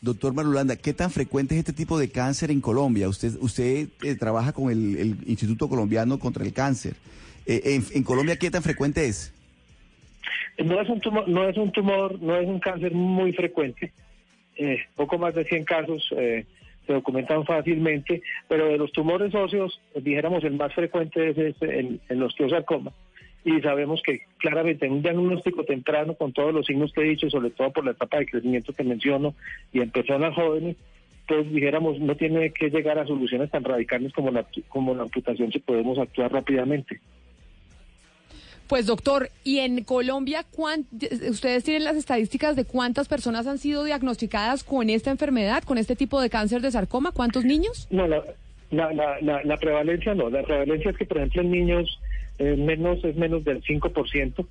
[0.00, 3.10] Doctor Marulanda, ¿qué tan frecuente es este tipo de cáncer en Colombia?
[3.10, 6.94] Usted, usted eh, trabaja con el Instituto Colombiano contra el Cáncer.
[7.46, 9.32] Eh, en, en Colombia, ¿qué tan frecuente es?
[10.58, 13.92] No es un tumor, no es un tumor, no es un cáncer muy frecuente.
[14.56, 16.44] Eh, poco más de 100 casos eh,
[16.86, 21.62] se documentan fácilmente, pero de los tumores óseos, eh, dijéramos el más frecuente es, es
[21.62, 22.92] el, el osteosarcoma.
[23.44, 27.30] y sabemos que claramente en un diagnóstico temprano con todos los signos que he dicho,
[27.30, 29.34] sobre todo por la etapa de crecimiento que menciono
[29.72, 30.76] y en personas jóvenes,
[31.26, 35.50] pues dijéramos, no tiene que llegar a soluciones tan radicales como la, como la amputación
[35.50, 37.00] si podemos actuar rápidamente.
[38.72, 40.46] Pues doctor, ¿y en Colombia
[41.28, 45.94] ustedes tienen las estadísticas de cuántas personas han sido diagnosticadas con esta enfermedad, con este
[45.94, 47.12] tipo de cáncer de sarcoma?
[47.12, 47.86] ¿Cuántos niños?
[47.90, 48.24] No, la,
[48.70, 50.30] la, la, la, la prevalencia no.
[50.30, 52.00] La prevalencia es que, por ejemplo, en niños
[52.38, 54.46] eh, menos es menos del 5%.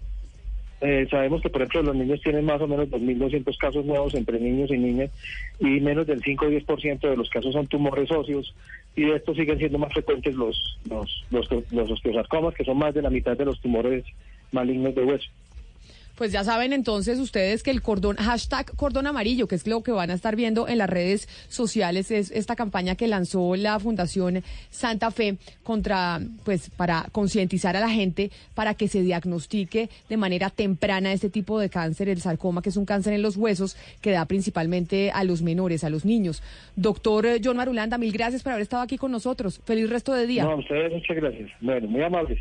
[0.81, 4.39] Eh, sabemos que, por ejemplo, los niños tienen más o menos 2.200 casos nuevos entre
[4.39, 5.11] niños y niñas
[5.59, 8.55] y menos del 5 o 10% de los casos son tumores óseos
[8.95, 12.95] y de estos siguen siendo más frecuentes los, los, los, los osteosarcomas, que son más
[12.95, 14.03] de la mitad de los tumores
[14.51, 15.29] malignos de hueso.
[16.21, 19.91] Pues ya saben entonces ustedes que el cordón, hashtag cordón amarillo, que es lo que
[19.91, 24.43] van a estar viendo en las redes sociales, es esta campaña que lanzó la Fundación
[24.69, 30.51] Santa Fe contra, pues, para concientizar a la gente para que se diagnostique de manera
[30.51, 34.11] temprana este tipo de cáncer, el sarcoma, que es un cáncer en los huesos que
[34.11, 36.43] da principalmente a los menores, a los niños.
[36.75, 39.59] Doctor John Marulanda, mil gracias por haber estado aquí con nosotros.
[39.65, 40.43] Feliz resto de día.
[40.43, 41.49] No, ustedes muchas gracias.
[41.61, 42.39] Bueno, muy amables.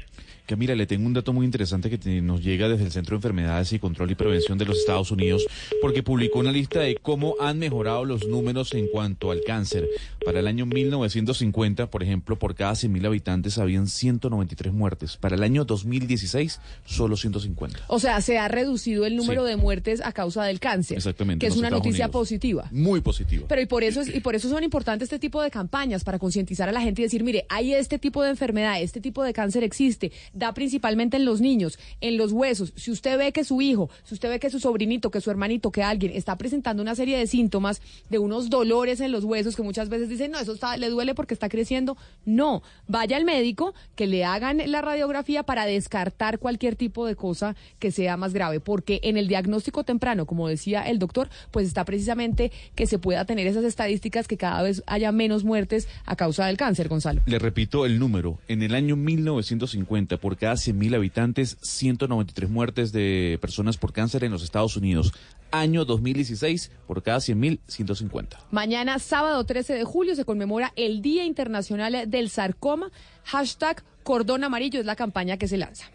[0.50, 3.18] Camila, le tengo un dato muy interesante que te- nos llega desde el Centro de
[3.18, 5.46] Enfermedades y Control y Prevención de los Estados Unidos,
[5.80, 9.86] porque publicó una lista de cómo han mejorado los números en cuanto al cáncer.
[10.24, 15.16] Para el año 1950, por ejemplo, por cada 100.000 habitantes habían 193 muertes.
[15.16, 17.78] Para el año 2016, solo 150.
[17.88, 19.50] O sea, se ha reducido el número Sí.
[19.50, 20.96] de muertes a causa del cáncer.
[20.96, 22.20] Exactamente, Que es una Estados noticia Unidos.
[22.20, 22.68] positiva.
[22.72, 23.46] Muy positivo.
[23.48, 26.18] Pero y por eso es, y por eso son importantes este tipo de campañas para
[26.18, 29.32] concientizar a la gente y decir, mire, hay este tipo de enfermedad, este tipo de
[29.32, 30.10] cáncer existe,
[30.40, 32.72] da principalmente en los niños, en los huesos.
[32.74, 35.70] Si usted ve que su hijo, si usted ve que su sobrinito, que su hermanito,
[35.70, 39.62] que alguien está presentando una serie de síntomas de unos dolores en los huesos que
[39.62, 41.96] muchas veces dicen, no, eso está, le duele porque está creciendo.
[42.24, 47.54] No, vaya al médico, que le hagan la radiografía para descartar cualquier tipo de cosa
[47.78, 51.84] que sea más grave, porque en el diagnóstico temprano, como decía el doctor, pues está
[51.84, 56.46] precisamente que se pueda tener esas estadísticas que cada vez haya menos muertes a causa
[56.46, 57.20] del cáncer, Gonzalo.
[57.26, 58.38] Le repito el número.
[58.48, 64.32] En el año 1950, por cada 100.000 habitantes, 193 muertes de personas por cáncer en
[64.32, 65.12] los Estados Unidos.
[65.50, 68.38] Año 2016, por cada 100.000, 150.
[68.50, 72.90] Mañana, sábado 13 de julio, se conmemora el Día Internacional del Sarcoma.
[73.24, 75.90] Hashtag Cordón Amarillo es la campaña que se lanza.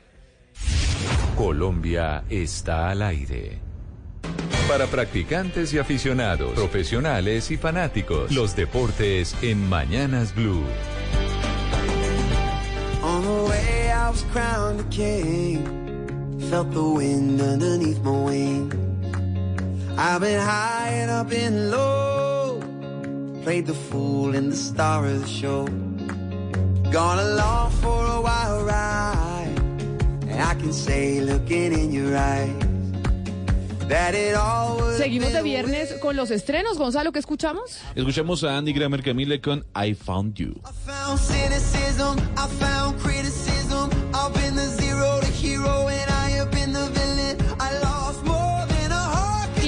[1.37, 3.59] Colombia está al aire.
[4.67, 10.63] Para practicantes y aficionados, profesionales y fanáticos, los deportes en Mañanas Blue.
[14.15, 15.57] Was crowned a king.
[16.49, 18.73] Felt the wind underneath my wings.
[19.97, 22.61] I've been high and I've been low.
[23.43, 25.65] Played the fool and the star of the show.
[26.97, 29.59] Gone along for a wild ride.
[30.31, 32.55] And I can say, looking in your eyes,
[33.89, 34.97] that it all was.
[34.97, 36.77] Seguimos de viernes con los estrenos.
[36.77, 37.81] Gonzalo, ¿qué escuchamos?
[37.95, 40.53] Escuchamos a Andy Grammer Camila con I Found You.
[40.85, 42.97] found cynicism, I found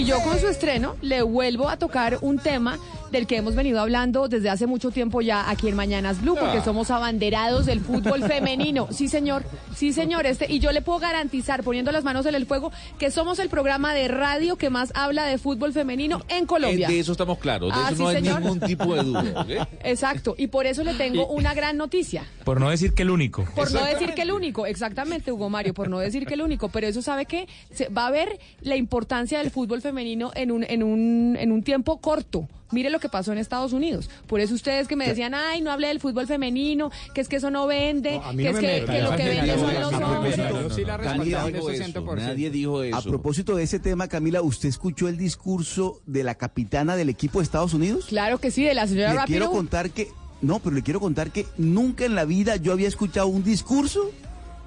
[0.07, 2.79] yo con su estreno le vuelvo a tocar un tema
[3.11, 6.57] del que hemos venido hablando desde hace mucho tiempo ya aquí en Mañanas Blue, porque
[6.59, 6.63] Ah.
[6.63, 8.87] somos abanderados del fútbol femenino.
[8.91, 9.43] Sí, señor,
[9.75, 10.25] sí, señor.
[10.25, 13.49] Este, y yo le puedo garantizar, poniendo las manos en el fuego, que somos el
[13.49, 16.87] programa de radio que más habla de fútbol femenino en Colombia.
[16.89, 18.41] Eh, de eso estamos claros, de Ah, eso sí, no hay señor.
[18.41, 19.67] ningún tipo de duda.
[19.83, 22.23] Exacto, y por eso le tengo una gran noticia.
[22.43, 23.45] Por no decir que el único.
[23.55, 26.69] Por no decir que el único, exactamente, Hugo Mario, por no decir que el único,
[26.69, 30.63] pero eso sabe que se, va a ver la importancia del fútbol femenino en un,
[30.63, 32.47] en un, en un tiempo corto.
[32.71, 34.09] Mire lo que pasó en Estados Unidos.
[34.27, 37.37] Por eso ustedes que me decían, ay, no hable del fútbol femenino, que es que
[37.37, 40.37] eso no vende, que no es que, meta, que lo que vende son los hombres.
[40.37, 42.17] no, no, no, sí la Camila respaldaba en dijo eso, eso, 100%.
[42.17, 42.97] Nadie dijo eso.
[42.97, 47.39] A propósito de ese tema, Camila, ¿usted escuchó el discurso de la capitana del equipo
[47.39, 48.05] de Estados Unidos?
[48.07, 50.09] Claro que sí, de la señora Le quiero contar que,
[50.41, 54.11] no, pero le quiero contar que nunca en la vida yo había escuchado un discurso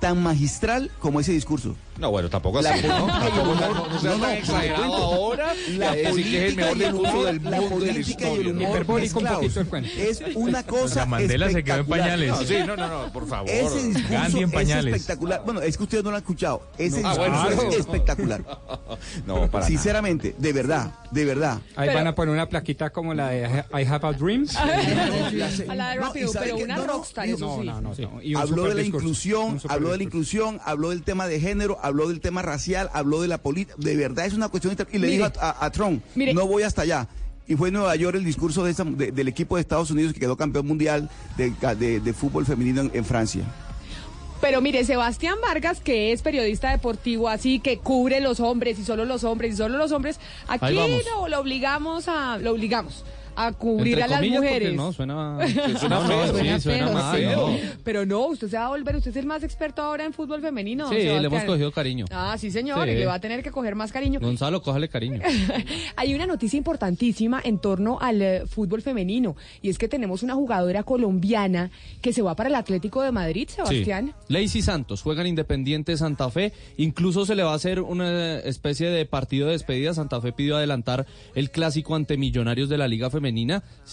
[0.01, 1.77] tan magistral como ese discurso.
[1.99, 3.07] No, bueno, tampoco La así, ¿no?
[3.07, 4.03] política y el Tampoco humor.
[4.03, 5.55] no, no exagerado ahora.
[5.77, 9.41] La que es el política mejor discurso del la mundo de la política.
[9.99, 12.01] Es una cosa sea, Mandela se quedó en espectacular.
[12.01, 12.29] pañales.
[12.31, 13.51] No, sí, no, no, no, por favor.
[13.51, 15.43] Ese discurso es espectacular.
[15.45, 16.63] Bueno, es que ustedes no lo han escuchado.
[16.79, 17.09] Ese No.
[17.09, 18.45] Ah, discurso bueno, es espectacular.
[19.27, 21.59] No, para Sinceramente, de verdad, de verdad.
[21.77, 23.41] Ahí Pero- van a poner una plaquita como la de
[23.73, 24.47] I Have a Dream.
[24.57, 24.67] A
[25.75, 27.47] la de No, Rápido, ¿y sabe pero una No, no, rockstar, no, eso
[27.81, 28.03] No, sí.
[28.33, 31.79] no, habló de la inclusión, super habló de la inclusión, habló del tema de género,
[31.83, 33.75] habló del tema racial, habló de la política.
[33.79, 34.73] De verdad es una cuestión.
[34.73, 35.13] inter- Y le Mire.
[35.29, 36.35] dijo a, a- a Trump, Mire.
[36.35, 37.09] no voy hasta allá.
[37.49, 40.13] Y fue en Nueva York el discurso de esa- de- del equipo de Estados Unidos
[40.13, 43.43] que quedó campeón mundial de, de- de fútbol femenino en, en Francia.
[44.41, 49.05] Pero mire, Sebastián Vargas, que es periodista deportivo, así que cubre los hombres y solo
[49.05, 50.19] los hombres y solo los hombres,
[50.49, 53.05] aquí lo, lo obligamos a, lo obligamos
[53.37, 54.75] a cubrir Entre a las comillas, mujeres.
[54.75, 55.39] No, suena,
[55.79, 57.27] suena feo, suena sí, suena feo, mal, sí.
[57.27, 57.57] no.
[57.85, 60.41] Pero no, usted se va a volver, usted es el más experto ahora en fútbol
[60.41, 60.89] femenino.
[60.89, 62.07] Sí, le hemos cogido cariño.
[62.11, 62.93] Ah, sí, señor, Sí.
[62.93, 64.21] y le va a tener que coger más cariño.
[64.21, 65.21] Gonzalo, cójale cariño.
[65.97, 70.35] Hay una noticia importantísima en torno al eh, fútbol femenino y es que tenemos una
[70.35, 71.71] jugadora colombiana
[72.01, 74.15] que se va para el Atlético de Madrid, Sebastián.
[74.29, 74.33] Sí.
[74.35, 76.53] Lacey Santos juega en Independiente Santa Fe.
[76.77, 79.95] Incluso se le va a hacer una especie de partido de despedida.
[79.95, 83.20] Santa Fe pidió adelantar el clásico ante Millonarios de la Liga Femenina.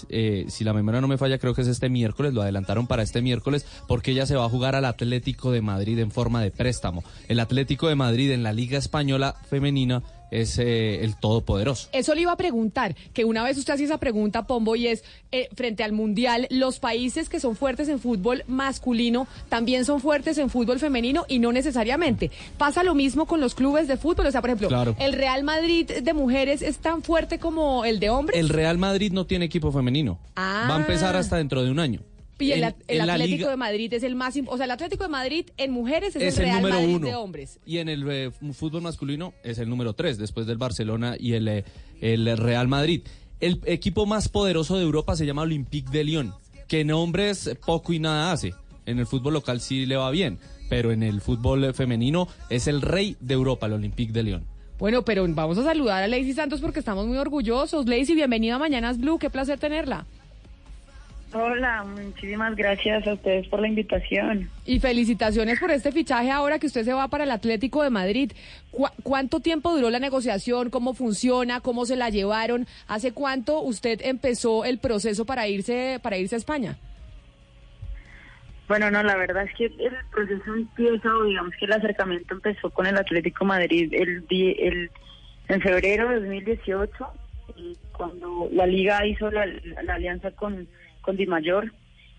[0.10, 2.34] Eh, si la memoria no me falla, creo que es este miércoles.
[2.34, 6.00] Lo adelantaron para este miércoles porque ella se va a jugar al Atlético de Madrid
[6.00, 7.04] en forma de préstamo.
[7.28, 11.90] El Atlético de Madrid en la Liga Española Femenina es eh, el todopoderoso.
[11.92, 15.04] Eso le iba a preguntar, que una vez usted hacía esa pregunta, Pombo, y es,
[15.32, 20.38] eh, frente al Mundial, los países que son fuertes en fútbol masculino también son fuertes
[20.38, 22.32] en fútbol femenino y no necesariamente.
[22.58, 24.96] Pasa lo mismo con los clubes de fútbol, o sea, por ejemplo, Claro.
[25.00, 28.40] el Real Madrid de mujeres es tan fuerte como el de hombres.
[28.40, 30.20] El Real Madrid no tiene equipo femenino.
[30.36, 30.68] Ah.
[30.70, 32.02] Va a empezar hasta dentro de un año.
[32.40, 34.58] Y el, En- at- el en la Atlético Liga- de Madrid es el más, o
[34.58, 37.08] sea, el Atlético de Madrid en mujeres es, es el el Real número Madrid uno.
[37.08, 37.60] de hombres.
[37.66, 41.48] Y en el eh, fútbol masculino es el número tres, después del Barcelona y el,
[41.48, 41.66] eh,
[42.02, 43.02] el Real Madrid.
[43.40, 46.34] El equipo más poderoso de Europa se llama Olympique de Lyon,
[46.68, 48.54] que en hombres poco y nada hace.
[48.86, 50.40] En el fútbol local sí le va bien,
[50.70, 54.46] pero en el fútbol femenino es el rey de Europa, el Olympique de Lyon.
[54.80, 57.88] Bueno, pero vamos a saludar a Lacey Santos porque estamos muy orgullosos.
[57.88, 60.06] Lacey, bienvenida a Mañanas Blue, qué placer tenerla.
[61.34, 64.50] Hola, muchísimas gracias a ustedes por la invitación.
[64.66, 68.32] Y felicitaciones por este fichaje ahora que usted se va para el Atlético de Madrid.
[68.72, 70.70] ¿Cu- ¿Cuánto tiempo duró la negociación?
[70.70, 71.60] ¿Cómo funciona?
[71.60, 72.66] ¿Cómo se la llevaron?
[72.88, 76.78] ¿Hace cuánto usted empezó el proceso para irse para irse a España?
[78.70, 82.70] Bueno, no, la verdad es que el proceso empieza, o digamos que el acercamiento empezó
[82.70, 84.92] con el Atlético Madrid el, el
[85.50, 86.94] en febrero de 2018,
[87.56, 90.68] y cuando la liga hizo la, la alianza con,
[91.08, 91.72] con Di Mayor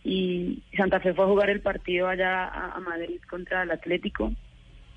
[0.03, 4.33] y Santa Fe fue a jugar el partido allá a, Madrid contra el Atlético.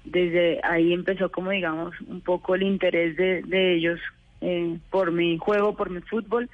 [0.05, 3.99] Desde ahí empezó como digamos un poco el interés de, de ellos
[4.39, 6.49] eh, por mi juego, por mi fútbol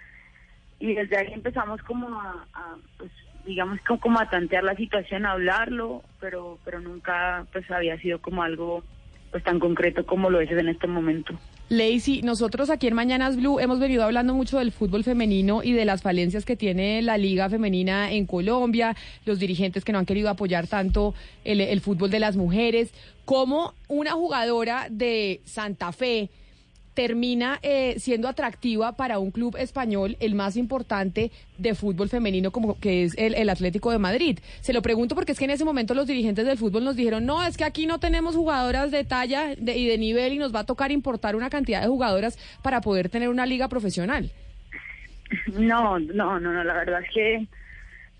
[0.80, 3.12] y desde ahí empezamos como a, a, pues,
[3.46, 8.20] digamos como, como a tantear la situación, a hablarlo, pero pero nunca pues había sido
[8.20, 8.84] como algo
[9.32, 11.34] pues tan concreto como lo es en este momento.
[11.70, 15.84] Lacey, nosotros aquí en Mañanas Blue hemos venido hablando mucho del fútbol femenino y de
[15.84, 18.96] las falencias que tiene la liga femenina en Colombia,
[19.26, 21.14] los dirigentes que no han querido apoyar tanto
[21.44, 22.94] el, el fútbol de las mujeres,
[23.26, 26.30] como una jugadora de Santa Fe
[26.98, 31.30] termina eh, siendo atractiva para un club español, el más importante
[31.60, 34.40] de fútbol femenino, como que es el, el Atlético de Madrid.
[34.62, 37.24] Se lo pregunto porque es que en ese momento los dirigentes del fútbol nos dijeron,
[37.24, 40.56] no, es que aquí no tenemos jugadoras de talla de- y de nivel y nos
[40.56, 44.32] va a tocar importar una cantidad de jugadoras para poder tener una liga profesional.
[45.54, 47.46] No, no, no, no, la verdad es que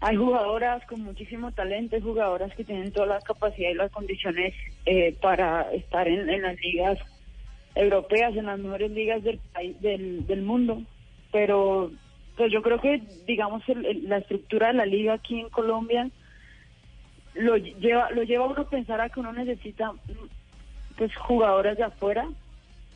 [0.02, 4.54] hay jugadoras con muchísimo talento, hay jugadoras que tienen todas las capacidades y las condiciones
[4.86, 7.00] eh, para estar en, en las ligas
[7.78, 9.40] europeas, en las mejores ligas del
[9.80, 10.82] del, del mundo,
[11.32, 11.92] pero
[12.36, 16.10] pues yo creo que digamos el- la estructura de la liga aquí en Colombia
[17.34, 19.92] lo lleva lo lleva a uno a pensar a que uno necesita
[20.98, 22.28] pues jugadoras de afuera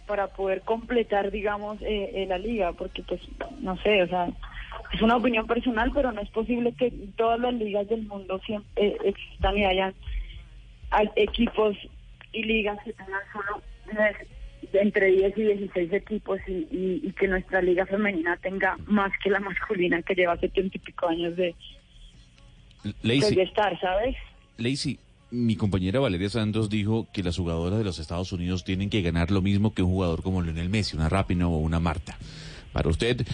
[0.07, 3.21] para poder completar digamos eh, eh, la liga porque pues
[3.59, 4.29] no sé o sea
[4.93, 8.69] es una opinión personal pero no es posible que todas las ligas del mundo siempre
[8.87, 9.93] eh, existan y hayan
[11.15, 11.77] equipos
[12.33, 13.61] y ligas que tengan solo
[14.73, 19.29] entre 10 y 16 equipos y, y- y que nuestra liga femenina tenga más que
[19.29, 21.55] la masculina que lleva setenta y pico años de,
[23.03, 24.15] Lacey, de estar, ¿sabes?
[24.57, 24.97] Lacey,
[25.29, 29.31] mi compañera Valeria Santos dijo que las jugadoras de los Estados Unidos tienen que ganar
[29.31, 32.17] lo mismo que un jugador como Lionel Messi, una Rapino o una Marta.
[32.73, 33.25] Para usted,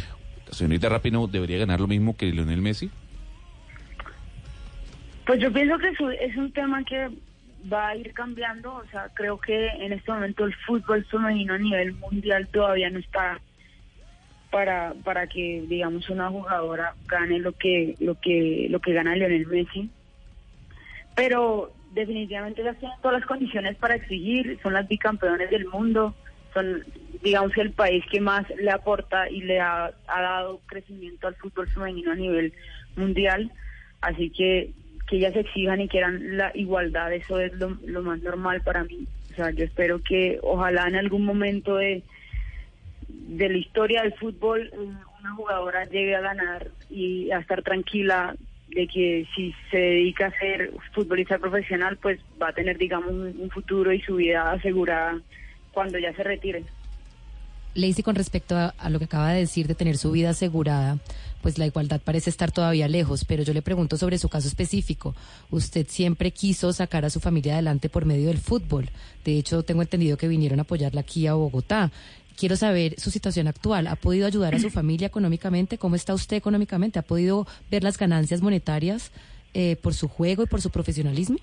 [0.47, 2.89] la señorita Rapino debería ganar lo mismo que Lionel Messi.
[5.25, 5.89] Pues yo pienso que
[6.25, 7.09] es un tema que
[7.71, 11.57] va a ir cambiando, o sea, creo que en este momento el fútbol femenino a
[11.57, 13.39] nivel mundial todavía no está
[14.51, 19.47] para para que digamos una jugadora gane lo que lo que lo que gana Lionel
[19.47, 19.89] Messi.
[21.15, 26.15] Pero definitivamente ellas tienen todas las condiciones para exigir, son las bicampeones del mundo,
[26.53, 26.83] son
[27.23, 31.67] digamos el país que más le aporta y le ha, ha dado crecimiento al fútbol
[31.69, 32.53] femenino a nivel
[32.95, 33.51] mundial,
[34.01, 34.71] así que
[35.07, 37.69] que ellas exijan y quieran la igualdad, eso es lo,
[38.01, 39.07] más normal para mí.
[39.31, 42.03] O sea, yo espero que ojalá en algún momento de,
[43.07, 44.77] de la historia del fútbol eh,
[45.19, 48.35] una jugadora llegue a ganar y a estar tranquila
[48.69, 53.49] de que si se dedica a ser futbolista profesional, pues va a tener, digamos, un
[53.49, 55.19] futuro y su vida asegurada
[55.71, 56.63] cuando ya se retire.
[57.77, 60.97] Lacey, con respecto a, lo que acaba de decir de tener su vida asegurada,
[61.41, 65.15] pues la igualdad parece estar todavía lejos, pero yo le pregunto sobre su caso específico.
[65.51, 68.89] Usted siempre quiso sacar a su familia adelante por medio del fútbol.
[69.23, 71.91] De hecho, tengo entendido que vinieron a apoyarla aquí a Bogotá.
[72.35, 73.87] Quiero saber su situación actual.
[73.87, 75.77] ¿Ha podido ayudar a su familia económicamente?
[75.77, 76.99] ¿Cómo está usted económicamente?
[76.99, 79.11] ¿Ha podido ver las ganancias monetarias
[79.53, 81.37] eh, por su juego y por su profesionalismo?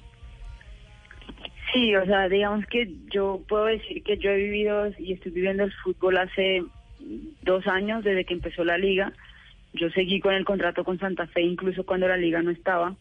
[1.75, 5.65] Sí, o sea, digamos que yo puedo decir que yo he vivido y estoy viviendo
[5.65, 6.63] el fútbol hace
[7.43, 9.13] dos años desde que empezó la liga.
[9.73, 12.95] Yo seguí con el contrato con Santa Fe incluso cuando la liga no estaba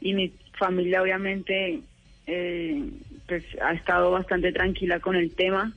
[0.00, 1.80] y mi familia obviamente
[2.28, 2.84] eh,
[3.26, 5.72] pues ha estado bastante tranquila con el tema.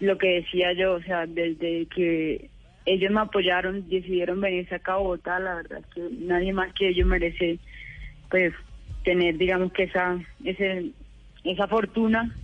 [0.00, 2.48] Lo que decía yo, o sea, desde que
[2.86, 6.88] ellos me apoyaron, decidieron venirse acá a Bogotá, la verdad es que nadie más que
[6.88, 7.58] ellos merece
[8.30, 8.54] pues
[9.04, 10.90] tener digamos que esa ese,
[11.44, 12.34] esa fortuna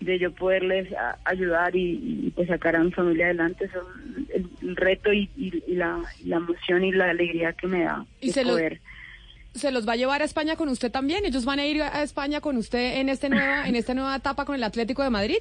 [0.00, 3.86] de yo poderles a- ayudar y, y, pues sacar a mi familia adelante eso
[4.28, 8.04] es el, el reto y, y- y la, emoción y la alegría que me da
[8.20, 8.80] Y se poder
[9.54, 11.26] ¿Se los va a llevar a España con usted también?
[11.26, 14.46] ¿Ellos van a ir a España con usted en, este nueva, en esta nueva etapa
[14.46, 15.38] con el Atlético de Madrid?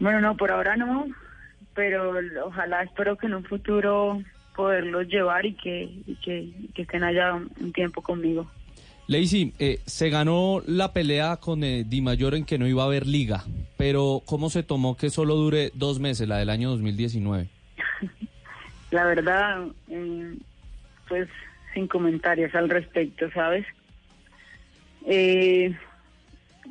[0.00, 1.06] bueno no por ahora no
[1.74, 2.14] pero
[2.44, 4.22] ojalá espero que en un futuro
[4.56, 5.90] poderlos llevar y que
[6.24, 6.48] que,
[6.82, 8.50] estén allá un tiempo conmigo
[9.08, 12.86] Lacey, eh, se ganó la pelea con eh, Di Mayor en que no iba a
[12.86, 13.42] haber liga,
[13.78, 17.48] pero ¿cómo se tomó que solo dure dos meses, la del año 2019?
[18.90, 20.34] La verdad, eh,
[21.08, 21.28] pues
[21.72, 23.66] sin comentarios al respecto, ¿sabes?
[25.06, 25.74] Eh,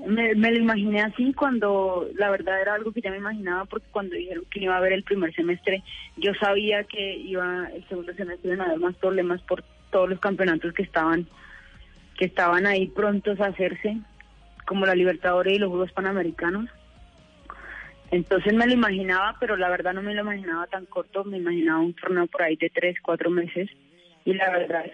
[0.05, 3.87] me, me lo imaginé así cuando la verdad era algo que ya me imaginaba porque
[3.91, 5.83] cuando dijeron que iba a haber el primer semestre,
[6.17, 10.19] yo sabía que iba el segundo semestre iban a haber más problemas por todos los
[10.19, 11.27] campeonatos que estaban
[12.17, 13.97] que estaban ahí prontos a hacerse,
[14.65, 16.69] como la Libertadores y los Juegos Panamericanos.
[18.11, 21.79] Entonces me lo imaginaba, pero la verdad no me lo imaginaba tan corto, me imaginaba
[21.79, 23.69] un torneo por ahí de tres, cuatro meses.
[24.25, 24.85] Y la verdad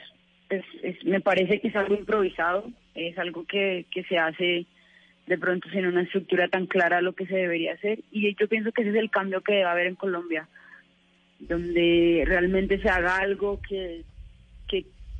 [0.49, 4.65] es, me parece que es algo improvisado, es algo que, que se hace
[5.25, 7.99] de pronto sin una estructura tan clara lo que se debería hacer.
[8.11, 10.47] Y yo pienso que ese es el cambio que debe haber en Colombia,
[11.39, 14.03] donde realmente se haga algo que,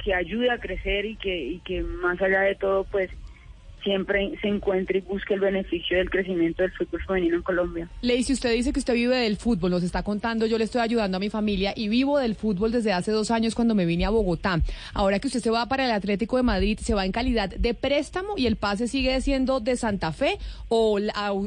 [0.03, 3.09] que, ayude a crecer y que, y que más allá de todo, pues
[3.83, 7.89] siempre se encuentre y busque el beneficio del crecimiento del fútbol femenino en Colombia.
[8.01, 11.17] Lacey, usted dice que usted vive del fútbol, nos está contando, yo le estoy ayudando
[11.17, 14.09] a mi familia y vivo del fútbol desde hace dos años cuando me vine a
[14.09, 14.61] Bogotá.
[14.93, 17.73] Ahora que usted se va para el Atlético de Madrid, ¿se va en calidad de
[17.73, 20.37] préstamo y el pase sigue siendo de Santa Fe
[20.69, 20.99] o,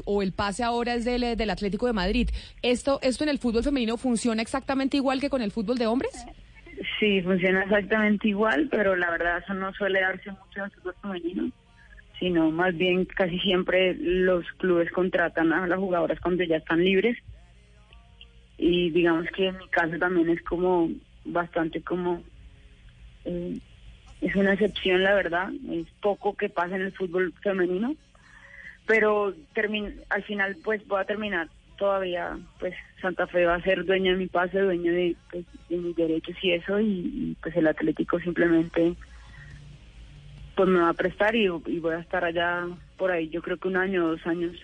[0.05, 2.31] o el pase ahora es del, del Atlético de Madrid?
[2.63, 6.27] ¿Esto, ¿Esto en el fútbol femenino funciona exactamente igual que con el fútbol de hombres?
[6.99, 10.95] Sí, funciona exactamente igual, pero la verdad eso no suele darse mucho en el fútbol
[11.01, 11.51] femenino,
[12.19, 17.17] sino más bien casi siempre los clubes contratan a las jugadoras cuando ya están libres.
[18.59, 20.91] Y digamos que en mi caso también es como
[21.25, 22.23] bastante como
[23.25, 23.59] eh,
[24.21, 27.95] es una excepción la verdad, es poco que pasa en el fútbol femenino,
[28.87, 29.35] pero
[30.09, 34.19] al final pues voy a terminar todavía pues Santa Fe va a ser dueño de
[34.19, 38.95] mi pase, dueño de, pues, de mis derechos y eso y, pues el Atlético simplemente
[40.55, 42.67] pues me va a prestar y, y voy a estar allá
[42.97, 44.57] por ahí yo creo que un año o dos años.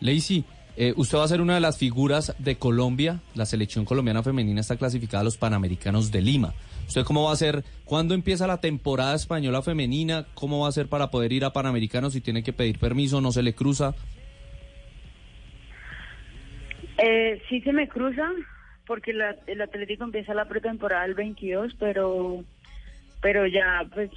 [0.00, 0.44] Lacey,
[0.76, 3.20] eh, usted va a ser una de las figuras de Colombia.
[3.34, 6.54] La selección colombiana femenina está clasificada a los Panamericanos de Lima.
[6.88, 7.64] ¿Usted cómo va a ser?
[7.84, 10.26] ¿Cuándo empieza la temporada española femenina?
[10.34, 13.20] ¿Cómo va a ser para poder ir a Panamericanos si tiene que pedir permiso?
[13.20, 13.94] ¿No se le cruza?
[17.02, 18.30] Eh, sí se me cruza
[18.86, 22.44] porque la- el Atlético empieza la pretemporada el 22, pero
[23.20, 24.10] pero ya pues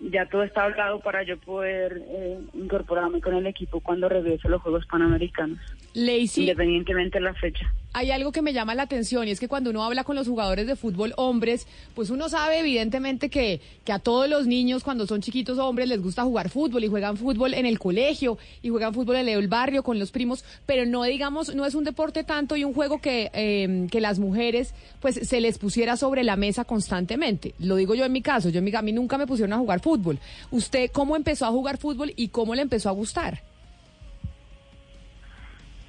[0.00, 4.60] ya todo está hablado para yo poder eh, incorporarme con el equipo cuando regrese los
[4.62, 5.60] Juegos Panamericanos,
[5.94, 7.72] Lacey, independientemente de la fecha.
[7.94, 10.26] hay algo que me llama la atención y es que cuando uno habla con los
[10.26, 15.06] jugadores de fútbol hombres, pues uno sabe evidentemente que, que a todos los niños cuando
[15.06, 18.94] son chiquitos hombres les gusta jugar fútbol y juegan fútbol en el colegio y juegan
[18.94, 22.56] fútbol en el barrio con los primos, pero no digamos, no es un deporte tanto
[22.56, 26.64] y un juego que, eh, que las mujeres pues se les pusiera sobre la mesa
[26.64, 27.54] constantemente.
[27.58, 29.58] Lo digo yo en mi caso, yo en mi, a mí nunca me pusieron a
[29.58, 30.18] jugar fútbol.
[30.50, 33.51] ¿Usted cómo empezó a jugar fútbol y cómo le empezó a gustar?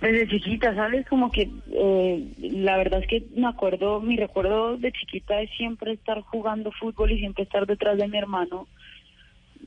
[0.03, 1.07] Desde chiquita, ¿sabes?
[1.07, 5.93] Como que eh, la verdad es que me acuerdo, mi recuerdo de chiquita es siempre
[5.93, 8.67] estar jugando fútbol y siempre estar detrás de mi hermano,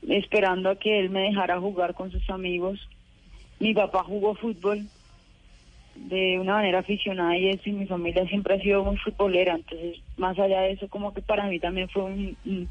[0.07, 2.79] esperando a que él me dejara jugar con sus amigos.
[3.59, 4.85] Mi papá jugó fútbol
[5.95, 9.97] de una manera aficionada y eso, y mi familia siempre ha sido muy futbolera, entonces
[10.17, 12.69] más allá de eso como que para mí también fue un, un,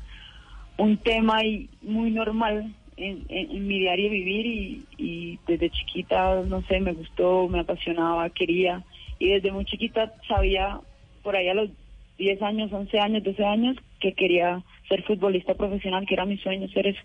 [0.76, 6.42] un tema y muy normal en, en- en mi diario vivir y, y desde chiquita,
[6.42, 8.82] no sé, me gustó, me apasionaba, quería
[9.18, 10.80] y desde muy chiquita sabía
[11.22, 11.70] por ahí a los
[12.18, 16.68] 10 años, 11 años, 12 años que quería ser futbolista profesional, que era mi sueño
[16.68, 17.00] ser eso.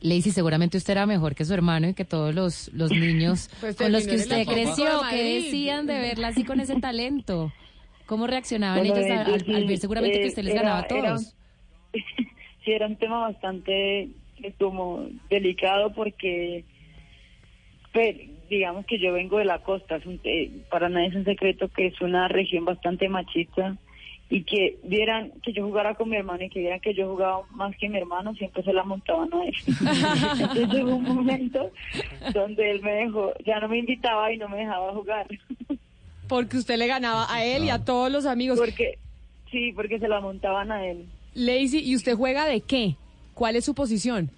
[0.00, 3.76] Lacey, seguramente usted era mejor que su hermano y que todos los, los niños Pues
[3.76, 7.52] con los que usted creció, ¿qué decían de verla así con ese talento?
[8.06, 10.86] ¿Cómo reaccionaban Bueno, ellos a- al, ver seguramente que eh, usted les era- ganaba a
[10.86, 11.34] era- todos?
[12.68, 14.00] sí era un tema bastante
[14.42, 16.64] eh, como delicado porque
[17.92, 18.16] pues,
[18.50, 21.68] digamos que yo vengo de la costa, es un- eh, para nadie es un secreto
[21.68, 23.76] que es una región bastante machista
[24.30, 27.40] y que vieran que yo jugara con mi hermano y que vieran que yo jugaba
[27.52, 29.54] más que mi hermano, siempre se la montaban a él.
[30.32, 31.70] Entonces llegó un momento
[32.34, 35.26] donde él me dejó, ya no me invitaba y no me dejaba jugar.
[36.28, 38.58] Porque usted le ganaba a él y a todos los amigos.
[38.60, 38.98] Porque,
[39.50, 41.06] sí, porque se la montaban a él.
[41.38, 42.96] Lacey, ¿y usted juega de qué?
[43.34, 44.30] ¿Cuál es su posición?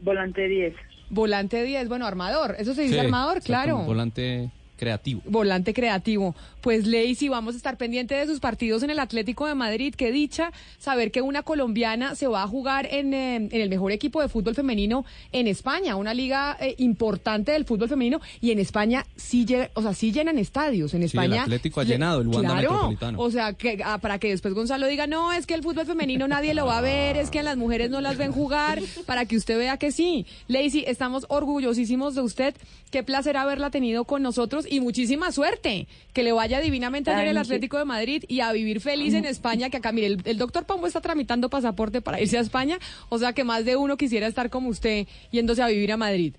[0.00, 0.74] Volante 10.
[1.10, 2.54] Volante 10, bueno, armador.
[2.58, 3.78] Eso se dice Sí, armador, claro.
[3.78, 5.20] volante creativo.
[5.26, 6.34] Volante creativo.
[6.62, 9.94] Pues Lacey, vamos a estar pendiente de sus partidos en el Atlético de Madrid.
[9.96, 13.92] Qué dicha saber que una colombiana se va a jugar en, eh, en el mejor
[13.92, 18.20] equipo de fútbol femenino en España, una liga eh, importante del fútbol femenino.
[18.40, 20.94] Y en España sí, o sea, sí llenan estadios.
[20.94, 21.42] En Sí, el España.
[21.42, 23.18] Atlético ha le- llenado el Wanda claro, Metropolitano.
[23.20, 26.28] O sea, que ah, para que después Gonzalo diga, no, es que el fútbol femenino
[26.28, 29.26] nadie lo va a ver, es que a las mujeres no las ven jugar, para
[29.26, 30.26] que usted vea que sí.
[30.46, 32.54] Lacey, estamos orgullosísimos de usted.
[32.90, 35.86] Qué placer haberla tenido con nosotros y muchísima suerte.
[36.12, 39.14] Que le vaya divinamente allá en Ay, el Atlético de Madrid y a vivir feliz
[39.14, 42.40] en España, que acá, mire, el, el doctor Pombo está tramitando pasaporte para irse a
[42.40, 42.78] España,
[43.08, 46.34] o sea que más de uno quisiera estar como usted yéndose a vivir a Madrid.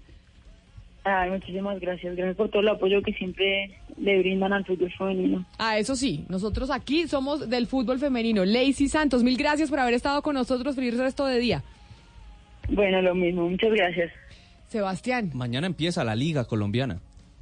[1.03, 2.15] Ay, muchísimas gracias.
[2.15, 5.45] Gracias por todo el apoyo que siempre le brindan al fútbol femenino.
[5.57, 8.45] Ah, eso sí, nosotros aquí somos del fútbol femenino.
[8.45, 10.75] Lacey Santos, mil gracias por haber estado con nosotros.
[10.75, 11.63] Feliz resto de día.
[12.69, 13.49] Bueno, lo mismo.
[13.49, 14.11] Muchas gracias.
[14.67, 16.99] Sebastián, Mañana empieza la Liga Colombiana.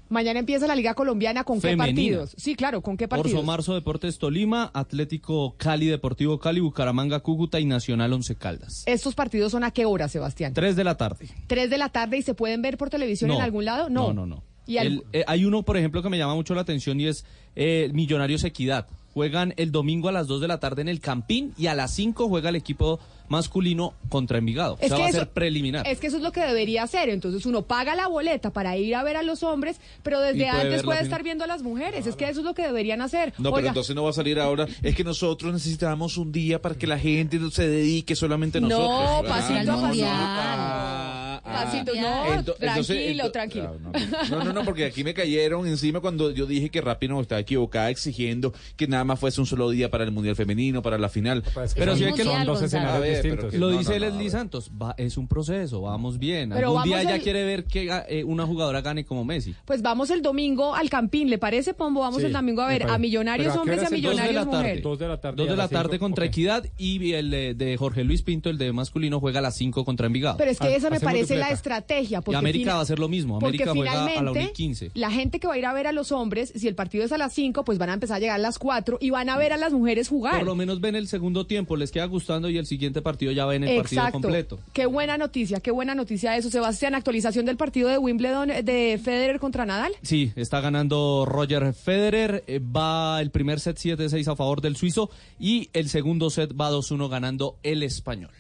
[0.10, 1.44] Mañana empieza la Liga Colombiana.
[1.44, 2.34] ¿Con qué partidos?
[2.38, 3.34] Sí, claro, ¿con qué partidos?
[3.40, 8.84] Orso Marzo Deportes Tolima, Atlético Cali Deportivo Cali, Bucaramanga Cúcuta y Nacional Once Caldas.
[8.86, 10.54] ¿Estos partidos son a qué hora, Sebastián?
[10.54, 11.28] Tres de la tarde.
[11.48, 13.90] ¿Tres de la tarde y se pueden ver por televisión en algún lado?
[13.90, 14.08] No.
[14.08, 14.44] No, no, no.
[14.66, 17.24] ¿Y El- eh, hay uno, por ejemplo, que me llama mucho la atención y es
[17.56, 18.88] eh, Millonarios Equidad.
[19.18, 21.92] Juegan el domingo a las 2 de la tarde en el Campín y a las
[21.96, 23.00] 5 juega el equipo
[23.30, 24.76] masculino contra Envigado.
[24.80, 25.88] o sea, va a ser preliminar.
[25.88, 27.10] Es que eso es lo que debería hacer.
[27.10, 30.50] Entonces uno paga la boleta para ir a ver a los hombres, pero desde puede
[30.62, 32.06] antes puede estar viendo a las mujeres.
[32.06, 33.34] Es que eso es lo que deberían hacer.
[33.40, 34.68] No, pero entonces no va a salir ahora.
[34.84, 38.62] Es que nosotros necesitamos un día para que la gente no se dedique solamente a
[38.62, 39.32] No, nosotros.
[39.36, 41.17] pasito a pasito.
[41.48, 41.64] Ah, ah.
[41.66, 43.78] Pasito, no, Ento- entonces, tranquilo, ento- tranquilo.
[43.94, 47.22] Ah, No, no, no, porque aquí me cayeron encima cuando yo dije que Rappi no
[47.22, 50.98] estaba equivocada exigiendo que nada más fuese un solo día para el Mundial Femenino, para
[50.98, 51.44] la final.
[51.76, 54.94] Pero si hay que ver, pero que- lo no, dice no, no, Leslie Santos, va,
[54.98, 56.50] es un proceso, vamos bien.
[56.54, 59.56] Pero Algún día vamos el- quiere ver que eh, una jugadora gane como Messi.
[59.66, 62.02] Pues vamos el domingo al Campín, ¿le parece, Pombo?
[62.02, 63.92] Vamos Sí, el domingo a ver a Millonarios ¿Pero a qué hombres y a es
[63.92, 64.58] Millonarios Dos de la tarde.
[64.64, 64.84] mujeres.
[64.84, 65.44] Dos de la tarde.
[65.44, 66.26] a de la tarde cinco, contra.
[66.26, 69.86] Equidad y el de, de Jorge Luis Pinto, el de masculino, juega a las 5
[69.86, 70.38] contra Envigado.
[70.38, 72.24] Pero es que esa me parece la estrategia.
[72.26, 73.38] Y América va a hacer lo mismo.
[73.38, 74.92] América juega a la finalmente, 1 y 15.
[74.94, 77.12] La gente que va a ir a ver a los hombres, si el partido es
[77.12, 79.38] a las 5, pues van a empezar a llegar a las 4 y van a
[79.38, 80.38] ver a las mujeres jugar.
[80.38, 83.46] Por lo menos ven el segundo tiempo, les queda gustando y el siguiente partido ya
[83.46, 84.60] ven el partido completo.
[84.74, 86.96] Qué buena noticia, qué buena noticia eso, Sebastián.
[86.96, 89.94] Actualización del partido de Wimbledon eh, de Federer contra Nadal.
[90.02, 95.10] Sí, está ganando Roger Federer, eh, va el primer set 7-6 a favor del suizo
[95.40, 98.32] y el segundo set va 2-1 ganando el español.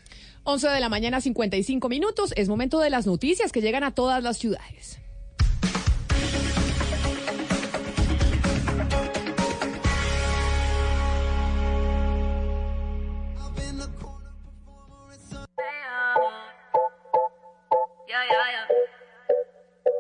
[0.49, 2.33] 11 de la mañana, 55 minutos.
[2.37, 4.97] Es momento de las noticias que llegan a todas las ciudades.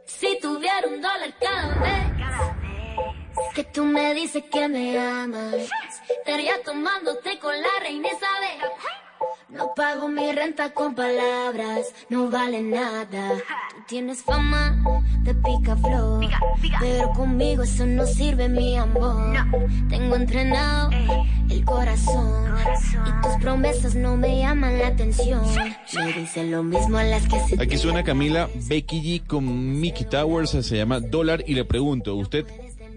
[0.05, 2.07] Si tuviera un dólar cada vez
[3.53, 5.69] que tú me dices que me amas,
[6.09, 9.06] estaría tomándote con la reina Isabel.
[9.49, 13.31] No pago mi renta con palabras, no vale nada.
[13.69, 14.77] Tú tienes fama
[15.21, 16.25] de picaflor,
[16.79, 19.33] pero conmigo eso no sirve, mi amor.
[19.89, 20.89] Tengo entrenado
[21.49, 22.55] el corazón
[23.05, 25.41] y tus promesas no me llaman la atención.
[25.95, 30.05] Me dicen lo mismo a las que se Aquí suena Camila Becky G con Mickey
[30.05, 32.45] Towers, se llama Dólar, y le pregunto, ¿usted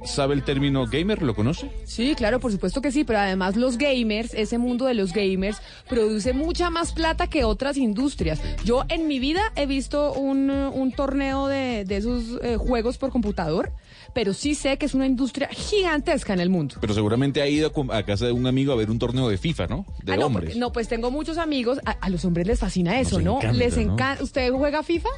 [0.05, 1.22] sabe el término gamer?
[1.22, 1.70] ¿Lo conoce?
[1.85, 5.59] Sí, claro, por supuesto que sí, pero además los gamers, ese mundo de los gamers,
[5.89, 8.40] produce mucha más plata que otras industrias.
[8.64, 13.10] Yo en mi vida he visto un, un torneo de, de esos eh, juegos por
[13.10, 13.72] computador,
[14.14, 16.77] pero sí sé que es una industria gigantesca en el mundo.
[16.81, 19.66] Pero seguramente ha ido a casa de un amigo a ver un torneo de FIFA,
[19.66, 19.86] ¿no?
[20.02, 20.47] De Ah, no, hombres.
[20.51, 23.36] porque- no, pues tengo muchos amigos, a, a los hombres les fascina eso, Nos ¿no?
[23.39, 23.82] encanta, les ¿no?
[23.94, 24.24] encanta.
[24.24, 25.09] ¿Usted juega FIFA?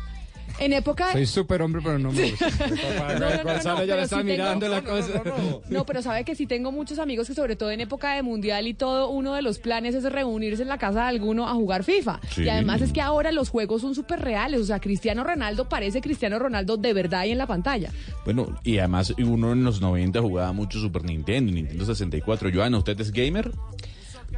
[0.59, 1.11] En época...
[1.12, 2.49] Soy súper hombre, pero no me gusta.
[2.69, 5.23] No, no, no, no, Gonzalo ya pero le está sí tengo- mirando la cosa.
[5.70, 8.66] No, pero sabe que sí tengo muchos amigos que sobre todo en época de mundial
[8.66, 11.85] y todo, uno de los planes es reunirse en la casa de alguno a jugar
[11.85, 12.20] FIFA.
[12.31, 12.43] Sí.
[12.45, 16.01] Y además es que ahora los juegos son súper reales, o sea, Cristiano Ronaldo parece
[16.01, 17.91] Cristiano Ronaldo de verdad ahí en la pantalla.
[18.24, 22.51] Bueno, y además uno en los 90 jugaba mucho Super Nintendo, Nintendo 64.
[22.55, 23.51] Joana, ¿usted es gamer?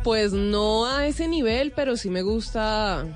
[0.03, 3.07] Pues no a ese nivel, pero sí me gusta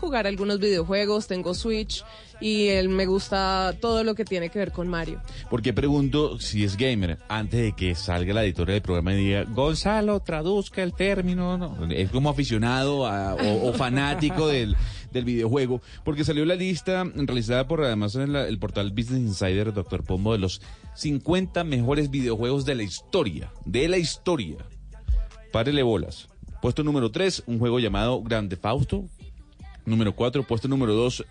[0.00, 2.04] jugar algunos videojuegos, tengo Switch
[2.40, 5.20] y él me gusta todo lo que tiene que ver con Mario.
[5.50, 9.44] Porque pregunto si es gamer antes de que salga la editora del programa y diga,
[9.44, 11.58] Gonzalo, traduzca el término.
[11.58, 14.74] No, es como aficionado a- o, o fanático del,
[15.12, 15.82] del videojuego.
[16.02, 20.02] Porque salió la lista realizada por además en la- el portal Business Insider, Dr.
[20.02, 20.62] Pombo, de los
[20.94, 23.52] 50 mejores videojuegos de la historia.
[23.66, 24.56] De la historia.
[25.52, 26.28] Párele bolas.
[26.62, 29.04] Puesto número 3, un juego llamado Grande Fausto.
[29.86, 31.26] Número 4, puesto número 2,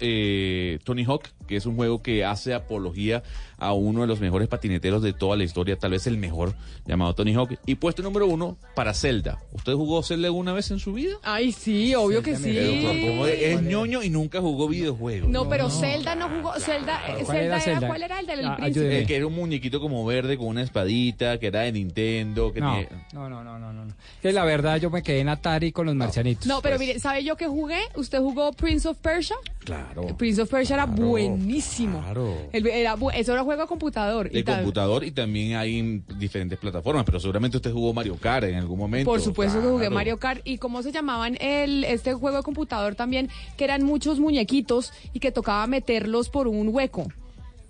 [0.83, 3.23] Tony Hawk, que es un juego que hace apología
[3.59, 6.53] a uno de los mejores patineteros de toda la historia, tal vez el mejor,
[6.85, 7.57] llamado Tony Hawk.
[7.65, 9.39] Y puesto número 1 para Zelda.
[9.51, 11.15] ¿Usted jugó Zelda alguna vez en su vida?
[11.23, 12.57] Ay, sí, obvio que sí.
[12.57, 15.29] El Pombo es ñoño y nunca jugó videojuegos.
[15.29, 17.87] No, pero Zelda no jugó, Zelda, eh, ¿Cuál Zelda era?
[17.87, 18.79] ¿cuál era el del Ah, príncipe?
[18.85, 19.05] ayúdeme.
[19.05, 22.73] que era un muñequito como verde con una espadita, que era de Nintendo, que No,
[22.73, 23.93] tenía- no, no, no, no, no.
[24.21, 26.45] Que la verdad yo me quedé en Atari con los marcianitos.
[26.47, 27.79] No, pero Pues, mire, ¿sabe yo qué jugué?
[27.95, 29.35] ¿Usted jugó Prince of Persia?
[29.63, 30.07] Claro.
[30.17, 31.99] Prince of Persia era buenísimo.
[32.01, 32.35] Claro.
[32.51, 34.29] El- era eso era juego de computador.
[34.29, 38.45] De y computador y también hay en diferentes plataformas, pero seguramente usted jugó Mario Kart
[38.45, 39.09] en algún momento.
[39.09, 39.89] Por supuesto que jugué.
[39.89, 40.41] Mario Kart.
[40.45, 43.29] ¿Y cómo se llamaban el este juego de computador también?
[43.57, 47.07] Que eran muchos muñequitos y que tocaba meterlos por un hueco.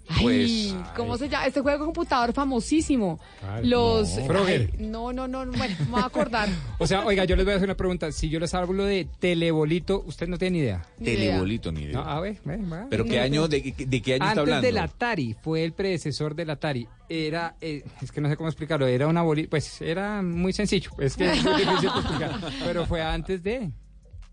[0.10, 1.45] Ay, Pues, ¿cómo se llama?
[1.45, 3.19] Este juego de computador famosísimo.
[3.48, 4.18] Ay, Los...
[4.18, 4.44] no.
[4.45, 6.49] Ay, no, no, no, bueno, me voy a acordar.
[6.80, 8.11] O sea, oiga, yo les voy a hacer una pregunta.
[8.11, 10.86] Si yo les hablo de telebolito, usted no tiene ni idea.
[11.03, 11.94] Telebolito, ni idea.
[11.94, 12.88] No, a ver, va.
[12.90, 14.65] ¿Pero qué año, de, de qué año está Antes hablando?
[14.65, 16.88] del Atari, fue el predecesor del Atari.
[17.10, 20.91] Era, eh, es que no sé cómo explicarlo, era una bolita, pues era muy sencillo,
[20.99, 23.72] es que es muy difícil de explicar, pero fue antes de...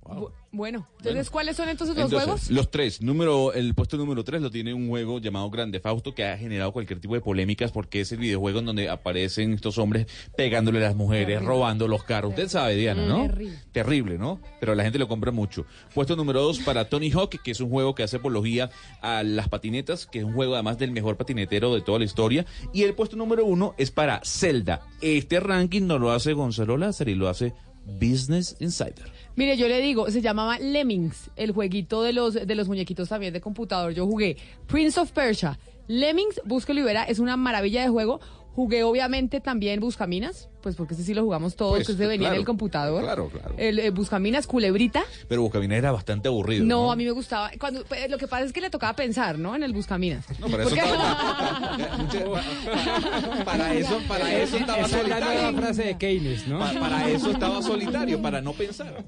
[0.09, 2.51] Bu- Bueno, entonces, ¿cuáles son entonces los Entonces, juegos?
[2.51, 3.03] Los tres.
[3.03, 6.73] Número, el puesto número tres lo tiene un juego llamado Grande Fausto que ha generado
[6.73, 10.07] cualquier tipo de polémicas porque es el videojuego en donde aparecen estos hombres
[10.37, 11.47] pegándole a las mujeres, Terrible.
[11.49, 12.31] robando los carros.
[12.31, 13.23] Usted sabe, Diana, ¿no?
[13.27, 13.59] Terrible.
[13.73, 14.41] Terrible, ¿no?
[14.61, 15.67] Pero la gente lo compra mucho.
[15.95, 18.71] Puesto número dos para Tony Hawk, que es un juego que hace apología
[19.03, 22.47] a las patinetas, que es un juego además del mejor patinetero de toda la historia.
[22.73, 24.81] Y el puesto número uno es para Zelda.
[25.03, 27.53] Este ranking no lo hace Gonzalo Lázaro y lo hace
[27.85, 29.16] Business Insider.
[29.37, 33.35] Mire, yo le digo, se llamaba Lemmings, el jueguito de los, de los muñequitos también
[33.35, 33.93] de computador.
[33.93, 35.59] Yo jugué Prince of Persia,
[35.89, 38.19] Lemmings, búsquelo y verá, es una maravilla de juego.
[38.55, 42.19] Jugué obviamente también Buscaminas, pues porque ese sí lo jugamos todos, Pues, que se venía
[42.27, 43.01] claro, en el computador.
[43.05, 43.55] claro, claro.
[43.57, 45.05] El eh, Buscaminas, Culebrita.
[45.29, 46.65] Pero Buscaminas era bastante aburrido.
[46.65, 46.91] No, ¿no?
[46.93, 47.53] a mí me gustaba.
[47.61, 49.55] Cuando, pues, lo que pasa es que le tocaba pensar, ¿no?
[49.55, 50.25] En el Buscaminas.
[50.41, 52.25] No, para eso Porque-
[53.45, 55.61] Para eso, para eso estaba Esa es la nueva solitario.
[55.63, 56.59] frase de Keynes, ¿no?
[56.59, 59.05] Pa- para eso estaba solitario, para no pensar.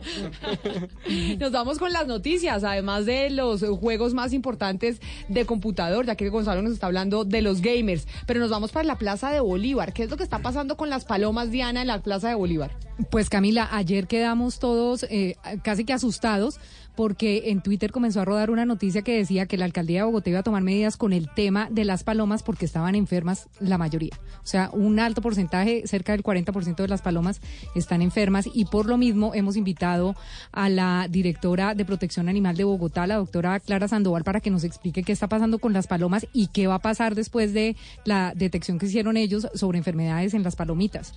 [1.41, 6.29] Nos vamos con las noticias, además de los juegos más importantes de computador, ya que
[6.29, 8.07] Gonzalo nos está hablando de los gamers.
[8.27, 9.93] Pero nos vamos para la Plaza de Bolívar.
[9.93, 12.71] ¿Qué es lo que está pasando con las palomas, Diana, en la Plaza de Bolívar?
[13.11, 16.59] Pues Camila, ayer quedamos todos eh, casi que asustados
[16.99, 20.31] porque en Twitter comenzó a rodar una noticia que decía que la alcaldía de Bogotá
[20.31, 24.19] iba a tomar medidas con el tema de las palomas porque estaban enfermas la mayoría.
[24.43, 27.41] O sea, un alto porcentaje, cerca del 40% de las palomas
[27.77, 30.17] están enfermas y por lo mismo hemos invitado
[30.51, 34.65] a la directora de Protección Animal de Bogotá, la doctora Clara Sandoval, para que nos
[34.65, 37.77] explique qué está pasando con las palomas y qué va a pasar después de
[38.07, 41.15] la detección que hicieron ellos sobre enfermedades en las palomitas.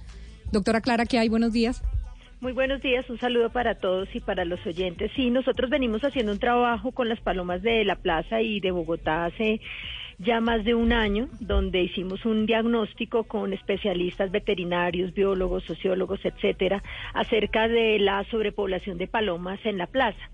[0.51, 1.29] Doctora Clara, ¿qué hay?
[1.29, 1.83] Buenos días.
[2.41, 5.11] Muy buenos días, un saludo para todos y para los oyentes.
[5.15, 9.25] Sí, nosotros venimos haciendo un trabajo con las palomas de la plaza y de Bogotá
[9.25, 9.61] hace
[10.17, 16.83] ya más de un año, donde hicimos un diagnóstico con especialistas veterinarios, biólogos, sociólogos, etcétera,
[17.13, 20.29] acerca de la sobrepoblación de palomas en la plaza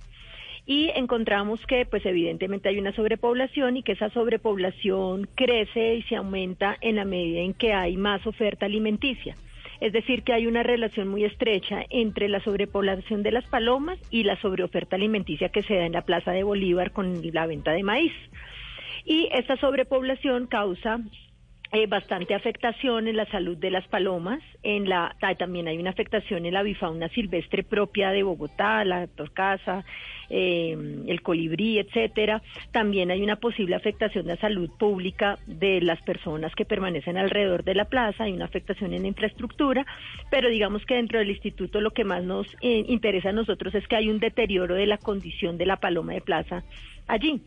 [0.67, 6.17] y encontramos que pues evidentemente hay una sobrepoblación y que esa sobrepoblación crece y se
[6.17, 9.35] aumenta en la medida en que hay más oferta alimenticia.
[9.79, 14.23] Es decir, que hay una relación muy estrecha entre la sobrepoblación de las palomas y
[14.23, 17.83] la sobreoferta alimenticia que se da en la Plaza de Bolívar con la venta de
[17.83, 18.13] maíz.
[19.05, 20.99] Y esta sobrepoblación causa
[21.71, 25.89] eh, bastante afectación en la salud de las palomas, en la ta- también hay una
[25.89, 29.83] afectación en la bifauna silvestre propia de Bogotá, la torcaza,
[30.29, 30.77] eh,
[31.07, 32.41] el colibrí, etcétera.
[32.71, 37.63] También hay una posible afectación de la salud pública de las personas que permanecen alrededor
[37.63, 39.85] de la plaza, hay una afectación en la infraestructura,
[40.31, 43.87] pero digamos que dentro del instituto lo que más nos eh, interesa a nosotros es
[43.87, 46.63] que hay un deterioro de la condición de la paloma de plaza
[47.07, 47.41] allí.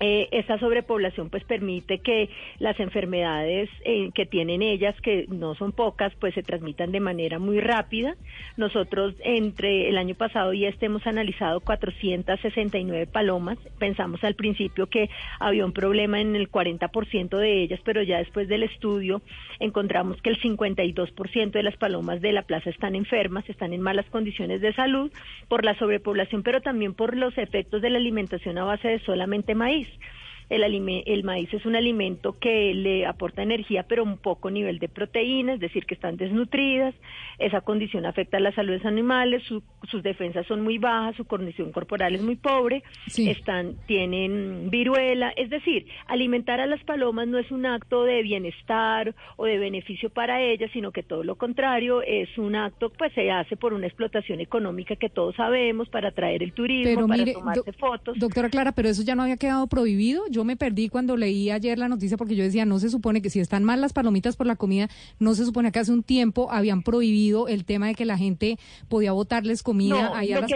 [0.00, 2.28] Eh, esta sobrepoblación pues permite que
[2.58, 7.38] las enfermedades eh, que tienen ellas, que no son pocas, pues se transmitan de manera
[7.38, 8.16] muy rápida.
[8.56, 13.58] Nosotros entre el año pasado y este hemos analizado 469 palomas.
[13.78, 15.08] Pensamos al principio que
[15.40, 19.22] había un problema en el 40% de ellas, pero ya después del estudio
[19.60, 24.06] encontramos que el 52% de las palomas de la plaza están enfermas, están en malas
[24.06, 25.10] condiciones de salud
[25.48, 29.54] por la sobrepoblación, pero también por los efectos de la alimentación a base de solamente
[29.54, 29.85] maíz.
[29.86, 34.50] place El, alime- el maíz es un alimento que le aporta energía, pero un poco
[34.50, 36.94] nivel de proteína, es decir, que están desnutridas.
[37.38, 41.16] Esa condición afecta a la salud de los animales, su- sus defensas son muy bajas,
[41.16, 42.82] su condición corporal es muy pobre,
[43.30, 45.30] están, tienen viruela.
[45.36, 50.10] Es decir, alimentar a las palomas no es un acto de bienestar o de beneficio
[50.10, 53.86] para ellas, sino que todo lo contrario, es un acto, pues se hace por una
[53.86, 58.18] explotación económica que todos sabemos, para atraer el turismo, Pero para mire, tomarse do- fotos.
[58.18, 60.24] doctora Clara, pero eso ya no había quedado prohibido.
[60.36, 63.30] Yo me perdí cuando leí ayer la noticia porque yo decía, no se supone que
[63.30, 66.52] si están mal las palomitas por la comida, no se supone que hace un tiempo
[66.52, 68.58] habían prohibido el tema de que la gente
[68.90, 70.50] podía botarles comida No, ahí a las.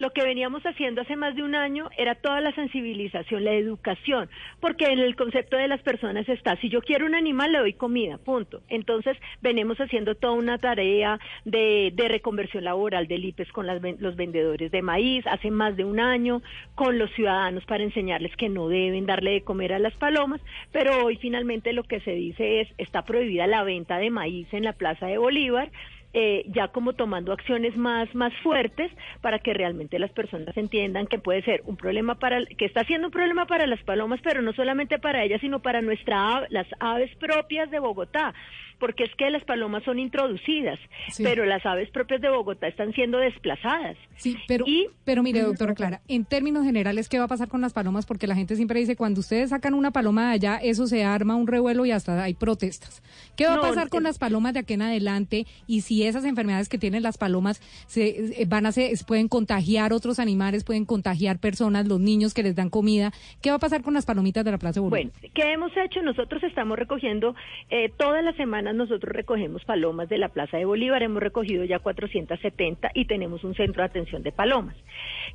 [0.00, 4.30] Lo que veníamos haciendo hace más de un año era toda la sensibilización, la educación,
[4.58, 7.74] porque en el concepto de las personas está, si yo quiero un animal le doy
[7.74, 8.62] comida, punto.
[8.68, 14.82] Entonces venimos haciendo toda una tarea de, reconversión laboral del IPES con los vendedores de
[14.82, 16.42] maíz, hace más de un año,
[16.74, 20.40] con los ciudadanos para enseñarles que no deben darle de comer a las palomas,
[20.72, 24.64] pero hoy finalmente lo que se dice es, está prohibida la venta de maíz en
[24.64, 25.70] la Plaza de Bolívar,
[26.12, 31.18] eh, ya como tomando acciones más más fuertes para que realmente las personas entiendan que
[31.18, 34.52] puede ser un problema para que está siendo un problema para las palomas pero no
[34.52, 38.34] solamente para ellas sino para nuestra las aves propias de Bogotá
[38.80, 40.78] porque es que las palomas son introducidas
[41.12, 41.22] Sí.
[41.22, 44.64] pero las aves propias de Bogotá están siendo desplazadas Sí, pero,
[45.04, 48.04] pero mire, doctora Clara, en términos generales, ¿qué va a pasar con las palomas?
[48.04, 51.36] Porque la gente siempre dice, cuando ustedes sacan una paloma de allá, eso se arma
[51.36, 53.02] un revuelo y hasta hay protestas.
[53.34, 55.46] ¿Qué va No, a pasar con eh, las palomas de aquí en adelante?
[55.66, 58.70] Y si esas enfermedades que tienen las palomas se eh, van a
[59.06, 63.12] pueden contagiar otros animales, pueden contagiar personas, los niños que les dan comida.
[63.42, 65.12] ¿Qué va a pasar con las palomitas de la Plaza Bolívar?
[65.12, 66.02] Bueno, ¿qué hemos hecho?
[66.02, 67.34] Nosotros estamos recogiendo,
[67.68, 71.78] eh, todas las semanas nosotros recogemos palomas de la Plaza de Bolívar, hemos recogido ya
[71.78, 74.76] 470 y tenemos un centro de atención de palomas.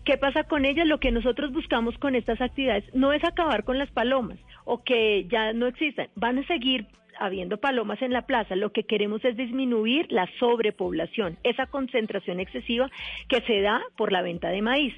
[0.04, 0.88] ¿Qué pasa con ellas?
[0.88, 5.28] Lo que nosotros buscamos con estas actividades no es acabar con las palomas o que
[5.30, 6.88] ya no existan, van a seguir
[7.20, 12.90] habiendo palomas en la plaza, lo que queremos es disminuir la sobrepoblación, esa concentración excesiva
[13.28, 14.94] que se da por la venta de maíz.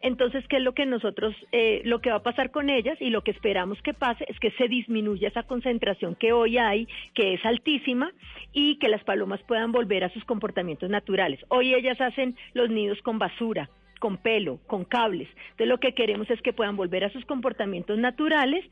[0.00, 3.10] Entonces, ¿qué es lo que nosotros, eh, lo que va a pasar con ellas y
[3.10, 7.34] lo que esperamos que pase es que se disminuya esa concentración que hoy hay, que
[7.34, 8.12] es altísima,
[8.52, 11.40] y que las palomas puedan volver a sus comportamientos naturales.
[11.48, 13.68] Hoy ellas hacen los nidos con basura,
[13.98, 15.28] con pelo, con cables.
[15.50, 18.64] Entonces, lo que queremos es que puedan volver a sus comportamientos naturales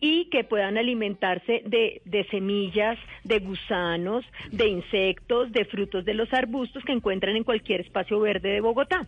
[0.00, 6.32] y que puedan alimentarse de, de semillas, de gusanos, de insectos, de frutos de los
[6.32, 9.06] arbustos que encuentran en cualquier espacio verde de Bogotá.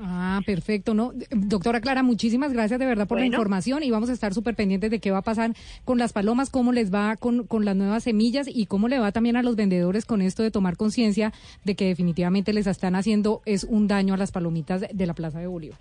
[0.00, 0.94] Ah, perfecto.
[0.94, 4.54] No, doctora Clara, muchísimas gracias de verdad por la información y vamos a estar súper
[4.54, 5.52] pendientes de qué va a pasar
[5.84, 9.12] con las palomas, cómo les va con, con las nuevas semillas y cómo le va
[9.12, 11.32] también a los vendedores con esto de tomar conciencia
[11.64, 15.38] de que definitivamente les están haciendo es un daño a las palomitas de la Plaza
[15.38, 15.78] de Bolívar.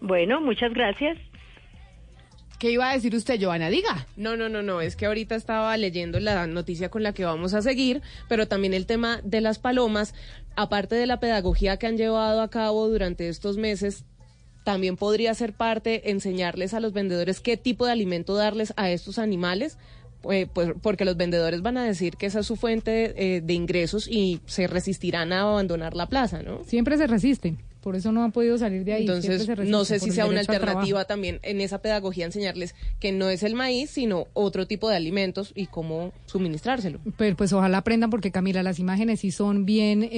[0.00, 1.16] Bueno, muchas gracias.
[2.62, 3.70] ¿Qué iba a decir usted, Joana?
[3.70, 4.06] Diga.
[4.16, 7.54] No, no, no, no, es que ahorita estaba leyendo la noticia con la que vamos
[7.54, 10.14] a seguir, pero también el tema de las palomas,
[10.54, 14.04] aparte de la pedagogía que han llevado a cabo durante estos meses,
[14.62, 19.18] también podría ser parte enseñarles a los vendedores qué tipo de alimento darles a estos
[19.18, 19.76] animales.
[20.30, 23.54] eh, pues porque los vendedores van a decir que esa es su fuente eh, de
[23.54, 26.62] ingresos y se resistirán a abandonar la plaza, ¿no?
[26.62, 29.00] Siempre se resisten, por eso no han podido salir de ahí.
[29.02, 33.28] Entonces, se no sé si sea una alternativa también en esa pedagogía enseñarles que no
[33.28, 37.00] es el maíz, sino otro tipo de alimentos y cómo suministrárselo.
[37.16, 40.02] Pues, pues ojalá aprendan porque Camila, las imágenes sí son bien...
[40.04, 40.10] eh,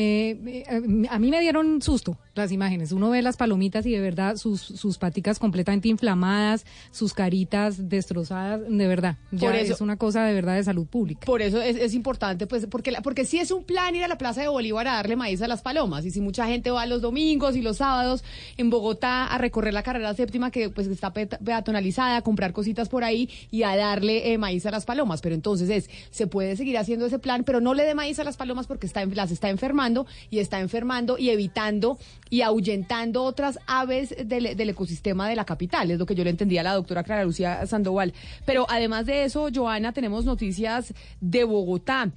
[0.47, 0.65] eh,
[1.11, 2.93] a mí me dieron susto las imágenes.
[2.93, 8.61] Uno ve las palomitas y de verdad sus, sus paticas completamente inflamadas, sus caritas destrozadas,
[8.69, 9.17] de verdad.
[9.33, 11.27] Ya Por eso- es una cosa de verdad de salud pública.
[11.27, 14.09] Por eso es, es importante, pues, porque, la- porque sí es un plan ir a
[14.09, 16.05] la Plaza de Bolívar a darle maíz a las palomas.
[16.05, 18.25] Y si mucha gente va los domingos y los sábados
[18.57, 23.05] en Bogotá a recorrer la carrera séptima que pues está peatonalizada, a comprar cositas por
[23.05, 25.21] ahí y a darle eh, maíz a las palomas.
[25.21, 28.25] Pero entonces es, se puede seguir haciendo ese plan, pero no le dé maíz a
[28.25, 31.99] las palomas porque está, las está enfermando y está enfermando y evitando
[32.31, 35.91] y ahuyentando otras aves del, del ecosistema de la capital.
[35.91, 38.13] Es lo que yo le entendía a la doctora Clara Lucía Sandoval.
[38.45, 42.11] Pero además de eso, Joana, tenemos noticias de Bogotá.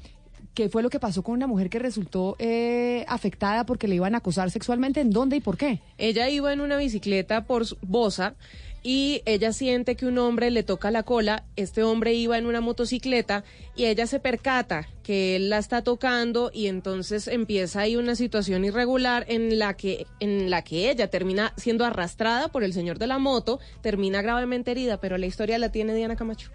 [0.58, 4.16] ¿Qué fue lo que pasó con una mujer que resultó eh, afectada porque le iban
[4.16, 5.02] a acosar sexualmente?
[5.02, 5.82] ¿En dónde y por qué?
[6.00, 8.34] Ella iba en una bicicleta por Bosa
[8.82, 11.44] y ella siente que un hombre le toca la cola.
[11.58, 13.44] Este hombre iba en una motocicleta
[13.76, 18.66] y ella se percata que él la está tocando y entonces empieza ahí una situación
[18.66, 23.06] irregular en la que en la que ella termina siendo arrastrada por el señor de
[23.06, 26.50] la moto, termina gravemente herida, pero la historia la tiene Diana Camacho.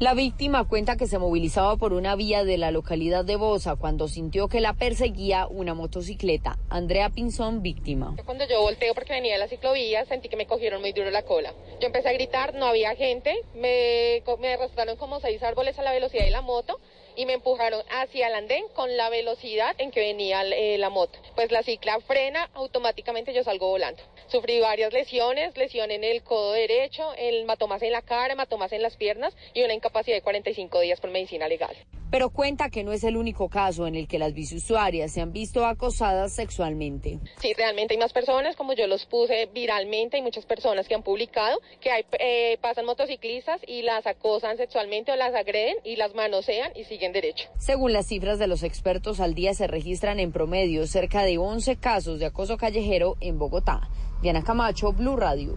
[0.00, 4.08] La víctima cuenta que se movilizaba por una vía de la localidad de Bosa cuando
[4.08, 6.56] sintió que la perseguía una motocicleta.
[6.70, 8.16] Andrea Pinzón, víctima.
[8.24, 11.24] Cuando yo volteo porque venía de la ciclovía, sentí que me cogieron muy duro la
[11.24, 11.52] cola.
[11.82, 15.92] Yo empecé a gritar, no había gente, me, me arrastraron como seis árboles a la
[15.92, 16.80] velocidad de la moto
[17.14, 21.18] y me empujaron hacia el andén con la velocidad en que venía eh, la moto.
[21.34, 24.02] Pues la cicla frena, automáticamente yo salgo volando.
[24.30, 28.80] Sufrí varias lesiones, lesión en el codo derecho, el hematomas en la cara, hematomas en
[28.80, 31.74] las piernas y una incapacidad de 45 días por medicina legal.
[32.12, 35.32] Pero cuenta que no es el único caso en el que las biciusuarias se han
[35.32, 37.18] visto acosadas sexualmente.
[37.40, 41.02] Sí, realmente hay más personas, como yo los puse viralmente, hay muchas personas que han
[41.02, 46.14] publicado que hay, eh, pasan motociclistas y las acosan sexualmente o las agreden y las
[46.14, 47.48] manosean y siguen derecho.
[47.58, 51.76] Según las cifras de los expertos, al día se registran en promedio cerca de 11
[51.76, 53.88] casos de acoso callejero en Bogotá.
[54.22, 55.56] Diana Camacho, Blue Radio.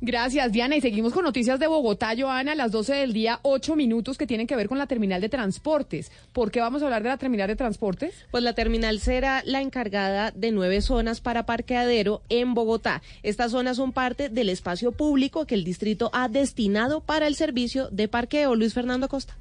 [0.00, 0.76] Gracias, Diana.
[0.76, 4.26] Y seguimos con noticias de Bogotá, Joana, a las 12 del día, 8 minutos que
[4.26, 6.12] tienen que ver con la terminal de transportes.
[6.32, 8.26] ¿Por qué vamos a hablar de la terminal de transportes?
[8.30, 13.02] Pues la terminal será la encargada de nueve zonas para parqueadero en Bogotá.
[13.22, 17.88] Estas zonas son parte del espacio público que el distrito ha destinado para el servicio
[17.90, 18.54] de parqueo.
[18.54, 19.34] Luis Fernando Costa.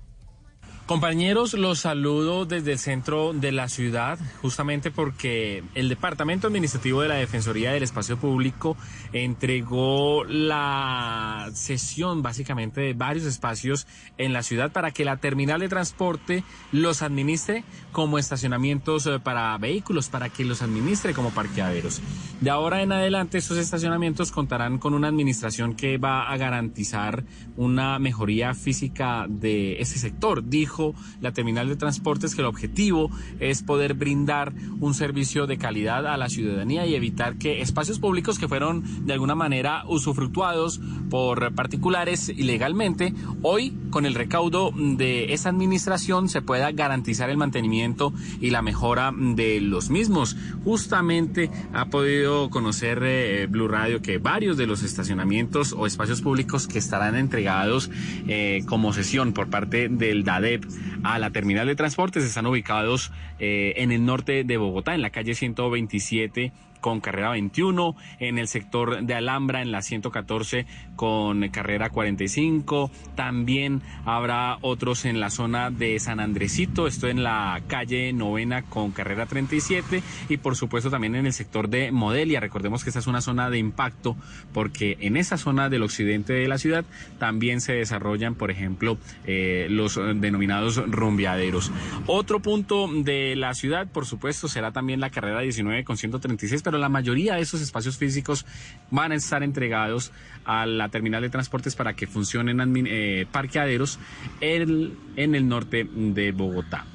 [0.85, 7.07] Compañeros, los saludo desde el centro de la ciudad, justamente porque el Departamento Administrativo de
[7.07, 8.77] la Defensoría del Espacio Público
[9.11, 13.87] entregó la sesión básicamente de varios espacios
[14.19, 19.57] en la ciudad para que la terminal de transporte los administre como estacionamientos eh, para
[19.57, 21.99] vehículos, para que los administre como parqueaderos.
[22.41, 27.23] De ahora en adelante estos estacionamientos contarán con una administración que va a garantizar
[27.57, 30.74] una mejoría física de este sector, dijo
[31.21, 36.17] la terminal de transportes que el objetivo es poder brindar un servicio de calidad a
[36.17, 40.79] la ciudadanía y evitar que espacios públicos que fueron de alguna manera usufructuados
[41.09, 48.13] por particulares ilegalmente, hoy con el recaudo de esa administración se pueda garantizar el mantenimiento
[48.41, 50.35] y la mejora de los mismos.
[50.63, 56.67] Justamente ha podido conocer eh, Blue Radio que varios de los estacionamientos o espacios públicos
[56.67, 57.89] que estarán entregados
[58.27, 60.64] eh, como sesión por parte del DADEP
[61.03, 62.23] a la terminal de transportes.
[62.23, 66.51] Están ubicados eh, en el norte de Bogotá, en la calle 127
[66.85, 72.91] con carrera 21, en el sector de Alhambra, en la 114 con carrera 45.
[73.15, 78.91] También habrá otros en la zona de San Andresito, esto en la calle novena con
[78.91, 82.39] carrera 37 y por supuesto también en el sector de Modelia.
[82.39, 84.15] Recordemos que esta es una zona de impacto
[84.53, 86.85] porque en esa zona del occidente de la ciudad
[87.17, 91.71] también se desarrollan, por ejemplo, eh, los denominados rumbeaderos.
[92.05, 96.74] Otro punto de la ciudad, por supuesto, será también la carrera 19 con 136, pero
[96.77, 98.45] la mayoría de esos espacios físicos
[98.91, 100.11] van a estar entregados
[100.45, 103.99] a la terminal de transportes para que funcionen eh, parqueaderos
[104.41, 106.85] en, en el norte de Bogotá.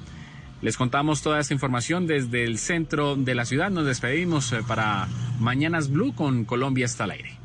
[0.63, 3.71] Les contamos toda esta información desde el centro de la ciudad.
[3.71, 5.09] Nos despedimos eh, para
[5.39, 7.41] Mañanas Blue con Colombia está al aire.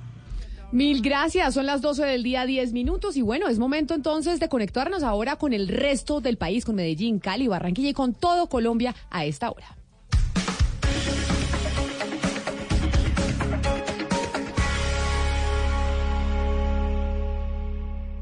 [0.71, 4.49] Mil gracias, son las 12 del día, 10 minutos y bueno, es momento entonces de
[4.49, 8.93] conectarnos ahora con el resto del país, con Medellín, Cali, Barranquilla y con todo Colombia
[9.09, 9.77] a esta hora.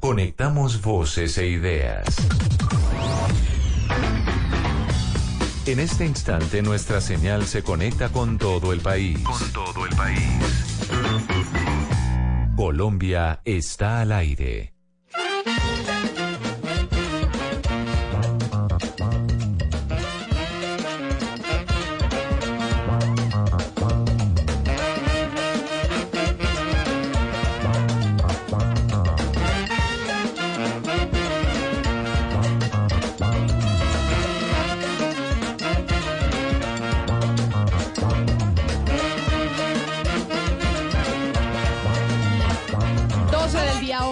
[0.04, 2.04] Conectamos voces e ideas.
[5.66, 9.18] En este instante nuestra señal se conecta con todo el país.
[9.20, 10.20] Con todo el país.
[12.58, 14.73] Colombia está al aire.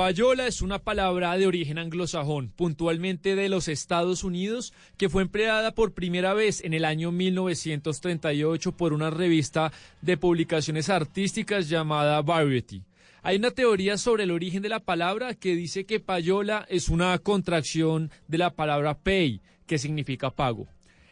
[0.00, 5.74] Payola es una palabra de origen anglosajón, puntualmente de los Estados Unidos, que fue empleada
[5.74, 12.82] por primera vez en el año 1938 por una revista de publicaciones artísticas llamada Variety.
[13.22, 17.18] Hay una teoría sobre el origen de la palabra que dice que payola es una
[17.18, 20.68] contracción de la palabra pay, que significa pago.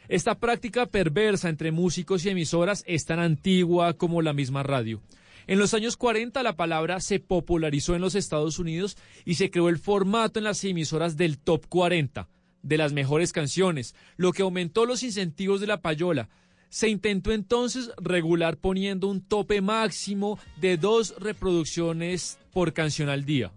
[0.08, 5.02] Esta práctica perversa entre músicos y emisoras es tan antigua como la misma radio.
[5.46, 9.68] En los años 40 la palabra se popularizó en los Estados Unidos y se creó
[9.68, 12.26] el formato en las emisoras del Top 40,
[12.62, 16.30] de las mejores canciones, lo que aumentó los incentivos de la payola.
[16.68, 23.52] Se intentó entonces regular poniendo un tope máximo de dos reproducciones por canción al día.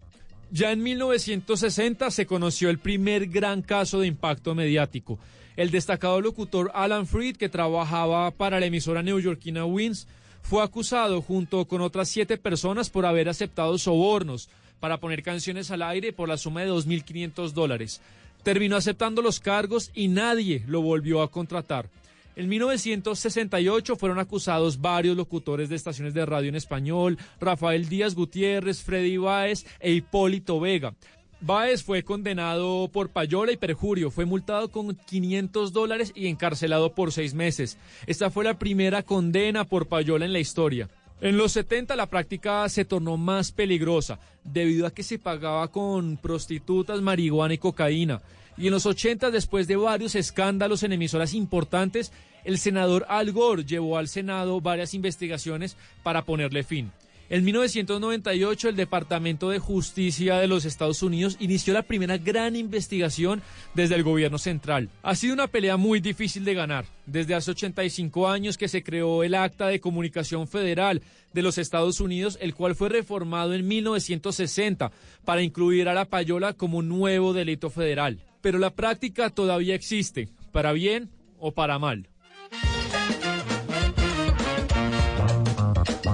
[0.52, 5.18] Ya en 1960 se conoció el primer gran caso de impacto mediático.
[5.56, 10.08] El destacado locutor Alan Freed, que trabajaba para la emisora neoyorquina Wins,
[10.42, 15.84] fue acusado junto con otras siete personas por haber aceptado sobornos para poner canciones al
[15.84, 18.02] aire por la suma de 2.500 dólares.
[18.44, 21.90] Terminó aceptando los cargos y nadie lo volvió a contratar.
[22.36, 28.82] En 1968 fueron acusados varios locutores de estaciones de radio en español, Rafael Díaz Gutiérrez,
[28.82, 30.94] Freddy Báez e Hipólito Vega.
[31.42, 37.12] Báez fue condenado por payola y perjurio, fue multado con 500 dólares y encarcelado por
[37.12, 37.78] seis meses.
[38.06, 40.88] Esta fue la primera condena por payola en la historia.
[41.20, 46.18] En los 70 la práctica se tornó más peligrosa debido a que se pagaba con
[46.18, 48.22] prostitutas, marihuana y cocaína.
[48.62, 52.12] Y en los 80, después de varios escándalos en emisoras importantes,
[52.44, 56.92] el senador Al Gore llevó al Senado varias investigaciones para ponerle fin.
[57.32, 63.42] En 1998, el Departamento de Justicia de los Estados Unidos inició la primera gran investigación
[63.74, 64.90] desde el gobierno central.
[65.02, 66.86] Ha sido una pelea muy difícil de ganar.
[67.08, 71.02] Desde hace 85 años que se creó el Acta de Comunicación Federal
[71.34, 74.92] de los Estados Unidos, el cual fue reformado en 1960
[75.26, 78.20] para incluir a la payola como nuevo delito federal.
[78.42, 81.10] Pero la práctica todavía existe, para bien
[81.40, 82.08] o para mal.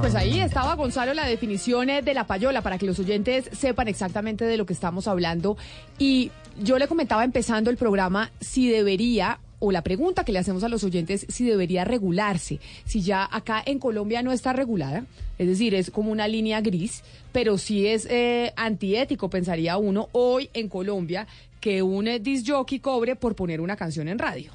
[0.01, 4.45] Pues ahí estaba Gonzalo la definición de la payola para que los oyentes sepan exactamente
[4.45, 5.57] de lo que estamos hablando.
[5.97, 6.31] Y
[6.61, 10.69] yo le comentaba empezando el programa si debería o la pregunta que le hacemos a
[10.69, 15.05] los oyentes si debería regularse, si ya acá en Colombia no está regulada,
[15.38, 20.49] es decir, es como una línea gris, pero sí es eh, antiético, pensaría uno, hoy
[20.53, 21.27] en Colombia,
[21.59, 24.51] que un eh, disc jockey cobre por poner una canción en radio.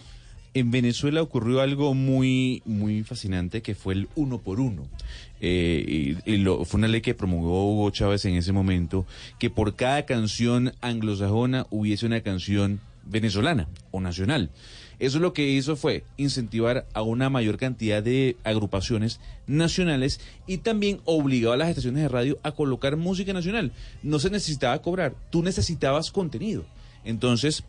[0.54, 4.86] En Venezuela ocurrió algo muy, muy fascinante que fue el uno por uno.
[5.40, 9.06] Eh, y lo, fue una ley que promulgó Hugo Chávez en ese momento,
[9.38, 14.50] que por cada canción anglosajona hubiese una canción venezolana o nacional.
[15.02, 19.18] Eso lo que hizo fue incentivar a una mayor cantidad de agrupaciones
[19.48, 23.72] nacionales y también obligaba a las estaciones de radio a colocar música nacional.
[24.04, 26.64] No se necesitaba cobrar, tú necesitabas contenido.
[27.04, 27.64] Entonces,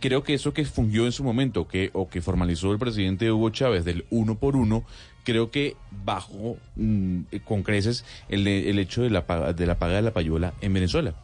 [0.00, 3.50] creo que eso que fungió en su momento, que, o que formalizó el presidente Hugo
[3.50, 4.84] Chávez del uno por uno,
[5.22, 10.02] creo que bajó mm, con creces el, el hecho de la, de la paga de
[10.02, 11.14] la payola en Venezuela.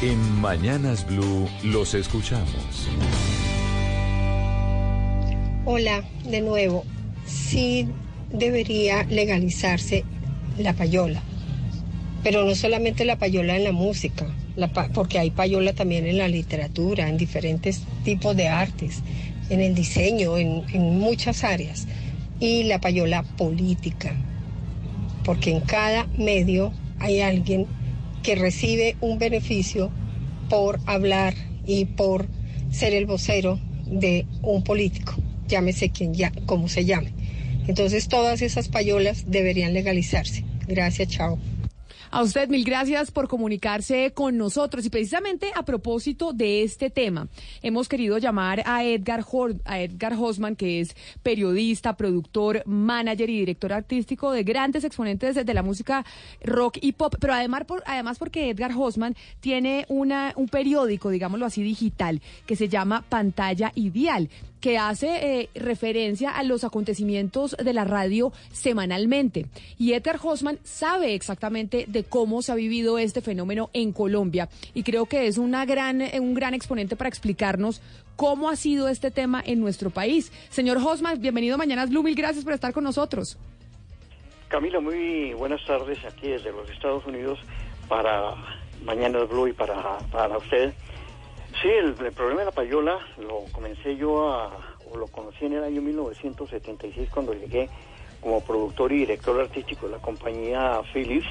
[0.01, 2.87] En Mañanas Blue los escuchamos.
[5.65, 6.83] Hola, de nuevo.
[7.25, 7.87] Sí
[8.31, 10.03] debería legalizarse
[10.57, 11.21] la payola,
[12.23, 14.25] pero no solamente la payola en la música,
[14.55, 19.01] la porque hay payola también en la literatura, en diferentes tipos de artes,
[19.49, 21.87] en el diseño, en, en muchas áreas,
[22.39, 24.15] y la payola política,
[25.23, 27.67] porque en cada medio hay alguien
[28.23, 29.91] que recibe un beneficio
[30.49, 31.33] por hablar
[31.65, 32.27] y por
[32.71, 35.13] ser el vocero de un político,
[35.47, 37.11] llámese quien ya, como se llame.
[37.67, 40.43] Entonces todas esas payolas deberían legalizarse.
[40.67, 41.39] Gracias, chao.
[42.11, 47.27] A usted mil gracias por comunicarse con nosotros y precisamente a propósito de este tema
[47.61, 53.39] hemos querido llamar a Edgar Hor- a Edgar Hosman que es periodista, productor, manager y
[53.39, 56.05] director artístico de grandes exponentes de la música
[56.43, 61.63] rock y pop, pero además además porque Edgar Hosman tiene una un periódico, digámoslo así
[61.63, 64.29] digital que se llama Pantalla Ideal
[64.65, 69.45] que hace eh, referencia a los acontecimientos de la radio semanalmente.
[69.77, 74.83] Y Edgar Hosman sabe exactamente de cómo se ha vivido este fenómeno en Colombia y
[74.83, 77.81] creo que es una gran, eh, un gran exponente para explicarnos
[78.17, 80.31] cómo ha sido este tema en nuestro país.
[80.49, 83.37] Señor Hosman, bienvenido a Mañanas Blue, mil gracias por estar con nosotros.
[84.49, 87.39] Camila, muy buenas tardes aquí desde los Estados Unidos
[87.87, 88.35] para
[88.83, 90.73] Mañana Blue y para, para usted.
[91.61, 95.53] Sí, el, el problema de la payola lo comencé yo a, o lo conocí en
[95.53, 97.69] el año 1976 cuando llegué
[98.19, 101.27] como productor y director artístico de la compañía Philips.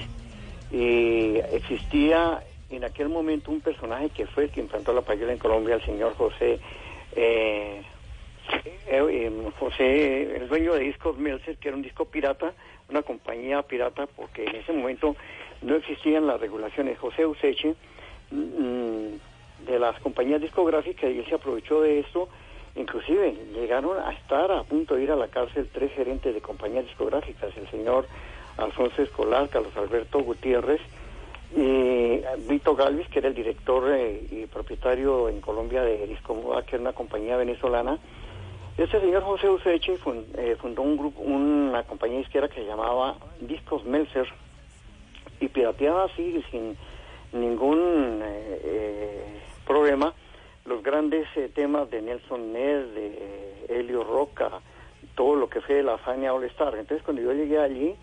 [0.71, 5.39] Y existía en aquel momento un personaje que fue el que implantó la payola en
[5.39, 6.59] Colombia, el señor José
[7.17, 7.83] eh,
[8.87, 12.53] eh, eh, José, el dueño de Discos Melzer, que era un disco pirata,
[12.91, 15.17] una compañía pirata, porque en ese momento
[15.63, 16.99] no existían las regulaciones.
[16.99, 17.75] José Useche,
[18.31, 22.29] mm, de las compañías discográficas, y él se aprovechó de esto.
[22.77, 26.85] Inclusive llegaron a estar a punto de ir a la cárcel tres gerentes de compañías
[26.85, 28.07] discográficas, el señor
[28.59, 30.81] Alfonso Escolar, Carlos Alberto Gutiérrez
[31.57, 36.63] y Vito Galvis, que era el director eh, y propietario en Colombia de Disco Moda,
[36.63, 37.99] que era una compañía venezolana.
[38.77, 43.17] Este señor José Useche fun- eh, fundó un grupo, una compañía izquierda que se llamaba
[43.41, 44.27] Discos Melzer
[45.41, 46.77] y pirateaba así sin
[47.33, 49.25] ningún eh, eh,
[49.67, 50.13] problema
[50.65, 54.51] los grandes eh, temas de Nelson Ned, de Helio Roca,
[55.15, 56.75] todo lo que fue la Fania All Star.
[56.75, 57.95] Entonces cuando yo llegué allí,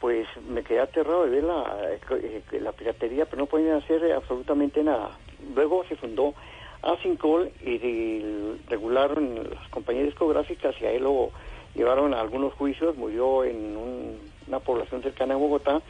[0.00, 4.82] pues me quedé aterrado de ver la, eh, la piratería, pero no podían hacer absolutamente
[4.82, 5.10] nada.
[5.54, 6.34] Luego se fundó
[6.82, 11.30] Asincol y regularon las compañías discográficas y ahí lo
[11.74, 14.18] llevaron a algunos juicios, murió en un-
[14.48, 15.82] una población cercana a Bogotá,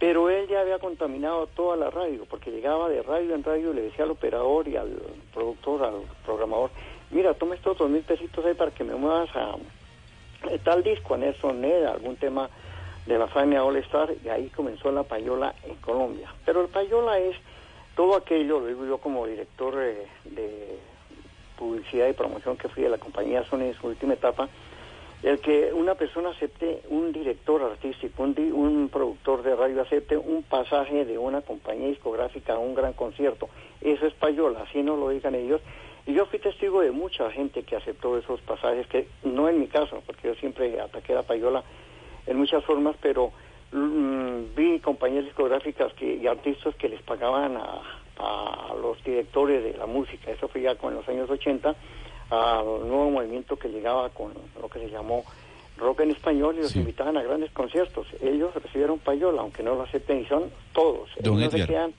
[0.00, 3.74] pero él ya había contaminado toda la radio, porque llegaba de radio en radio y
[3.76, 4.90] le decía al operador y al
[5.32, 6.70] productor, al programador,
[7.12, 9.54] mira, toma estos dos mil pesitos ahí para que me muevas a,
[10.50, 12.50] eh, tal disco, a Nelson Ned, algún tema
[13.06, 16.32] de la Fania All Star, y ahí comenzó la payola en Colombia.
[16.44, 17.36] Pero el payola es
[17.96, 20.78] todo aquello, lo digo yo como director eh, de
[21.58, 24.48] publicidad y promoción que fui de la compañía Sony en su última etapa,
[25.22, 30.16] el que una persona acepte, un director artístico, un, di- un productor de radio acepte
[30.16, 33.48] un pasaje de una compañía discográfica a un gran concierto.
[33.80, 35.60] Eso es payola, así no lo digan ellos.
[36.06, 39.68] Y yo fui testigo de mucha gente que aceptó esos pasajes, que no en mi
[39.68, 41.62] caso, porque yo siempre ataqué la payola
[42.26, 43.32] en muchas formas, pero
[43.72, 47.80] mm, vi compañías discográficas que, y artistas que les pagaban a,
[48.18, 50.30] a los directores de la música.
[50.30, 51.74] Eso fue ya con los años 80
[52.30, 55.24] al nuevo movimiento que llegaba con lo que se llamó
[55.76, 58.06] rock en español y los invitaban a grandes conciertos.
[58.22, 61.10] Ellos recibieron payola, aunque no lo acepten y son todos.
[61.20, 61.68] Don Ellos se Edgar.
[61.68, 61.94] quedan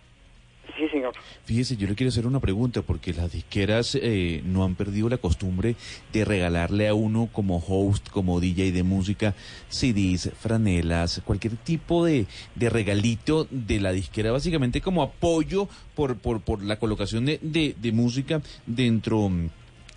[0.77, 1.13] Sí, señor.
[1.45, 5.17] Fíjese, yo le quiero hacer una pregunta porque las disqueras eh, no han perdido la
[5.17, 5.75] costumbre
[6.11, 9.35] de regalarle a uno como host, como DJ de música,
[9.69, 12.25] CDs, franelas, cualquier tipo de,
[12.55, 17.75] de regalito de la disquera, básicamente como apoyo por, por, por la colocación de, de,
[17.77, 19.49] de música dentro mm,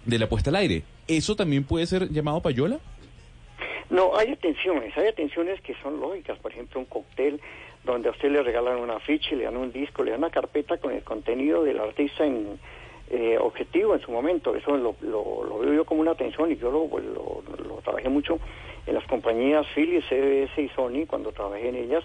[0.05, 0.83] de la puesta al aire.
[1.09, 2.81] ¿Eso también puede ser llamado payola?
[3.89, 7.41] No, hay atenciones, hay atenciones que son lógicas, por ejemplo, un cóctel
[7.87, 10.77] donde a usted le regalan una ficha, le dan un disco, le dan una carpeta
[10.77, 12.59] con el contenido del artista en
[13.09, 14.55] eh, objetivo en su momento.
[14.55, 18.09] Eso lo, lo, lo veo yo como una atención y yo lo, lo, lo trabajé
[18.09, 18.39] mucho
[18.87, 22.05] en las compañías Philips, CBS y Sony cuando trabajé en ellas.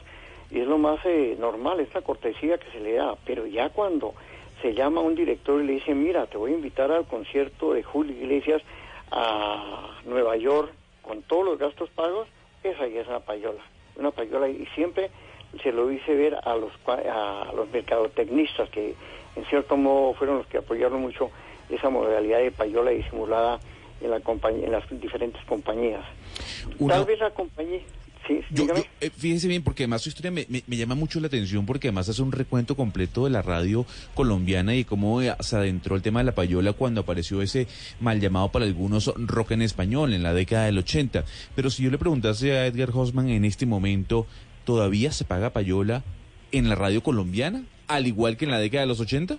[0.51, 3.69] Y es lo más eh, normal, es la cortesía que se le da, pero ya
[3.69, 4.13] cuando
[4.61, 7.73] se llama a un director y le dice, mira, te voy a invitar al concierto
[7.73, 8.61] de Julio Iglesias
[9.09, 10.71] a Nueva York
[11.01, 12.27] con todos los gastos pagos,
[12.63, 13.61] esa ya es una payola,
[13.95, 14.47] una payola.
[14.49, 15.09] Y siempre
[15.61, 18.95] se lo hice ver a los a los mercadotecnistas que
[19.35, 21.29] en cierto modo fueron los que apoyaron mucho
[21.69, 23.59] esa modalidad de payola disimulada
[24.01, 26.03] en la compañía, en las diferentes compañías.
[26.79, 27.79] Una- Tal vez la compañía,
[28.27, 31.19] sí, Yo, yo, eh, fíjese bien, porque además su historia me, me- me llama mucho
[31.19, 35.33] la atención, porque además hace un recuento completo de la radio colombiana y cómo eh,
[35.39, 37.67] se adentró el tema de la payola cuando apareció ese
[37.99, 41.23] mal llamado para algunos rock en español en la década del 80.
[41.55, 44.25] Pero si yo le preguntase a Edgar Hosman en este momento,
[44.65, 46.03] ¿todavía se paga payola
[46.51, 49.37] en la radio colombiana, al igual que en la década de los 80?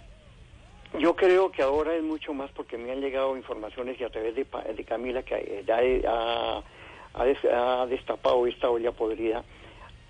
[0.98, 4.34] Yo creo que ahora es mucho más porque me han llegado informaciones y a través
[4.34, 4.44] de,
[4.76, 6.62] de Camila que eh, ya he- ha,
[7.14, 9.42] ha des- ha destapado esta olla podrida.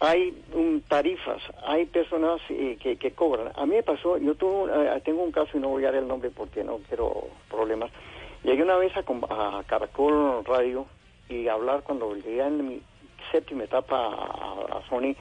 [0.01, 3.53] Hay um, tarifas, hay personas eh, que, cobran.
[3.55, 6.03] A mí me pasó, yo tuve eh, tengo un caso y no voy a dar
[6.03, 7.93] el nombre porque no quiero problemas.
[8.43, 9.05] Llegué una vez a,
[9.59, 10.87] a Caracol Radio
[11.29, 12.83] y hablar cuando llegué mi
[13.31, 15.15] séptima etapa a, a Sony,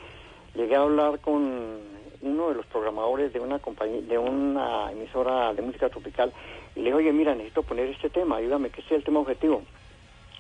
[0.56, 1.80] llegué a hablar con
[2.22, 6.32] uno de los programadores de una compañía, de una emisora de música tropical
[6.76, 9.64] y le dije, oye, mira, necesito poner este tema, ayúdame, que es el tema objetivo.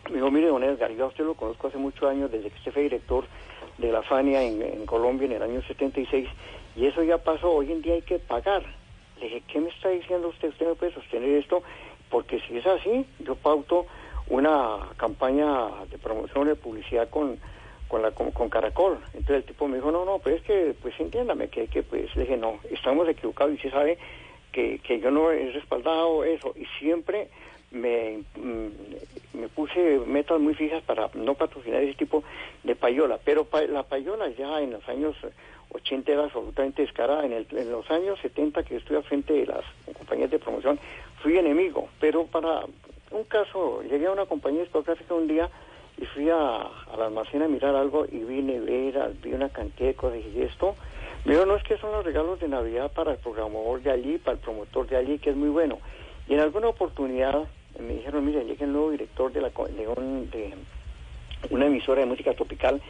[0.09, 2.57] Me dijo, mire, don Edgar, yo a usted lo conozco hace muchos años, desde que
[2.57, 3.25] usted fue director
[3.77, 6.27] de la Fania en, en Colombia en el año 76,
[6.75, 8.63] y eso ya pasó, hoy en día hay que pagar.
[9.19, 10.49] Le dije, ¿qué me está diciendo usted?
[10.49, 11.61] ¿Usted no puede sostener esto?
[12.09, 13.85] Porque si es así, yo pauto
[14.27, 17.37] una campaña de promoción de publicidad con
[17.91, 18.97] con, la, con, con Caracol.
[19.13, 22.15] Entonces el tipo me dijo, no, no, pues es que, pues entiéndame, que, que pues
[22.15, 23.97] le dije, no, estamos equivocados y se sabe
[24.53, 27.27] que, que yo no he respaldado eso y siempre
[27.71, 32.23] me, mm, me puse metas muy fijas para no patrocinar ese tipo
[32.63, 35.15] de payola, pero pa- la payola ya en los años
[35.73, 39.45] 80 era absolutamente descarada, en, el, en los años 70 que estuve al frente de
[39.47, 39.63] las
[39.97, 40.79] compañías de promoción
[41.21, 42.63] fui enemigo, pero para
[43.11, 45.49] un caso, llegué a una compañía discográfica un día
[46.01, 46.61] y fui a,
[46.91, 50.75] al almacén a mirar algo y vi neveras, vi una cantidad de cosas y esto,
[51.23, 54.33] dijo, no es que son los regalos de Navidad para el programador de allí, para
[54.35, 55.77] el promotor de allí, que es muy bueno.
[56.27, 57.47] Y en alguna oportunidad
[57.79, 60.53] me dijeron, mire, llega el nuevo director de, la, de, un- de
[61.51, 62.81] una emisora de música tropical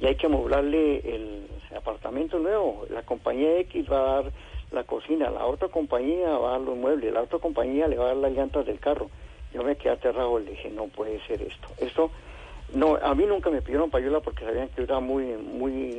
[0.00, 1.46] y hay que amoblarle el
[1.76, 2.86] apartamento nuevo.
[2.90, 4.32] La compañía X va a dar
[4.70, 8.04] la cocina, la otra compañía va a dar los muebles, la otra compañía le va
[8.04, 9.10] a dar las llantas del carro.
[9.52, 11.68] Yo me quedé aterrado, le dije, no puede ser esto.
[11.78, 12.10] Esto,
[12.72, 15.90] no, a mí nunca me pidieron payola porque sabían que yo era muy, muy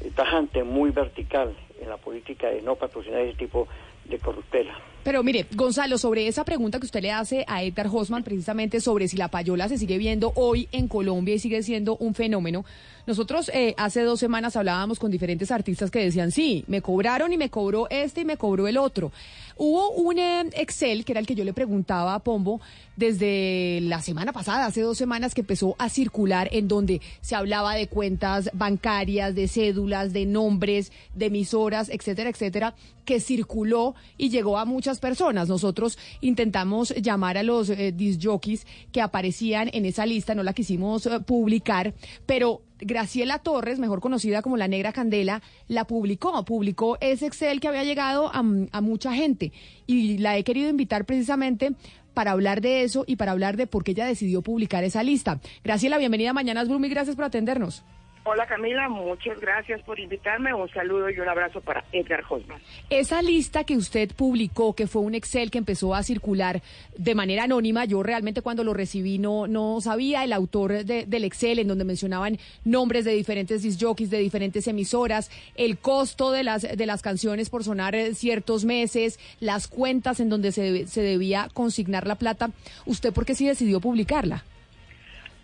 [0.00, 3.68] eh, tajante, muy vertical en la política de no patrocinar ese tipo
[4.04, 4.74] de corruptela.
[5.02, 9.08] Pero mire, Gonzalo, sobre esa pregunta que usted le hace a Edgar Hosman, precisamente sobre
[9.08, 12.66] si la payola se sigue viendo hoy en Colombia y sigue siendo un fenómeno,
[13.06, 17.38] nosotros eh, hace dos semanas hablábamos con diferentes artistas que decían, sí, me cobraron y
[17.38, 19.10] me cobró este y me cobró el otro.
[19.56, 22.60] Hubo un eh, Excel, que era el que yo le preguntaba a Pombo,
[22.96, 27.74] desde la semana pasada, hace dos semanas, que empezó a circular en donde se hablaba
[27.74, 32.74] de cuentas bancarias, de cédulas, de nombres, de emisoras, etcétera, etcétera,
[33.04, 35.48] que circuló y llegó a muchas personas.
[35.48, 40.52] Nosotros intentamos llamar a los eh, disc jockeys que aparecían en esa lista, no la
[40.52, 41.94] quisimos eh, publicar,
[42.26, 47.68] pero Graciela Torres, mejor conocida como la Negra Candela, la publicó, publicó ese Excel que
[47.68, 48.42] había llegado a,
[48.72, 49.52] a mucha gente
[49.86, 51.74] y la he querido invitar precisamente
[52.14, 55.40] para hablar de eso y para hablar de por qué ella decidió publicar esa lista.
[55.62, 57.84] Graciela, bienvenida a Mañanas y gracias por atendernos.
[58.22, 60.52] Hola Camila, muchas gracias por invitarme.
[60.52, 62.60] Un saludo y un abrazo para Edgar Hosman.
[62.90, 66.60] Esa lista que usted publicó, que fue un Excel que empezó a circular
[66.98, 71.24] de manera anónima, yo realmente cuando lo recibí no, no sabía el autor de- del
[71.24, 76.44] Excel, en donde mencionaban nombres de diferentes disc jockeys, de diferentes emisoras, el costo de
[76.44, 81.00] las, de las canciones por sonar eh, ciertos meses, las cuentas en donde se, se
[81.00, 82.50] debía consignar la plata.
[82.84, 84.44] ¿Usted por qué sí decidió publicarla?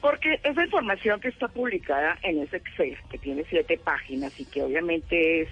[0.06, 4.62] Porque esa información que está publicada en ese Excel, que tiene siete páginas y que
[4.62, 5.48] obviamente es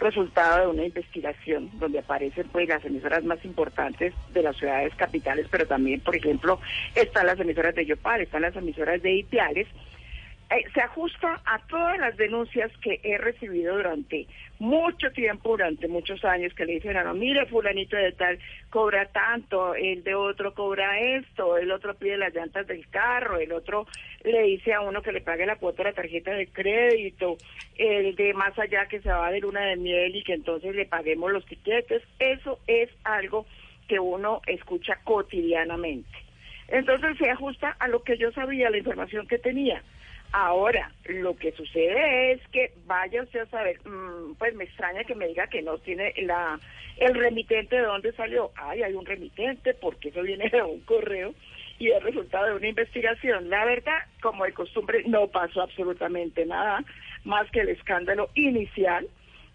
[0.00, 5.46] resultado de una investigación donde aparecen pues las emisoras más importantes de las ciudades capitales,
[5.50, 6.58] pero también, por ejemplo,
[6.94, 9.68] están las emisoras de Yopal, están las emisoras de Ipiales,
[10.50, 14.26] eh, se ajusta a todas las denuncias que he recibido durante
[14.58, 18.38] mucho tiempo, durante muchos años, que le dicen a no, mire, fulanito de tal
[18.70, 23.52] cobra tanto, el de otro cobra esto, el otro pide las llantas del carro, el
[23.52, 23.86] otro
[24.24, 27.36] le dice a uno que le pague la cuota de la tarjeta de crédito,
[27.76, 30.86] el de más allá que se va de luna de miel y que entonces le
[30.86, 33.46] paguemos los tiquetes, eso es algo
[33.86, 36.08] que uno escucha cotidianamente.
[36.68, 39.82] Entonces se ajusta a lo que yo sabía, la información que tenía.
[40.32, 45.14] Ahora, lo que sucede es que vaya usted a saber, mm, pues me extraña que
[45.14, 46.58] me diga que no tiene la
[46.98, 48.50] el remitente de dónde salió.
[48.56, 51.32] Ay, hay un remitente porque eso viene de un correo
[51.78, 53.48] y es resultado de una investigación.
[53.48, 56.84] La verdad, como de costumbre, no pasó absolutamente nada
[57.24, 59.06] más que el escándalo inicial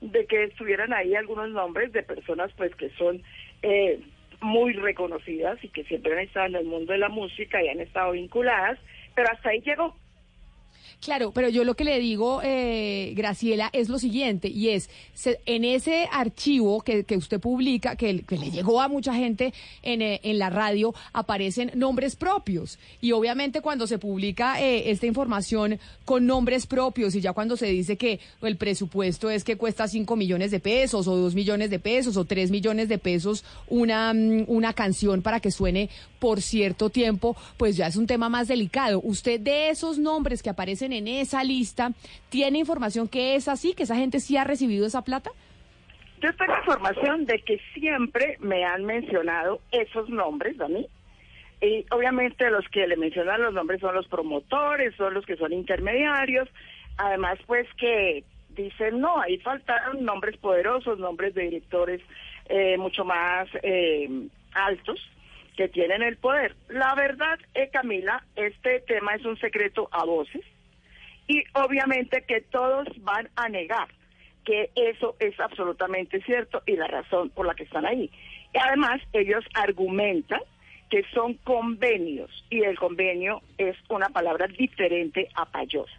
[0.01, 3.21] de que estuvieran ahí algunos nombres de personas pues que son
[3.61, 3.99] eh,
[4.41, 7.79] muy reconocidas y que siempre han estado en el mundo de la música y han
[7.79, 8.79] estado vinculadas,
[9.15, 9.95] pero hasta ahí llegó.
[11.01, 15.39] Claro, pero yo lo que le digo, eh, Graciela, es lo siguiente, y es, se-
[15.45, 20.19] en ese archivo que, que usted publica, que, le llegó a mucha gente en, eh,
[20.23, 22.79] en la radio, aparecen nombres propios.
[23.01, 27.67] Y obviamente cuando se publica eh, esta información con nombres propios, y ya cuando se
[27.67, 31.79] dice que el presupuesto es que cuesta 5 millones de pesos, o 2 millones de
[31.79, 35.89] pesos, o 3 millones de pesos una, mm, una canción para que suene
[36.19, 39.01] por cierto tiempo, pues ya es un tema más delicado.
[39.03, 41.91] Usted de esos nombres que aparecen en esa lista,
[42.29, 45.31] ¿tiene información que es así, que esa gente sí ha recibido esa plata?
[46.21, 50.87] Yo tengo información de que siempre me han mencionado esos nombres a mí.
[51.61, 55.53] Y obviamente los que le mencionan los nombres son los promotores, son los que son
[55.53, 56.49] intermediarios.
[56.97, 62.01] Además, pues que dicen, no, ahí faltaron nombres poderosos, nombres de directores
[62.47, 64.09] eh, mucho más eh,
[64.53, 64.99] altos
[65.55, 66.55] que tienen el poder.
[66.69, 70.43] La verdad, eh, Camila, este tema es un secreto a voces
[71.27, 73.87] y obviamente que todos van a negar
[74.43, 78.11] que eso es absolutamente cierto y la razón por la que están ahí.
[78.53, 80.41] Y además ellos argumentan
[80.89, 85.93] que son convenios y el convenio es una palabra diferente a payosa.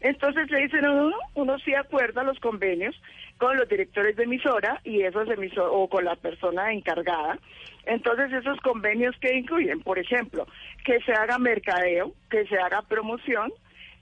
[0.00, 2.98] Entonces le dicen uno, uno sí acuerda los convenios
[3.36, 7.38] con los directores de emisora y esos emisor o con la persona encargada.
[7.84, 10.46] Entonces esos convenios que incluyen, por ejemplo,
[10.84, 13.52] que se haga mercadeo, que se haga promoción,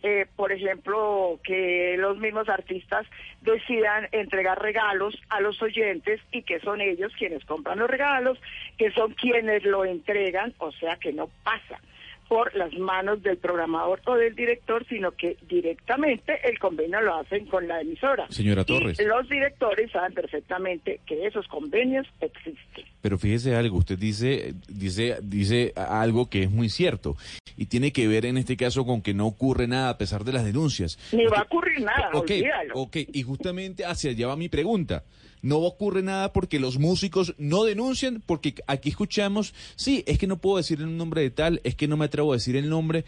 [0.02, 3.06] eh, por ejemplo, que los mismos artistas
[3.40, 8.38] decidan entregar regalos a los oyentes y que son ellos quienes compran los regalos,
[8.76, 11.80] que son quienes lo entregan, o sea que no pasa
[12.28, 17.46] por las manos del programador o del director, sino que directamente el convenio lo hacen
[17.46, 18.26] con la emisora.
[18.30, 18.98] Señora Y Torres.
[19.04, 22.84] los directores saben perfectamente que esos convenios existen.
[23.00, 27.16] Pero fíjese algo, usted dice, dice, dice algo que es muy cierto
[27.56, 30.32] y tiene que ver en este caso con que no ocurre nada a pesar de
[30.32, 30.98] las denuncias.
[31.12, 32.74] Ni va a ocurrir nada, Ok, olvídalo.
[32.74, 35.02] ok, y justamente hacia allá va mi pregunta.
[35.42, 40.38] No ocurre nada porque los músicos no denuncian, porque aquí escuchamos, sí, es que no
[40.38, 43.04] puedo decir el nombre de tal, es que no me atrevo a decir el nombre.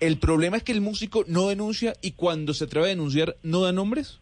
[0.00, 3.62] El problema es que el músico no denuncia y cuando se atreve a denunciar no
[3.62, 4.20] da nombres.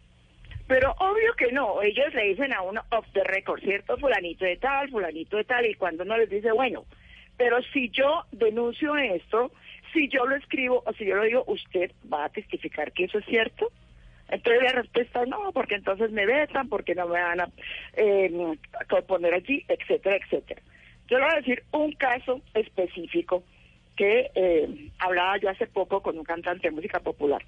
[0.66, 3.98] Pero obvio que no, ellos le dicen a uno off the record, ¿cierto?
[3.98, 6.84] Fulanito de tal, fulanito de tal, y cuando uno les dice, bueno,
[7.36, 9.52] pero si yo denuncio esto,
[9.92, 13.18] si yo lo escribo o si yo lo digo, ¿usted va a testificar que eso
[13.18, 13.70] es cierto?
[14.34, 17.48] Entonces la respuesta es no, porque entonces me vetan, porque no me van a
[17.96, 18.56] eh,
[19.06, 20.60] poner allí, etcétera, etcétera.
[21.08, 23.44] Yo le voy a decir un caso específico
[23.96, 27.42] que eh, hablaba yo hace poco con un cantante de música popular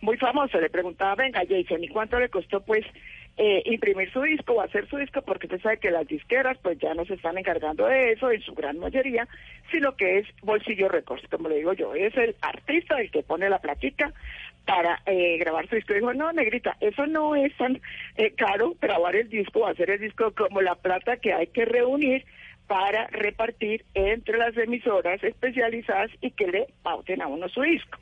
[0.00, 0.60] muy famoso.
[0.60, 2.84] Le preguntaba, venga, Jason, ¿y cuánto le costó pues
[3.36, 5.22] eh, imprimir su disco o hacer su disco?
[5.22, 8.40] Porque usted sabe que las disqueras pues ya no se están encargando de eso en
[8.42, 9.28] su gran mayoría,
[9.70, 13.48] sino que es Bolsillo Records, como le digo yo, es el artista el que pone
[13.48, 14.12] la platica
[14.64, 15.94] para eh, grabar su disco.
[15.94, 17.80] Dijo, no, negrita, eso no es tan
[18.16, 21.64] eh, caro grabar el disco o hacer el disco como la plata que hay que
[21.64, 22.24] reunir
[22.66, 27.98] para repartir entre las emisoras especializadas y que le pauten a uno su disco.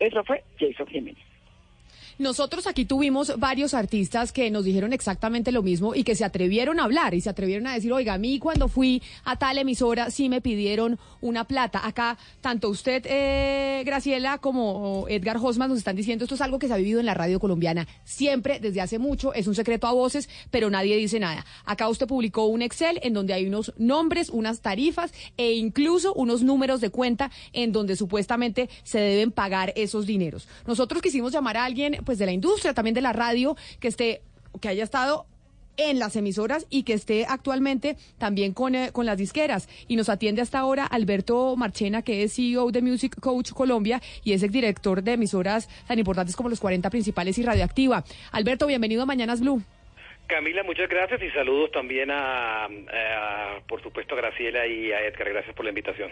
[0.00, 1.33] Eso fue Jason Jiménez.
[2.18, 6.78] Nosotros aquí tuvimos varios artistas que nos dijeron exactamente lo mismo y que se atrevieron
[6.78, 10.10] a hablar y se atrevieron a decir, oiga, a mí cuando fui a tal emisora
[10.10, 11.84] sí me pidieron una plata.
[11.84, 16.68] Acá, tanto usted, eh, Graciela, como Edgar Hosman nos están diciendo, esto es algo que
[16.68, 19.92] se ha vivido en la radio colombiana siempre, desde hace mucho, es un secreto a
[19.92, 21.44] voces, pero nadie dice nada.
[21.64, 26.42] Acá usted publicó un Excel en donde hay unos nombres, unas tarifas e incluso unos
[26.42, 30.46] números de cuenta en donde supuestamente se deben pagar esos dineros.
[30.66, 34.22] Nosotros quisimos llamar a alguien pues de la industria, también de la radio, que esté
[34.60, 35.26] que haya estado
[35.76, 39.68] en las emisoras y que esté actualmente también con, eh, con las disqueras.
[39.88, 44.32] Y nos atiende hasta ahora Alberto Marchena, que es CEO de Music Coach Colombia y
[44.32, 48.04] es el director de emisoras tan importantes como los 40 principales y Radioactiva.
[48.32, 49.62] Alberto, bienvenido a Mañanas Blue.
[50.26, 55.28] Camila, muchas gracias y saludos también a, a, por supuesto, a Graciela y a Edgar.
[55.28, 56.10] Gracias por la invitación.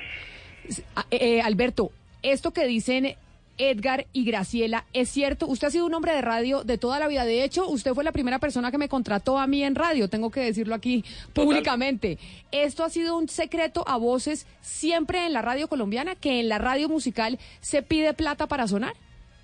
[1.11, 1.91] Eh, Alberto,
[2.23, 3.17] esto que dicen
[3.59, 5.47] Edgar y Graciela, ¿es cierto?
[5.47, 7.25] Usted ha sido un hombre de radio de toda la vida.
[7.25, 10.31] De hecho, usted fue la primera persona que me contrató a mí en radio, tengo
[10.31, 11.05] que decirlo aquí
[11.35, 12.19] públicamente.
[12.51, 16.59] ¿Esto ha sido un secreto a voces siempre en la radio colombiana, que en la
[16.59, 18.95] radio musical se pide plata para sonar?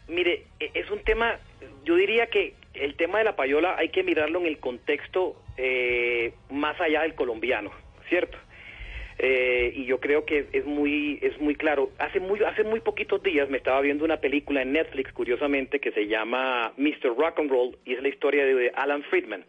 [0.08, 1.38] Mire, e, es un tema,
[1.84, 6.32] yo diría que el tema de la payola hay que mirarlo en el contexto eh,
[6.50, 7.70] más allá del colombiano,
[8.08, 8.38] ¿cierto?
[9.18, 11.90] Eh, y yo creo que es muy es muy claro.
[11.98, 15.90] Hace muy hace muy poquitos días me estaba viendo una película en Netflix, curiosamente, que
[15.90, 17.16] se llama Mr.
[17.16, 19.44] Rock and Roll y es la historia de Alan Friedman.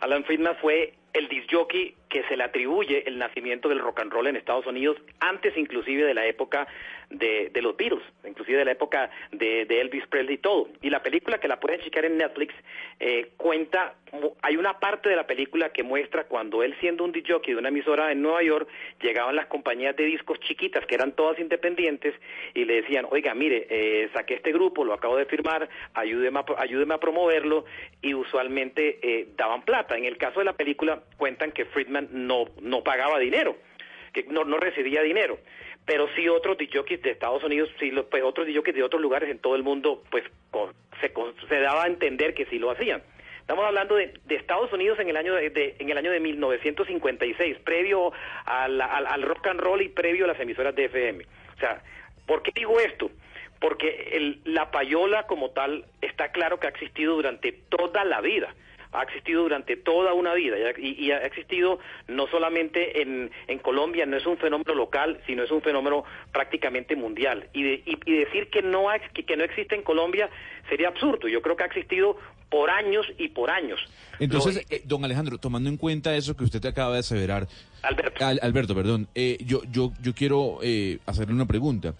[0.00, 4.28] Alan Friedman fue el disjockey que se le atribuye el nacimiento del rock and roll
[4.28, 6.68] en Estados Unidos, antes inclusive de la época
[7.10, 10.68] de, los Beatles, inclusive de la época de, Elvis Presley y todo.
[10.80, 12.54] Y la película que la pueden checar en Netflix
[13.00, 13.94] eh, cuenta,
[14.42, 17.70] hay una parte de la película que muestra cuando él siendo un disjockey de una
[17.70, 18.68] emisora en Nueva York,
[19.02, 22.14] llegaban las compañías de discos chiquitas, que eran todas independientes,
[22.54, 26.44] y le decían, oiga, mire, eh, saqué este grupo, lo acabo de firmar, ayúdeme a,
[26.58, 27.64] ayúdeme a promoverlo,
[28.02, 29.96] y usualmente eh, daban plata.
[29.96, 33.56] En el caso de la película, cuentan que Friedman no, no pagaba dinero,
[34.12, 35.38] que no, no recibía dinero.
[35.84, 39.38] Pero sí otros DJs de Estados Unidos, sí, pues otros DJs de otros lugares en
[39.38, 40.24] todo el mundo, pues
[41.00, 41.12] se,
[41.48, 43.02] se daba a entender que sí lo hacían.
[43.44, 47.58] Estamos hablando de, de, Estados Unidos en el año de, en el año de 1956,
[47.58, 48.10] previo
[48.46, 51.26] al, al, al, rock and roll y previo a las emisoras de FM.
[51.54, 51.82] O sea,
[52.26, 53.10] ¿por qué digo esto?
[53.60, 58.54] Porque el, la payola como tal está claro que ha existido durante toda la vida
[58.94, 64.06] ha existido durante toda una vida y, y ha existido no solamente en, en, Colombia,
[64.06, 67.48] no es un fenómeno local, sino es un fenómeno prácticamente mundial.
[67.52, 70.30] Y, de, y, y decir que no, ha, que, que, no existe en Colombia
[70.68, 71.28] sería absurdo.
[71.28, 72.16] Yo creo que ha existido
[72.48, 73.80] por años y por años.
[74.20, 77.48] Entonces, eh, don Alejandro, tomando en cuenta eso que usted te acaba de aseverar.
[77.82, 78.24] Alberto.
[78.24, 79.08] Al, Alberto, perdón.
[79.14, 81.94] Eh, yo, yo, yo quiero eh, hacerle una pregunta.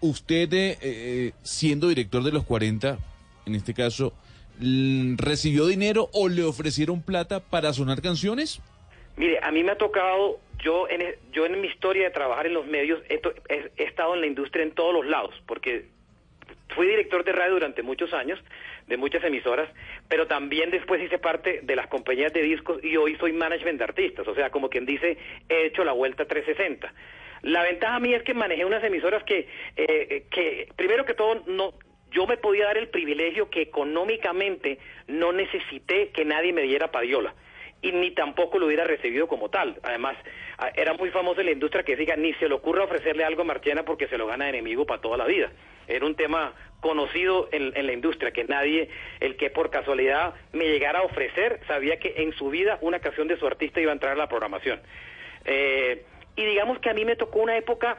[0.00, 2.98] Usted, eh, siendo director de los 40,
[3.46, 4.12] en este caso,
[4.58, 8.60] ¿Recibió dinero o le ofrecieron plata para sonar canciones?
[9.16, 11.02] Mire, a mí me ha tocado, yo en,
[11.32, 14.62] yo en mi historia de trabajar en los medios, he, he, estado en la industria
[14.62, 15.86] en todos los lados, porque
[16.74, 18.38] fui director de radio durante muchos años,
[18.86, 19.68] de muchas emisoras,
[20.08, 23.84] pero también después hice parte de las compañías de discos y hoy soy management de
[23.84, 25.18] artistas, o sea, como quien dice,
[25.48, 26.92] he hecho la vuelta 360.
[27.42, 31.74] La ventaja mía es que manejé unas emisoras que, eh, que primero que todo, no,
[32.16, 37.34] yo me podía dar el privilegio que económicamente no necesité que nadie me diera padiola
[37.82, 39.76] y ni tampoco lo hubiera recibido como tal.
[39.82, 40.16] Además,
[40.76, 43.44] era muy famoso en la industria que diga, ni se le ocurra ofrecerle algo a
[43.44, 45.52] Marchena porque se lo gana de enemigo para toda la vida.
[45.86, 48.88] Era un tema conocido en, la industria, que nadie,
[49.20, 53.28] el que por casualidad me llegara a ofrecer, sabía que en su vida una canción
[53.28, 54.80] de su artista iba a entrar a la programación.
[55.44, 56.02] Eh,
[56.34, 57.98] y digamos que a mí me tocó una época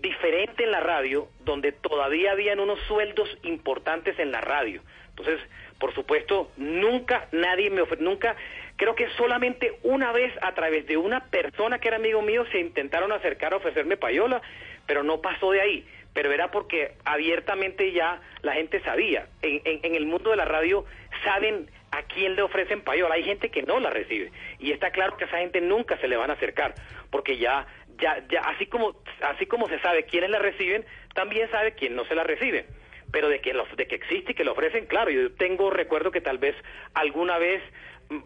[0.00, 4.82] diferente en la radio, donde todavía habían unos sueldos importantes en la radio.
[5.10, 5.40] Entonces,
[5.78, 8.36] por supuesto, nunca nadie me ofreció, nunca,
[8.76, 12.60] creo que solamente una vez a través de una persona que era amigo mío se
[12.60, 14.42] intentaron acercar a ofrecerme payola,
[14.86, 15.86] pero no pasó de ahí.
[16.14, 19.26] Pero era porque abiertamente ya la gente sabía.
[19.42, 20.84] En, en, en el mundo de la radio
[21.22, 23.14] saben a quién le ofrecen payola.
[23.14, 24.32] Hay gente que no la recibe.
[24.58, 26.74] Y está claro que a esa gente nunca se le van a acercar,
[27.10, 27.66] porque ya
[27.98, 30.84] ya, ya así como así como se sabe quiénes la reciben,
[31.14, 32.66] también sabe quién no se la recibe.
[33.10, 36.10] Pero de que los, de que existe y que lo ofrecen, claro, yo tengo recuerdo
[36.10, 36.54] que tal vez
[36.94, 37.62] alguna vez
[38.10, 38.18] mm,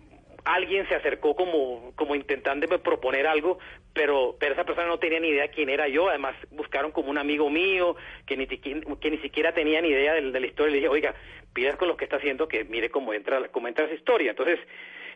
[0.45, 3.59] alguien se acercó como como intentándome proponer algo,
[3.95, 7.19] pero pero esa persona no tenía ni idea quién era yo, además buscaron como un
[7.19, 7.97] amigo mío
[8.27, 11.15] que ni que ni siquiera tenía ni idea de, la historia, le dije, "Oiga,
[11.55, 14.59] pidas con lo que está haciendo que mire cómo entra cómo entra esa historia." Entonces,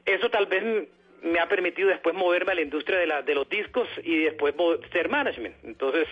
[0.04, 0.88] eso tal vez
[1.26, 4.54] me ha permitido después moverme a la industria de, la, de los discos y después
[4.92, 5.56] ser management.
[5.64, 6.06] Entonces,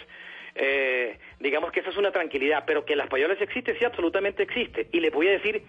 [0.55, 4.89] eh, digamos que eso es una tranquilidad, pero que las payolas existen, sí, absolutamente existe.
[4.93, 5.63] Y les voy a decir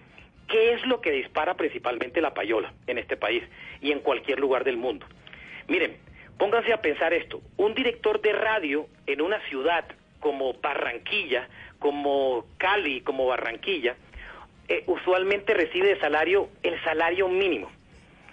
[0.48, 3.42] qué es lo que dispara principalmente la payola en este país
[3.80, 5.06] y en cualquier lugar del mundo.
[5.68, 5.96] Miren,
[6.38, 7.40] pónganse a pensar esto.
[7.56, 9.84] Un director de radio en una ciudad
[10.20, 11.48] como Barranquilla,
[11.78, 13.96] como Cali, como Barranquilla,
[14.68, 17.70] eh, usualmente recibe de salario el salario mínimo.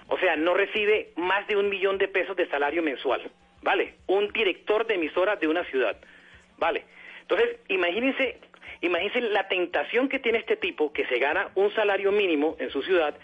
[0.08, 3.22] O sea, no recibe más de un millón de pesos de salario mensual,
[3.62, 3.96] ¿vale?
[4.08, 5.98] Un director de emisora de una ciudad,
[6.58, 6.84] ¿vale?
[7.22, 8.38] Entonces, imagínense,
[8.82, 12.82] imagínense la tentación que tiene este tipo, que se gana un salario mínimo en su
[12.82, 13.16] ciudad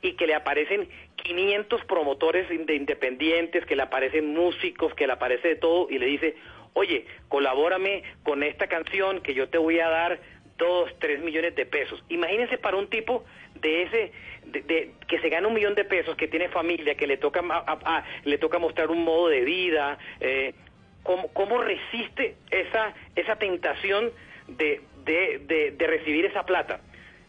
[0.00, 5.48] y que le aparecen 500 promotores de independientes, que le aparecen músicos, que le aparece
[5.48, 6.36] de todo y le dice,
[6.74, 10.20] oye, colabórame con esta canción que yo te voy a dar
[10.56, 12.02] dos, tres millones de pesos.
[12.08, 13.24] Imagínense para un tipo
[13.54, 14.12] de ese,
[14.52, 17.40] de, de- que se gana un millón de pesos, que tiene familia, que le toca,
[17.48, 20.54] a- le toca mostrar un modo de vida, eh,
[21.02, 24.10] ¿cómo, cómo resiste esa, esa tentación
[24.48, 26.80] de, de, de recibir esa plata?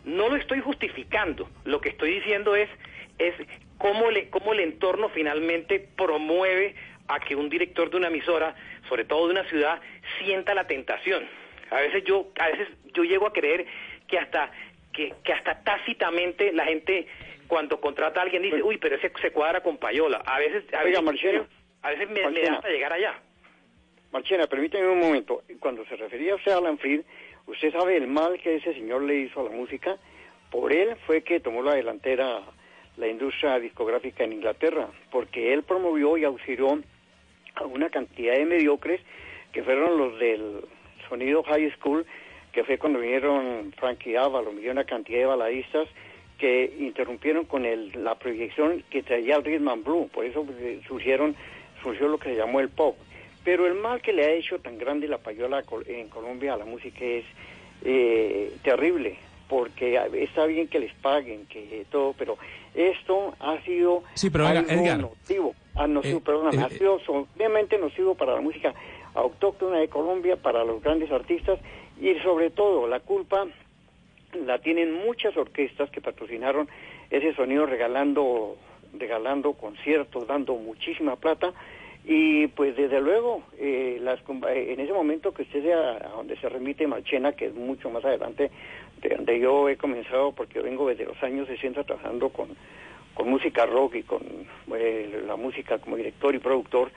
[0.05, 2.69] No lo estoy justificando, lo que estoy diciendo es,
[3.17, 3.35] es
[3.77, 6.75] cómo, le, cómo el entorno finalmente promueve
[7.07, 8.55] a que un director de una emisora,
[8.87, 9.81] sobre todo de una ciudad,
[10.19, 11.27] sienta la tentación.
[11.71, 13.65] A veces yo, a veces yo llego a creer
[14.07, 14.51] que hasta,
[14.99, 17.07] que, que hasta tácitamente la gente
[17.47, 20.21] cuando contrata a alguien dice, uy, pero ese se cuadra con Payola.
[20.26, 21.47] A veces, a Oiga, veces,
[21.81, 22.47] a veces me, me Marcelo.
[22.47, 23.19] da hasta llegar allá.
[24.11, 25.43] Marchena, permíteme un momento.
[25.59, 27.01] Cuando se refería usted a Alan Freed,
[27.47, 29.97] usted sabe el mal que ese señor le hizo a la música.
[30.51, 32.41] Por él fue que tomó la delantera
[32.97, 36.81] la industria discográfica en Inglaterra, porque él promovió y auxilió
[37.55, 38.99] a una cantidad de mediocres
[39.53, 40.65] que fueron los del
[41.07, 42.05] sonido high school,
[42.51, 45.88] que fue cuando vinieron Frankie Avalon, vinieron una cantidad de baladistas
[46.38, 50.80] que interrumpieron con el, la proyección que traía el rhythm and blue, por eso eh,
[50.88, 51.35] surgieron,
[51.84, 52.95] surgió lo que se llamó el pop.
[53.43, 56.65] Pero el mal que le ha hecho tan grande la payola en Colombia a la
[56.65, 57.26] música es
[57.84, 59.17] eh, terrible,
[59.47, 62.38] porque está bien que les paguen, que todo, pero
[62.76, 64.99] esto ha sido Sí, pero algo Edgar.
[64.99, 68.73] nocivo, ah, nocivo, Eh, perdóname, eh, ha sido obviamente nocivo para la música
[69.15, 71.59] autóctona de Colombia, para los grandes artistas
[71.99, 73.47] y sobre todo la culpa
[74.45, 76.69] la tienen muchas orquestas que patrocinaron
[77.09, 78.57] ese sonido regalando
[78.97, 81.53] regalando conciertos, dando muchísima plata
[82.05, 86.38] y pues desde luego eh, las eh, en ese momento que usted sea a donde
[86.38, 88.49] se remite Marchena, que es mucho más adelante
[89.01, 92.49] de donde yo he comenzado porque vengo desde los años 60 trabajando con,
[93.13, 94.21] con música rock y con
[94.76, 96.91] eh, la música como director y productor.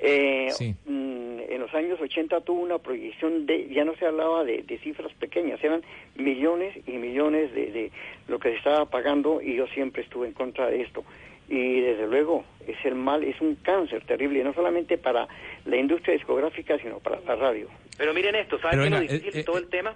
[0.00, 0.74] Eh, Sí.
[0.86, 4.78] mm, en los años 80 tuvo una proyección de, ya no se hablaba de, de
[4.78, 5.82] cifras pequeñas, eran
[6.16, 7.90] millones y millones de, de
[8.28, 11.04] lo que se estaba pagando y yo siempre estuve en contra de esto.
[11.48, 15.28] Y desde luego es el mal, es un cáncer terrible, no solamente para
[15.66, 17.68] la industria discográfica, sino para la radio.
[17.98, 19.94] Pero miren esto, ¿saben qué es lo difícil eh, de eh, todo el tema?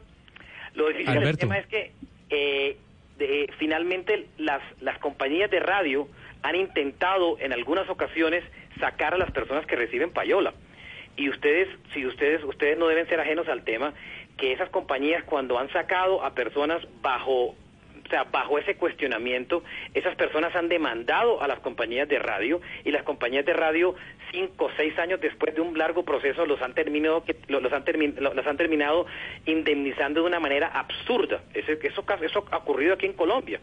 [0.74, 1.90] Lo difícil del tema es que
[2.30, 2.76] eh,
[3.18, 6.06] de- finalmente las, las compañías de radio
[6.42, 8.44] han intentado en algunas ocasiones
[8.78, 10.52] sacar a las personas que reciben payola.
[11.16, 13.92] Y ustedes, si ustedes, ustedes no deben ser ajenos al tema,
[14.36, 17.54] que esas compañías cuando han sacado a personas bajo
[18.06, 22.90] o sea, bajo ese cuestionamiento, esas personas han demandado a las compañías de radio y
[22.90, 23.94] las compañías de radio
[24.30, 28.14] cinco o seis años después de un largo proceso los han terminado los han termi-
[28.18, 29.04] lo- los han terminado
[29.44, 31.42] indemnizando de una manera absurda.
[31.52, 33.60] Eso ca- eso ha ocurrido aquí en Colombia.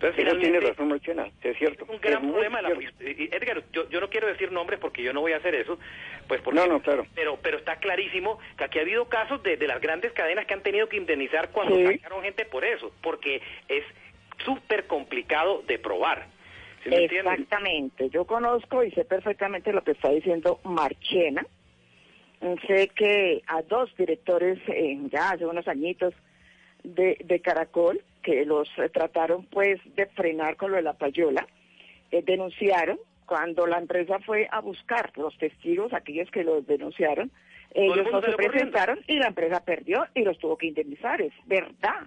[0.00, 1.84] Entonces, Eso tiene razón Marchena, es cierto.
[1.88, 2.62] un gran es problema.
[2.62, 2.70] la-
[3.00, 5.76] Edgar, yo, yo no quiero decir nombres porque yo no voy a hacer eso,
[6.28, 7.04] pues porque, No, no, claro.
[7.16, 10.54] pero, pero está clarísimo que aquí ha habido casos de, de las grandes cadenas que
[10.54, 11.84] han tenido que indemnizar cuando Sí.
[11.96, 13.82] sacaron gente por eso, porque es
[14.44, 16.28] súper complicado de probar.
[16.84, 17.32] ¿Sí me entiendes?
[17.32, 21.44] Exactamente, yo conozco y sé perfectamente lo que está diciendo Marchena.
[22.68, 26.14] Sé que a dos directores eh, ya hace unos añitos
[26.84, 31.46] de, de Caracol, que los eh, trataron pues de frenar con lo de la payola,
[32.10, 37.30] eh, denunciaron cuando la empresa fue a buscar los testigos, aquellos que los denunciaron,
[37.70, 38.36] el ellos no se corriendo.
[38.36, 42.06] presentaron y la empresa perdió y los tuvo que indemnizar, es verdad.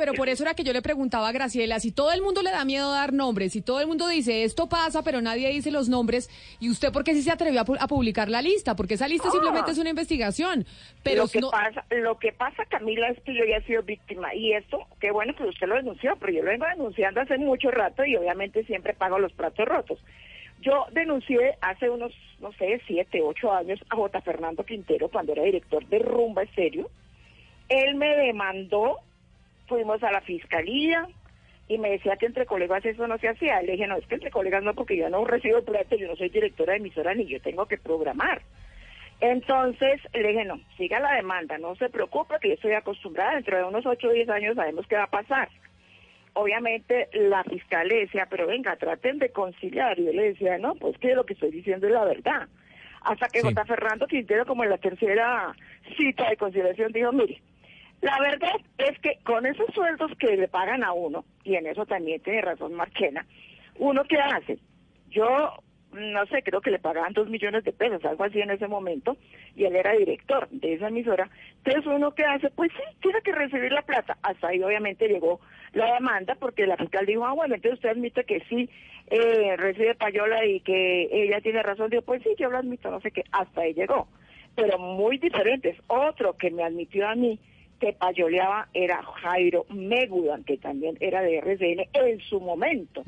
[0.00, 2.50] Pero por eso era que yo le preguntaba a Graciela, si todo el mundo le
[2.50, 5.88] da miedo dar nombres, si todo el mundo dice esto pasa, pero nadie dice los
[5.90, 8.74] nombres, ¿y usted por qué sí se atrevió a, pu- a publicar la lista?
[8.76, 9.32] Porque esa lista Ah.
[9.32, 10.64] simplemente es una investigación.
[11.02, 13.82] Pero lo que no- pasa, lo que pasa, Camila, es que yo ya he sido
[13.82, 17.36] víctima y esto, qué bueno que usted lo denunció, pero yo lo vengo denunciando hace
[17.36, 19.98] mucho rato y obviamente siempre pago los platos rotos.
[20.62, 24.20] Yo denuncié hace unos, no sé, siete, ocho años a J.
[24.22, 26.90] Fernando Quintero cuando era director de Rumba Estéreo.
[27.68, 28.98] Él me demandó,
[29.70, 31.08] fuimos a la fiscalía
[31.68, 33.62] y me decía que entre colegas eso no se hacía.
[33.62, 36.16] Le dije, no, es que entre colegas no, porque yo no recibo plata, yo no
[36.16, 38.42] soy directora de emisora ni yo tengo que programar.
[39.20, 43.56] Entonces le dije, no, siga la demanda, no se preocupe, que yo estoy acostumbrada, dentro
[43.56, 45.48] de unos 8 o 10 años sabemos qué va a pasar.
[46.32, 49.98] Obviamente la fiscal le decía, pero venga, traten de conciliar.
[49.98, 52.48] Y yo le decía, no, pues que lo que estoy diciendo es la verdad.
[53.02, 53.46] Hasta que Sí.
[53.46, 53.64] J.
[53.64, 55.54] Fernando Quintero, como en la tercera
[55.96, 57.40] cita de conciliación, dijo, mire,
[58.00, 61.86] la verdad es que con esos sueldos que le pagan a uno, y en eso
[61.86, 63.26] también tiene razón Marchena,
[63.78, 64.58] uno qué hace?
[65.10, 65.54] Yo
[65.92, 69.16] no sé, creo que le pagaban dos millones de pesos, algo así en ese momento,
[69.56, 71.28] y él era director de esa emisora.
[71.58, 74.16] Entonces uno que hace, pues sí, tiene que recibir la plata.
[74.22, 75.40] Hasta ahí obviamente llegó
[75.72, 78.70] la demanda porque la fiscal dijo, ah, bueno, entonces usted admite que sí
[79.08, 81.90] eh, recibe payola y que ella tiene razón.
[81.90, 84.06] Digo, pues sí, yo lo admito, no sé qué, hasta ahí llegó.
[84.54, 85.76] Pero muy diferentes.
[85.88, 87.38] Otro que me admitió a mí
[87.80, 93.02] que payoleaba era Jairo Megudan, que también era de RCN en su momento.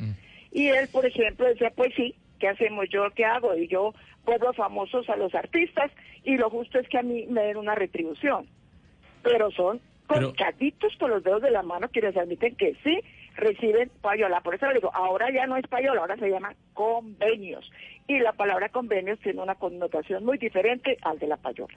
[0.51, 3.11] Y él, por ejemplo, decía, pues sí, ¿qué hacemos yo?
[3.15, 3.55] ¿Qué hago?
[3.55, 3.95] Y yo
[4.25, 5.91] puedo famosos a los artistas
[6.25, 8.47] y lo justo es que a mí me den una retribución.
[9.23, 13.01] Pero son contaditos con los dedos de la mano quienes admiten que sí
[13.37, 14.41] reciben payola.
[14.41, 17.71] Por eso le digo, ahora ya no es payola, ahora se llama convenios.
[18.07, 21.75] Y la palabra convenios tiene una connotación muy diferente al de la payola.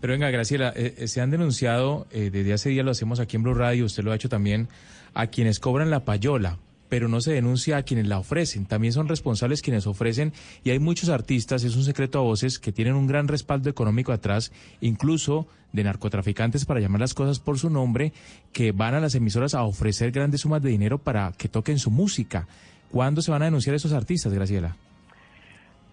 [0.00, 3.36] Pero venga, Graciela, eh, eh, se han denunciado, eh, desde hace días lo hacemos aquí
[3.36, 4.68] en Blue Radio, usted lo ha hecho también,
[5.14, 6.58] a quienes cobran la payola,
[6.88, 8.66] pero no se denuncia a quienes la ofrecen.
[8.66, 12.70] También son responsables quienes ofrecen y hay muchos artistas, es un secreto a voces, que
[12.70, 17.68] tienen un gran respaldo económico atrás, incluso de narcotraficantes para llamar las cosas por su
[17.68, 18.12] nombre,
[18.52, 21.90] que van a las emisoras a ofrecer grandes sumas de dinero para que toquen su
[21.90, 22.46] música.
[22.92, 24.76] ¿Cuándo se van a denunciar esos artistas, Graciela?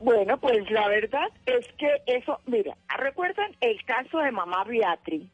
[0.05, 5.27] Bueno, pues la verdad es que eso, mira, ¿recuerdan el caso de mamá Beatriz,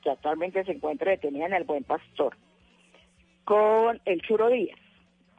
[0.00, 2.36] que actualmente se encuentra detenida en el Buen Pastor?
[3.44, 4.78] con el Churo Díaz.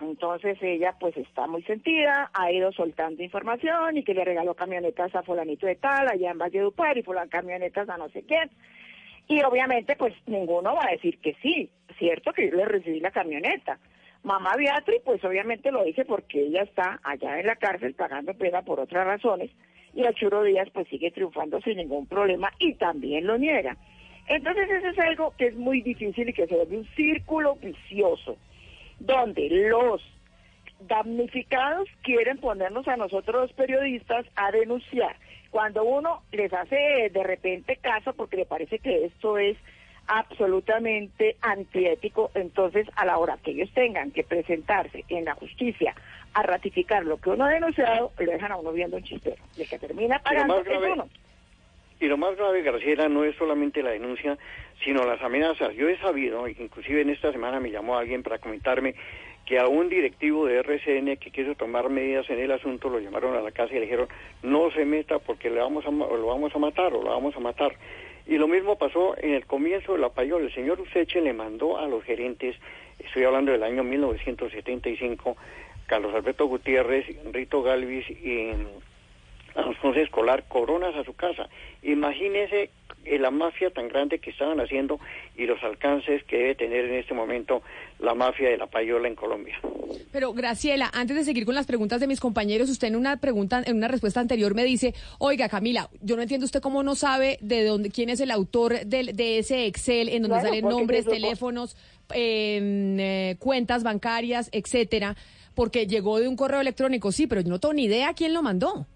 [0.02, 5.16] Entonces ella pues está muy sentida, ha ido soltando información y que le regaló camionetas
[5.16, 8.52] a fulanito de tal, allá en Valledupar y fulan camionetas a no sé quién.
[9.28, 13.12] Y obviamente pues ninguno va a decir que sí, cierto que yo le recibí la
[13.12, 13.80] camioneta.
[14.26, 18.64] Mamá Beatriz pues obviamente lo dice porque ella está allá en la cárcel pagando pena
[18.64, 19.52] por otras razones
[19.94, 23.78] y el Churo Díaz pues sigue triunfando sin ningún problema y también lo niega.
[24.28, 28.36] Entonces eso es algo que es muy difícil y que se vuelve un círculo vicioso,
[29.00, 30.02] donde los
[30.80, 35.18] damnificados quieren ponernos a nosotros los periodistas a denunciar.
[35.52, 39.56] Cuando uno les hace de repente caso porque le parece que esto es
[40.08, 45.96] absolutamente antiético, entonces a la hora que ellos tengan que presentarse en la justicia
[46.34, 49.42] a ratificar lo que uno ha denunciado, lo dejan a uno viendo un chispero.
[49.58, 51.08] Y el que termina pagando es uno.
[52.00, 54.38] Y lo más grave, Graciela, no es solamente la denuncia,
[54.84, 55.74] sino las amenazas.
[55.76, 58.96] Yo he sabido, inclusive en esta semana me llamó alguien para comentarme
[59.46, 63.36] que a un directivo de RCN que quiso tomar medidas en el asunto lo llamaron
[63.36, 64.08] a la casa y le dijeron
[64.42, 67.40] no se meta porque le vamos a, lo vamos a matar o lo vamos a
[67.40, 67.76] matar.
[68.28, 70.46] Y lo mismo pasó en el comienzo de la payola.
[70.46, 72.56] El señor Useche le mandó a los gerentes,
[73.00, 75.38] estoy hablando del año 1975,
[75.86, 78.52] Carlos Alberto Gutiérrez, Rito Galvis y
[79.56, 81.48] Alfonso Escolar coronas a su casa.
[81.84, 82.70] Imagínese
[83.06, 85.00] eh, la mafia tan grande que estaban haciendo
[85.38, 87.62] y los alcances que debe tener en este momento
[88.00, 89.60] la mafia de la payola en Colombia.
[90.12, 93.62] Pero Graciela, antes de seguir con las preguntas de mis compañeros, usted en una pregunta,
[93.64, 97.38] en una respuesta anterior me dice, oiga Camila, yo no entiendo usted cómo no sabe
[97.42, 101.78] de dónde, quién es el autor de, de ese Excel en donde salen nombres, teléfonos,
[102.12, 105.16] eh, cuentas bancarias, etcétera,
[105.54, 108.42] porque llegó de un correo electrónico, sí, pero yo no tengo ni idea quién lo
[108.42, 108.88] mandó.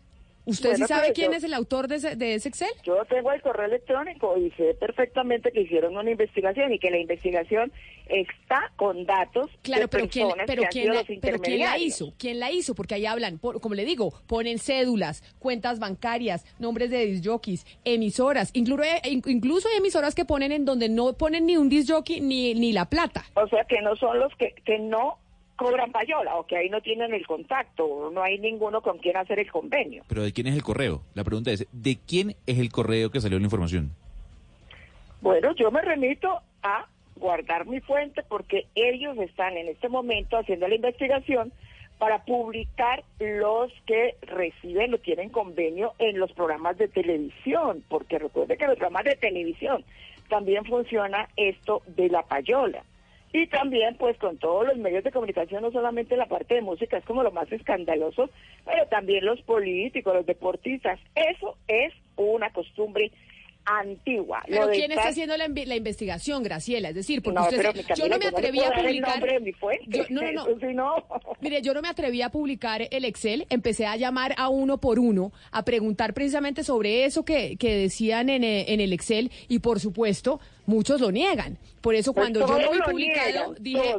[0.45, 2.69] ¿Usted sí sabe quién es el autor de ese, de ese Excel?
[2.83, 6.97] Yo tengo el correo electrónico y sé perfectamente que hicieron una investigación y que la
[6.97, 7.71] investigación
[8.07, 12.39] está con datos claro, de pero quién, pero quién, la, pero quién la hizo, quién
[12.39, 17.65] la hizo, porque ahí hablan, como le digo, ponen cédulas, cuentas bancarias, nombres de disjockeys,
[17.85, 22.53] emisoras, incluso, incluso hay emisoras que ponen en donde no ponen ni un disjockey ni
[22.55, 23.25] ni la plata.
[23.35, 25.19] O sea que no son los que que no
[25.59, 29.39] cobran payola o que ahí no tienen el contacto, no hay ninguno con quien hacer
[29.39, 30.03] el convenio.
[30.07, 31.01] Pero ¿de quién es el correo?
[31.15, 33.91] La pregunta es, ¿de quién es el correo que salió la información?
[35.19, 36.87] Bueno, yo me remito a
[37.17, 41.51] guardar mi fuente porque ellos están en este momento haciendo la investigación
[41.97, 48.55] para publicar los que reciben o tienen convenio en los programas de televisión, porque recuerde
[48.55, 49.83] que en los programas de televisión
[50.29, 52.81] también funciona esto de la payola.
[53.31, 56.97] Y también, pues, con todos los medios de comunicación, no solamente la parte de música
[56.97, 58.29] es como lo más escandaloso,
[58.65, 60.99] pero también los políticos, los deportistas.
[61.13, 63.11] Eso es una costumbre
[63.65, 64.43] antigua.
[64.47, 66.89] Pero ¿quién está haciendo la, investigación, Graciela?
[66.89, 69.23] Es decir, porque usted, yo no me atreví a publicar...
[69.87, 71.05] Yo, no, no, no.
[71.41, 74.99] Mire, yo no me atreví a publicar el Excel, empecé a llamar a uno por
[74.99, 79.59] uno, a preguntar precisamente sobre eso que, que decían en, eh, en el Excel y,
[79.59, 81.57] por supuesto, muchos lo niegan.
[81.81, 83.95] Por eso Pues cuando yo lo vi publicado, niegan, dije,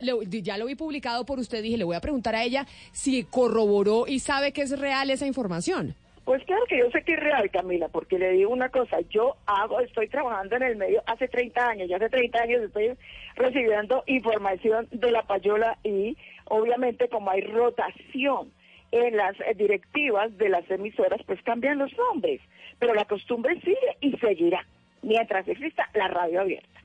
[0.00, 2.66] lo le- ya lo vi publicado por usted, dije, le voy a preguntar a ella
[2.92, 5.94] si corroboró y sabe que es real esa información.
[6.26, 9.36] Pues claro que yo sé que es real, Camila, porque le digo una cosa, yo
[9.46, 12.94] hago, estoy trabajando en el medio hace 30 años, ya hace 30 años estoy
[13.36, 18.50] recibiendo información de la payola y obviamente como hay rotación
[18.90, 22.40] en las directivas de las emisoras pues cambian los nombres,
[22.80, 24.66] pero la costumbre sigue y seguirá
[25.02, 26.80] mientras exista la radio abierta.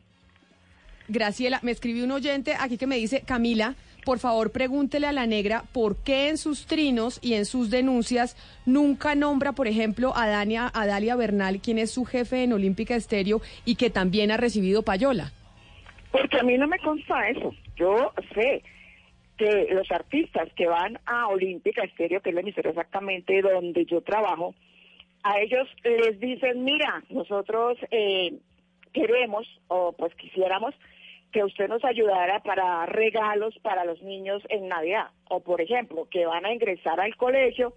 [1.07, 3.73] Graciela, me escribió un oyente aquí que me dice, Camila,
[4.05, 8.35] por favor pregúntele a la negra por qué en sus trinos y en sus denuncias
[8.65, 12.95] nunca nombra, por ejemplo, a, Dania, a Dalia Bernal, quien es su jefe en Olímpica
[12.95, 15.31] Estéreo y que también ha recibido payola.
[16.11, 17.53] Porque a mí no me consta eso.
[17.75, 18.63] Yo sé
[19.37, 24.01] que los artistas que van a Olímpica Estéreo, que es la emisora exactamente donde yo
[24.01, 24.53] trabajo,
[25.23, 28.33] a ellos les dicen, mira, nosotros eh,
[28.93, 30.73] queremos o pues quisiéramos
[31.31, 35.07] que usted nos ayudara para regalos para los niños en Navidad.
[35.29, 37.73] O por ejemplo, que van a ingresar al colegio,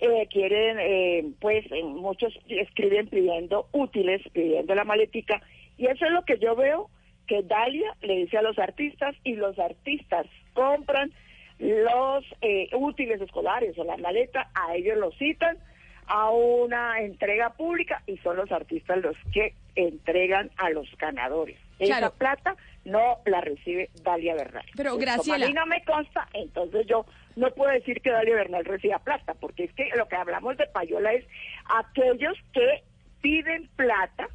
[0.00, 5.40] eh, quieren, eh, pues muchos escriben pidiendo útiles, pidiendo la maletica.
[5.78, 6.90] Y eso es lo que yo veo
[7.26, 11.12] que Dalia le dice a los artistas y los artistas compran
[11.58, 15.58] los eh, útiles escolares o la maleta, a ellos los citan
[16.06, 21.58] a una entrega pública y son los artistas los que entregan a los ganadores.
[21.78, 22.56] Esa plata
[22.86, 24.64] no la recibe Dalia Bernal.
[24.76, 28.64] Pero Graciela- a mí no me consta, entonces yo no puedo decir que Dalia Bernal
[28.64, 31.24] reciba plata, porque es que lo que hablamos de payola es
[31.68, 32.82] aquellos que
[33.20, 34.28] piden plata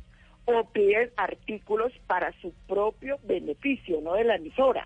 [0.46, 4.86] o piden artículos para su propio beneficio, no de la emisora.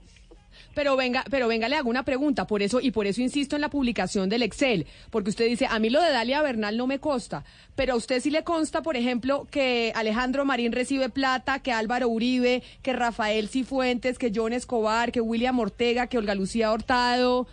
[0.75, 3.61] Pero venga, pero venga, le hago una pregunta, por eso, y por eso insisto en
[3.61, 6.99] la publicación del Excel, porque usted dice, a mí lo de Dalia Bernal no me
[6.99, 7.45] consta,
[7.75, 12.09] pero a usted sí le consta, por ejemplo, que Alejandro Marín recibe plata, que Álvaro
[12.09, 17.47] Uribe, que Rafael Cifuentes, que John Escobar, que William Ortega, que Olga Lucía Hurtado,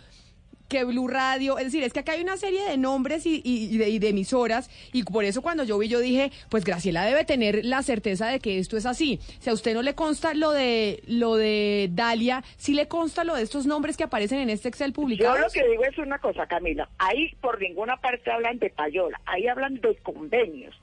[0.73, 3.77] que Blue Radio, es decir, es que acá hay una serie de nombres y, y-
[3.77, 7.25] de, y de emisoras y por eso cuando yo vi yo dije, pues Graciela debe
[7.25, 9.19] tener la certeza de que esto es así.
[9.39, 13.35] Si a usted no le consta lo de lo de Dalia, sí le consta lo
[13.35, 15.35] de estos nombres que aparecen en este Excel publicado.
[15.35, 16.89] Yo lo que digo es una cosa, Camila.
[16.97, 20.75] Ahí por ninguna parte hablan de payola, ahí hablan de convenios.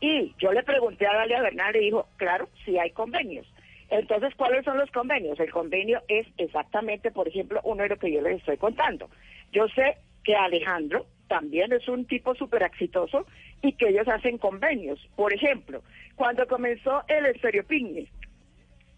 [0.00, 3.46] Y yo le pregunté a Dalia Bernal y dijo, claro, sí hay convenios.
[3.88, 5.38] Entonces, ¿cuáles son los convenios?
[5.38, 9.08] El convenio es exactamente, por ejemplo, uno de lo que yo les estoy contando.
[9.52, 13.26] Yo sé que Alejandro también es un tipo súper exitoso
[13.62, 14.98] y que ellos hacen convenios.
[15.16, 15.82] Por ejemplo,
[16.14, 18.08] cuando comenzó el Estéreo Picnic,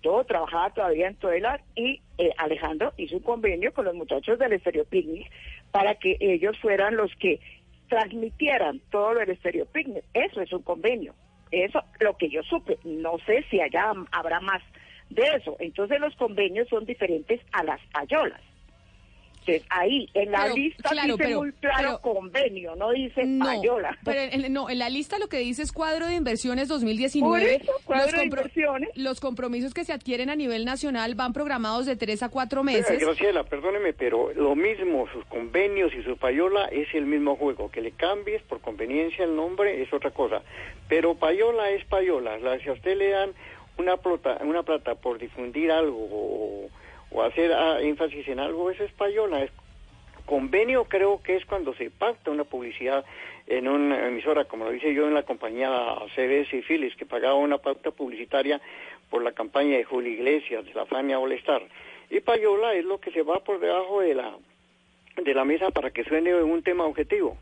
[0.02, 4.52] yo trabajaba todavía en Tuelar y eh, Alejandro hizo un convenio con los muchachos del
[4.52, 4.86] Estéreo
[5.73, 7.41] para que ellos fueran los que
[7.89, 9.67] transmitieran todo lo del Estéreo.
[10.15, 11.15] Eso es un convenio.
[11.51, 12.78] Eso lo que yo supe.
[12.85, 14.62] No sé si allá habrá más
[15.10, 15.57] de eso.
[15.59, 18.41] Entonces los convenios son diferentes a las payolas.
[19.49, 23.25] Entonces ahí en la Pero, lista claro, dice pero- muy claro pero- convenio, no dice
[23.25, 23.99] No, payola.
[24.05, 27.28] pero en, no, en la lista lo que dice es cuadro de inversiones 2019.
[27.28, 28.91] Por eso, cuadro de inversiones.
[28.94, 33.01] Los compromisos que se adquieren a nivel nacional van programados de tres a cuatro meses.
[33.01, 37.70] Graciela, perdóneme, pero lo mismo, sus convenios y su payola es el mismo juego.
[37.70, 40.43] Que le cambies por conveniencia el nombre es otra cosa.
[40.89, 42.39] Pero payola es payola.
[42.39, 43.33] La- si a usted le dan
[43.78, 46.68] una plata, una plata por difundir algo o,
[47.10, 49.42] o hacer ah, énfasis en algo, es payola.
[49.44, 49.50] Es
[50.26, 53.04] convenio creo que es cuando se pacta una publicidad
[53.46, 55.70] en una emisora, como lo hice yo en la compañía
[56.14, 58.60] CBS y Philips, que pagaba una pauta publicitaria
[59.08, 61.62] por la campaña de Julio Iglesias, de la Fania All Star.
[62.10, 64.36] Y payola es lo que se va por debajo de la
[65.16, 67.36] de la mesa para que suene un tema objetivo.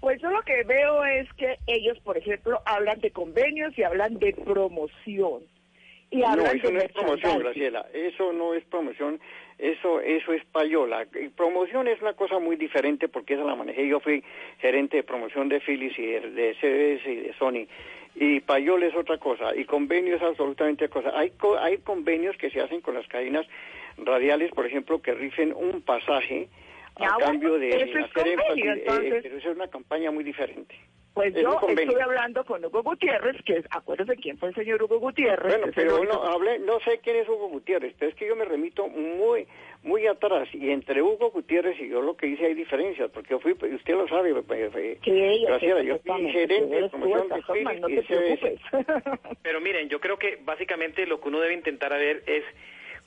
[0.00, 4.18] Pues yo lo que veo es que ellos, por ejemplo, hablan de convenios y hablan
[4.18, 5.42] de promoción.
[6.10, 7.38] Y No, eso de no es promoción.
[7.40, 7.86] Graciela.
[7.92, 9.20] Eso no es promoción.
[9.58, 11.06] Eso, eso es payola.
[11.36, 13.88] Promoción es una cosa muy diferente porque esa la manejé.
[13.88, 14.22] Yo fui
[14.58, 17.66] gerente de promoción de Philips y de, de CBS y de Sony.
[18.14, 19.54] Y payola es otra cosa.
[19.56, 21.18] Y convenio es absolutamente otra cosa.
[21.18, 23.46] Hay, co- hay convenios que se hacen con las cadenas
[23.98, 26.48] radiales, por ejemplo, que rifen un pasaje
[26.96, 30.22] a bueno, cambio de eso es hacer convenio, eh, pero eso es una campaña muy
[30.24, 30.74] diferente.
[31.16, 34.82] Pues Es yo estuve hablando con Hugo Gutiérrez, que es, acuérdese quién fue el señor
[34.82, 35.56] Hugo Gutiérrez.
[35.56, 38.44] Bueno, pero no, hablé, no sé quién es Hugo Gutiérrez, pero es que yo me
[38.44, 39.46] remito muy
[39.82, 43.40] muy atrás y entre Hugo Gutiérrez y yo lo que hice hay diferencias, porque yo
[43.40, 47.28] fui, usted lo sabe, eh, eh, Sí, yo Graciela, sé yo fui gerente de promoción
[47.28, 48.60] de no te preocupes.
[49.42, 52.44] Pero miren, yo creo que básicamente lo que uno debe intentar a ver es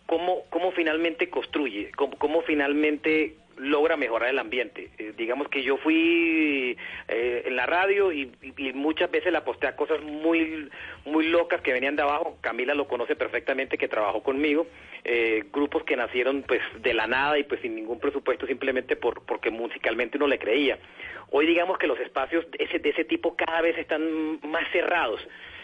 [0.10, 4.90] cómo, cómo finalmente construye, cómo, cómo finalmente logra mejorar el ambiente.
[4.98, 6.76] Eh, digamos que yo fui
[7.08, 8.32] eh, en la radio y,
[8.74, 10.68] muchas veces le aposté a cosas muy
[11.06, 12.40] muy locas que venían de abajo.
[12.42, 14.66] Camila lo conoce perfectamente, que trabajó conmigo.
[15.04, 19.24] Eh, grupos que nacieron pues de la nada y pues sin ningún presupuesto simplemente por
[19.28, 20.80] porque musicalmente uno le creía.
[21.30, 25.22] Hoy digamos que los espacios ese, de ese tipo cada vez están más cerrados,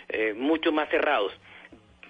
[0.09, 1.33] eh, mucho más cerrados.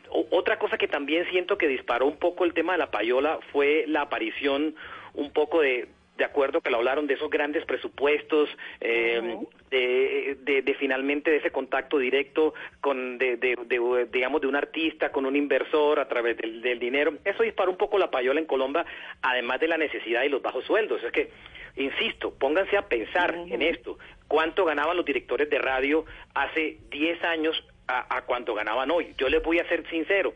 [0.10, 3.86] Otra cosa que también siento que disparó un poco el tema de la payola fue
[3.88, 4.76] la aparición
[5.14, 9.38] un poco de de acuerdo que lo hablaron de esos grandes presupuestos, eh,
[9.70, 14.56] de, de, de finalmente de ese contacto directo con, de, de, de, digamos, de un
[14.56, 17.16] artista con un inversor a través del, del dinero.
[17.26, 18.86] Eso disparó un poco la payola en Colombia,
[19.22, 21.04] además de la necesidad y los bajos sueldos.
[21.04, 21.32] Es que,
[21.76, 23.98] insisto, pónganse a pensar en esto.
[24.28, 29.14] ¿Cuánto ganaban los directores de radio hace 10 años a, a cuánto ganaban hoy?
[29.18, 30.34] Yo les voy a ser sincero.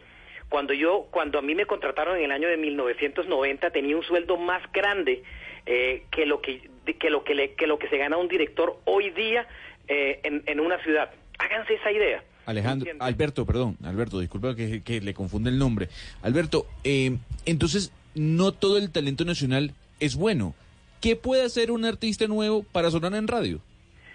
[0.49, 4.37] Cuando yo, cuando a mí me contrataron en el año de 1990, tenía un sueldo
[4.37, 5.23] más grande
[5.65, 6.67] eh, que lo que,
[6.99, 9.47] que lo que le- que lo que se gana un director hoy día
[9.87, 11.11] eh, en, en una ciudad.
[11.37, 12.23] Háganse esa idea.
[12.45, 15.87] Alejandro, Alberto, perdón, Alberto, disculpa que, que le confunde el nombre.
[16.23, 20.55] Alberto, eh, entonces, no todo el talento nacional es bueno.
[20.99, 23.59] ¿Qué puede hacer un artista nuevo para sonar en radio?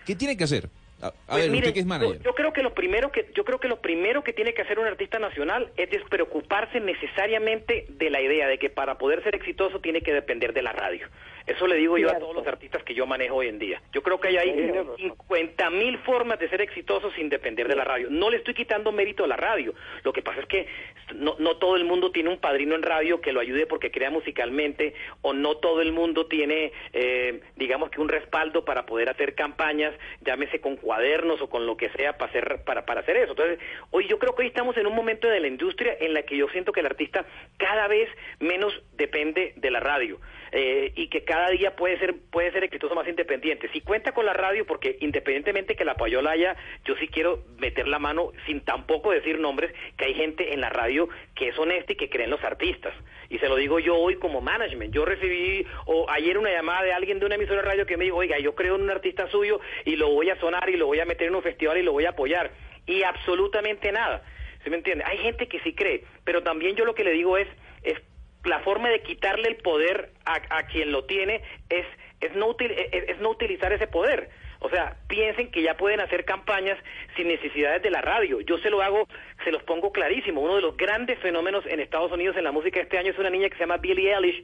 [0.05, 0.69] ¿Qué tiene que hacer?
[1.05, 2.19] A, a Pues ver, miren, usted que es manager.
[2.19, 4.63] Yo, yo creo que lo primero que yo creo que lo primero que tiene que
[4.63, 9.35] hacer un artista nacional es despreocuparse necesariamente de la idea de que para poder ser
[9.35, 11.07] exitoso tiene que depender de la radio.
[11.47, 13.83] Eso le digo yo a todos los artistas que yo manejo hoy en día.
[13.93, 14.97] Yo creo que hay ahí Tiene razón.
[14.97, 18.09] 50 mil formas de ser exitosos sin depender de la radio.
[18.11, 19.75] No le estoy quitando mérito a la radio.
[20.05, 20.67] Lo que pasa es que
[21.15, 24.11] no, no todo el mundo tiene un padrino en radio que lo ayude porque crea
[24.11, 29.35] musicalmente o no todo el mundo tiene, eh, digamos que un respaldo para poder hacer
[29.35, 33.33] campañas, llámese con cuadernos o con lo que sea para hacer, para, para hacer eso.
[33.33, 33.59] Entonces,
[33.91, 36.37] hoy yo creo que hoy estamos en un momento de la industria en la que
[36.37, 37.27] yo siento que el artista
[37.59, 38.09] cada vez
[38.41, 40.19] menos depende de la radio
[40.53, 43.69] eh, y que cada día puede ser puede ser exitoso más independiente.
[43.73, 47.89] Si cuenta con la radio, porque independientemente que la payola haya, yo sí quiero meter
[47.89, 51.93] la mano sin tampoco decir nombres, que hay gente en la radio que es honesta
[51.93, 52.95] y que cree en los artistas.
[53.31, 54.93] Y se lo digo yo hoy como management.
[54.95, 58.05] Yo recibí o ayer una llamada de alguien de una emisora de radio que me
[58.05, 60.87] dijo, oiga, yo creo en un artista suyo y lo voy a sonar y lo
[60.87, 62.51] voy a meter en un festival y lo voy a apoyar.
[62.87, 64.23] Y absolutamente nada.
[64.63, 65.05] ¿Se me entiende?
[65.07, 67.49] Hay gente que sí cree, pero también yo lo que le digo es,
[67.83, 67.99] es
[68.45, 71.87] la forma de quitarle el poder a, a quien lo tiene es,
[72.21, 74.29] es, no util- es, es no utilizar ese poder.
[74.61, 76.79] O sea, piensen que ya pueden hacer campañas
[77.17, 78.41] sin necesidades de la radio.
[78.41, 79.07] Yo se lo hago,
[79.45, 80.41] se los pongo clarísimo.
[80.41, 83.29] Uno de los grandes fenómenos en Estados Unidos en la música este año es una
[83.29, 84.43] niña que se llama Billie Eilish.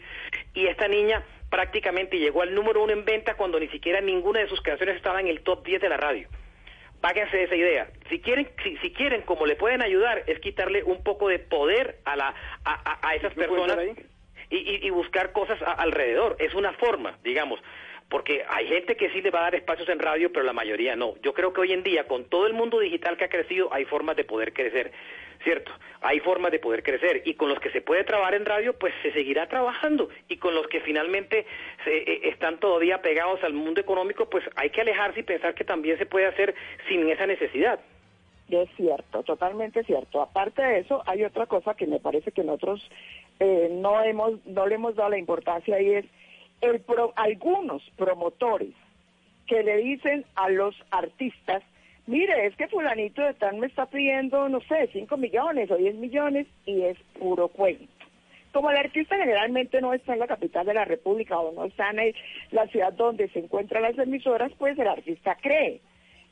[0.53, 4.49] Y esta niña prácticamente llegó al número uno en venta cuando ni siquiera ninguna de
[4.49, 6.29] sus canciones estaba en el top 10 de la radio.
[7.01, 7.89] Páguense esa idea.
[8.11, 11.99] Si quieren, si, si quieren, como le pueden ayudar, es quitarle un poco de poder
[12.05, 13.79] a la a, a- a esas personas
[14.51, 16.37] y, y- y buscar cosas a- alrededor.
[16.39, 17.59] Es una forma, digamos,
[18.11, 20.95] porque hay gente que sí le va a dar espacios en radio, pero la mayoría
[20.97, 21.15] no.
[21.23, 23.85] Yo creo que hoy en día, con todo el mundo digital que ha crecido, hay
[23.87, 24.93] formas de poder crecer,
[25.45, 25.73] ¿cierto?
[26.03, 28.93] Hay formas de poder crecer y con los que se puede trabajar en radio, pues
[29.03, 31.47] se seguirá trabajando y con los que finalmente
[31.85, 35.65] se- eh, están todavía pegados al mundo económico, pues hay que alejarse y pensar que
[35.65, 36.55] también se puede hacer
[36.89, 37.81] sin esa necesidad.
[38.51, 40.21] Es cierto, totalmente cierto.
[40.23, 42.81] Aparte de eso, hay otra cosa que me parece que nosotros
[43.39, 46.05] eh, no hemos, no le hemos dado la importancia y es
[46.61, 48.73] el pro- algunos promotores
[49.47, 51.63] que le dicen a los artistas,
[52.11, 55.95] mire, es que fulanito de tal me está pidiendo, no sé, 5 millones o 10
[55.95, 57.87] millones y es puro cuento.
[58.53, 61.91] Como el artista generalmente no está en la capital de la República o no está
[61.91, 62.13] en
[62.51, 65.81] la ciudad donde se encuentran las emisoras, pues el artista cree.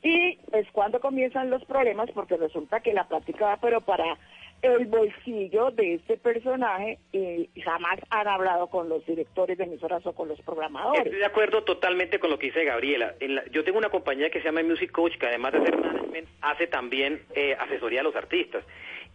[0.03, 4.17] Y es cuando comienzan los problemas porque resulta que la plática va pero para
[4.61, 10.13] el bolsillo de este personaje y jamás han hablado con los directores de emisoras o
[10.13, 11.05] con los programadores.
[11.05, 13.15] Estoy de acuerdo totalmente con lo que dice Gabriela.
[13.21, 16.27] La- yo tengo una compañía que se llama Music Coach, que además de hacer management,
[16.41, 18.63] hace también eh, asesoría a los artistas.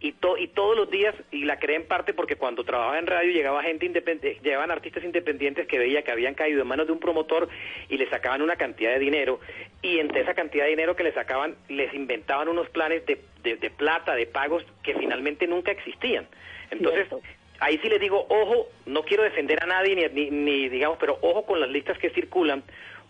[0.05, 3.07] Y, to- y todos los días, y la creé en parte porque cuando trabajaba en
[3.07, 6.93] radio llegaba gente independiente, llegaban artistas independientes que veía que habían caído en manos de
[6.93, 7.49] un promotor
[7.89, 9.39] y le sacaban una cantidad de dinero.
[9.81, 13.55] Y entre esa cantidad de dinero que le sacaban, les inventaban unos planes de, de-
[13.55, 16.27] de plata, de pagos, que finalmente nunca existían.
[16.69, 17.07] Entonces,
[17.59, 21.17] ahí sí les digo, ojo, no quiero defender a nadie, ni, ni, ni, digamos, pero
[21.21, 22.61] ojo con las listas que circulan,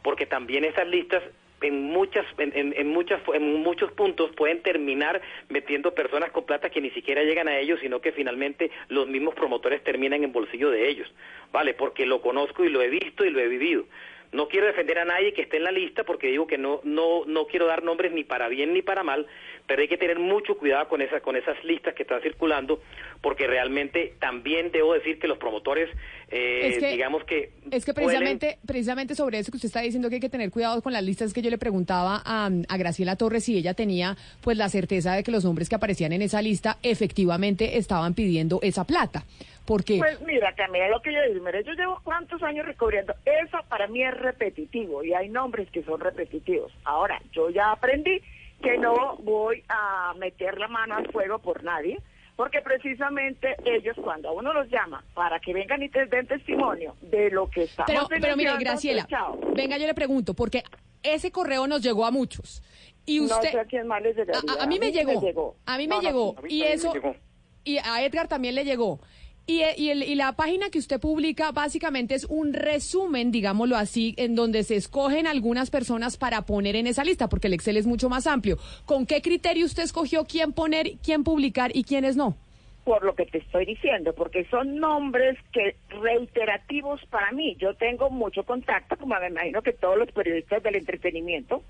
[0.02, 1.24] porque también esas listas
[1.62, 6.82] en muchas en, en- muchas en muchos puntos pueden terminar metiendo personas con plata que
[6.82, 10.90] ni siquiera llegan a ellos sino que finalmente los mismos promotores terminan en bolsillo de
[10.90, 11.14] ellos.
[11.52, 13.86] Vale porque lo conozco y lo he visto y lo he vivido
[14.32, 17.26] no quiero defender a nadie que esté en la lista porque digo que no no
[17.26, 19.28] no quiero dar nombres ni para bien ni para mal
[19.68, 22.82] pero hay que tener mucho cuidado con esas con esas listas que están circulando
[23.22, 25.90] porque realmente también debo decir que los promotores
[26.30, 29.82] eh, Es que- digamos que Es que pueden- precisamente, precisamente sobre eso que usted está
[29.82, 32.78] diciendo que hay que tener cuidado con las listas, que yo le preguntaba a, a
[32.78, 36.22] Graciela Torres si ella tenía pues la certeza de que los nombres que aparecían en
[36.22, 39.24] esa lista efectivamente estaban pidiendo esa plata.
[39.66, 43.14] Porque Pues mira, Camila, lo que yo digo, mira, yo llevo cuántos años recubriendo.
[43.26, 46.72] Eso para mí es repetitivo y hay nombres que son repetitivos.
[46.84, 48.22] Ahora, yo ya aprendí
[48.62, 51.98] que no voy a meter la mano al fuego por nadie,
[52.36, 56.96] Porque precisamente ellos, cuando a uno los llama para que vengan y te den testimonio
[57.02, 59.40] de lo que estamos Pero, pero mire, Graciela, pues, chao.
[59.56, 60.64] venga, yo le pregunto, porque
[61.02, 62.62] ese correo nos llegó a muchos.
[63.06, 64.42] Y No usted, sé a quién más les llegaría.
[64.60, 66.94] a, a mí me llegó, a mí me No, no, llegó, a mí y eso,
[66.94, 67.16] llegó.
[67.64, 69.00] y a Edgar también le llegó.
[69.48, 73.78] Y, eh, y, el- y la página que usted publica básicamente es un resumen, digámoslo
[73.78, 77.78] así, en donde se escogen algunas personas para poner en esa lista, porque el Excel
[77.78, 78.58] es mucho más amplio.
[78.86, 82.36] ¿Con qué criterio usted escogió quién poner, quién publicar y quiénes no?
[82.84, 87.56] por lo que te estoy diciendo, porque son nombres que reiterativos para mí.
[87.60, 91.64] Yo tengo mucho contacto, como me imagino que todos los periodistas del entretenimiento,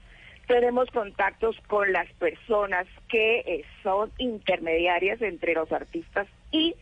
[0.46, 6.76] tenemos contactos con las personas que eh, son intermediarias entre los artistas y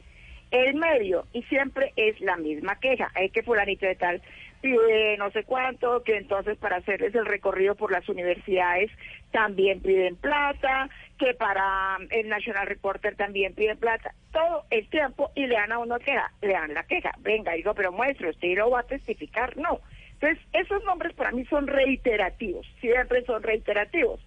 [0.54, 3.12] el medio, y siempre es la misma queja.
[3.16, 4.22] Hay que fulanito de tal
[4.64, 8.90] pide no sé cuánto, que entonces para hacerles el recorrido por las universidades
[9.32, 15.48] también piden plata, que para el National Reporter también piden plata, todo el tiempo y
[15.48, 18.70] le dan a uno queja, le dan la queja, venga, digo, pero muestre, usted lo
[18.70, 19.82] va a testificar, no.
[20.14, 24.22] Entonces, esos nombres para mí son reiterativos, siempre son reiterativos.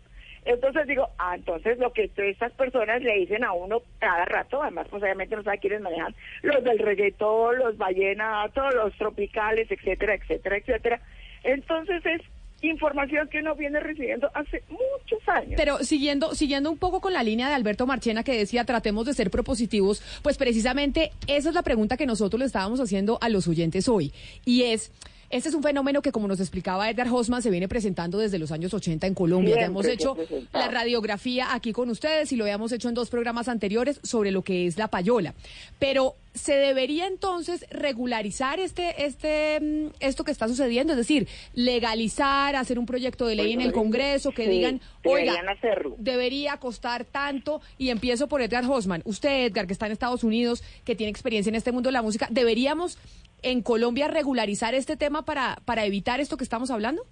[0.47, 4.87] Entonces digo, ah, entonces lo que estas personas le dicen a uno cada rato, además
[4.89, 10.57] pues obviamente no sabe quiénes manejan, los del reggaetón, los vallenatos, los tropicales, etcétera, etcétera,
[10.57, 11.01] etcétera.
[11.43, 12.23] Entonces es
[12.63, 15.55] información que uno viene recibiendo hace muchos años.
[15.57, 19.15] Pero siguiendo, siguiendo un poco con la línea de Alberto Marchena que decía tratemos de
[19.15, 23.49] ser propositivos, pues precisamente esa es la pregunta que nosotros le estábamos haciendo a los
[23.49, 24.13] oyentes hoy.
[24.45, 24.93] Y es,
[25.31, 28.53] este es un fenómeno que, como nos explicaba Edgar Hosman, se viene presentando desde los
[28.53, 29.57] años 80 en Colombia.
[29.57, 30.17] ya hemos hecho
[30.53, 34.43] la radiografía aquí con ustedes y lo habíamos hecho en dos programas anteriores sobre lo
[34.43, 35.35] que es la payola.
[35.79, 42.57] Pero se debería entonces regularizar este, este, mm, esto que está sucediendo, es decir, legalizar,
[42.57, 45.95] hacer un proyecto de ley en el Congreso que Sí, digan, oiga, hacerlo.
[45.99, 49.03] debería costar tanto y empiezo por Edgar Hosman.
[49.05, 52.03] Usted, Edgar, que está en Estados Unidos, que tiene experiencia en este mundo de la
[52.03, 52.99] música, ¿deberíamos
[53.47, 57.03] en Colombia regularizar este tema para, para evitar esto que estamos hablando?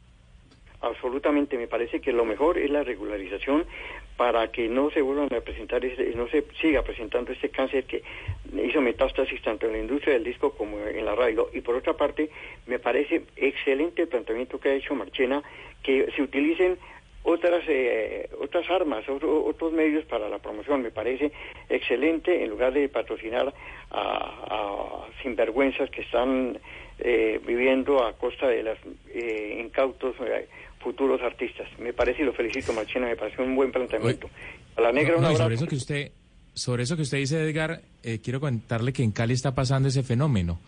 [0.80, 3.64] Absolutamente, me parece que lo mejor es la regularización
[4.16, 8.02] para que no se vuelvan a presentar, este- no se siga presentando este cáncer que
[8.64, 11.48] hizo metástasis tanto en la industria del disco como en la radio.
[11.54, 12.30] Y por otra parte,
[12.66, 15.42] me parece excelente el planteamiento que ha hecho Marchena,
[15.82, 16.78] que se utilicen
[17.24, 20.82] otras eh, otras armas, otro- otros medios para la promoción.
[20.82, 21.32] Me parece
[21.68, 23.52] excelente en lugar de patrocinar
[23.90, 24.06] a,
[24.50, 26.58] a sinvergüenzas que están
[26.98, 28.78] eh, viviendo a costa de los
[29.58, 30.48] incautos eh,
[30.80, 31.66] futuros artistas.
[31.78, 34.28] Me parece y lo felicito, Marchena, me parece un buen planteamiento.
[34.76, 35.42] A la negra No, no, abrazo.
[35.44, 36.10] sobre eso que usted,
[36.52, 40.02] sobre eso que usted dice, Edgar, eh, quiero contarle que en Cali está pasando ese
[40.02, 40.58] fenómeno.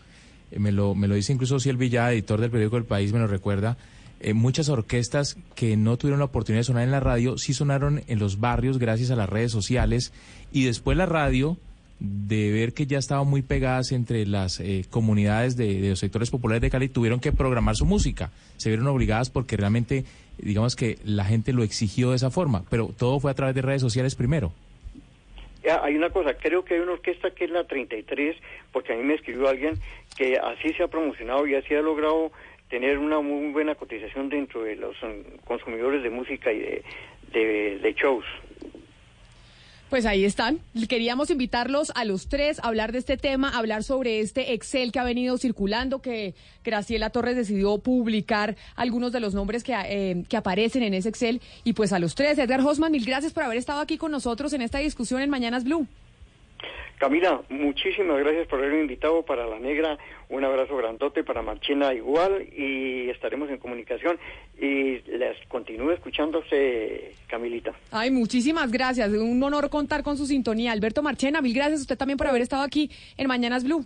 [0.51, 3.19] Eh, me, lo, me lo dice incluso Ciel Villada, editor del periódico El País, me
[3.19, 3.77] lo recuerda.
[4.19, 8.01] Eh, muchas orquestas que no tuvieron la oportunidad de sonar en la radio, sí sonaron
[8.07, 10.11] en los barrios gracias a las redes sociales.
[10.51, 11.57] Y después la radio,
[11.99, 16.31] de ver que ya estaban muy pegadas entre las eh, comunidades de, de los sectores
[16.31, 18.31] populares de Cali, tuvieron que programar su música.
[18.57, 20.05] Se vieron obligadas porque realmente,
[20.37, 22.63] digamos que la gente lo exigió de esa forma.
[22.69, 24.51] Pero todo fue a través de redes sociales primero.
[25.81, 28.37] Hay una cosa, creo que hay una orquesta que es la 33,
[28.71, 29.75] porque a mí me escribió alguien
[30.15, 32.31] que así se ha promocionado y así ha logrado
[32.69, 36.83] tener una muy buena cotización dentro de los mm, consumidores de música y de,
[37.81, 38.25] de, shows.
[39.89, 40.59] Pues ahí están.
[40.89, 44.91] Queríamos invitarlos a los tres a hablar de este tema, a hablar sobre este Excel
[44.91, 46.33] que ha venido circulando, que
[46.65, 51.41] Graciela Torres decidió publicar algunos de los nombres que, eh, que aparecen en ese Excel.
[51.63, 54.51] Y pues a los tres, Edgar Hosman, mil gracias por haber estado aquí con nosotros
[54.51, 55.87] en esta discusión en Mañanas Blue.
[56.97, 59.97] Camila, muchísimas gracias por haberme invitado para La Negra.
[60.29, 64.17] Un abrazo grandote para Marchena igual y estaremos en comunicación
[64.59, 67.73] y les continúo escuchándose, Camilita.
[67.91, 69.09] Ay, muchísimas gracias.
[69.11, 70.71] Un honor contar con su sintonía.
[70.71, 73.85] Alberto Marchena, mil gracias a usted también por haber estado aquí en Mañanas Blue.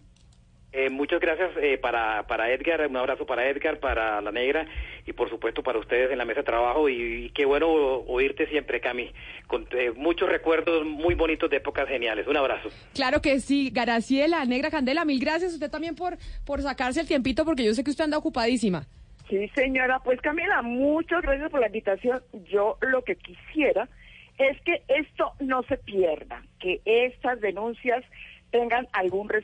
[0.73, 4.65] Eh, muchas gracias eh, para, para Edgar, un abrazo para Edgar, para La Negra
[5.05, 8.47] y por supuesto para ustedes en la mesa de trabajo y, y qué bueno oírte
[8.47, 9.11] siempre, Cami,
[9.47, 12.25] con eh, muchos recuerdos muy bonitos de épocas geniales.
[12.25, 12.69] Un abrazo.
[12.93, 17.07] Claro que sí, Graciela, Negra Candela, mil gracias a usted también por, por sacarse el
[17.07, 18.87] tiempito porque yo sé que usted anda ocupadísima.
[19.29, 19.99] Sí, señora.
[19.99, 22.21] Pues Camila, muchas gracias por la invitación.
[22.49, 23.89] Yo lo que quisiera
[24.37, 28.03] es que esto no se pierda, que estas denuncias
[28.51, 29.39] tengan algún resultado.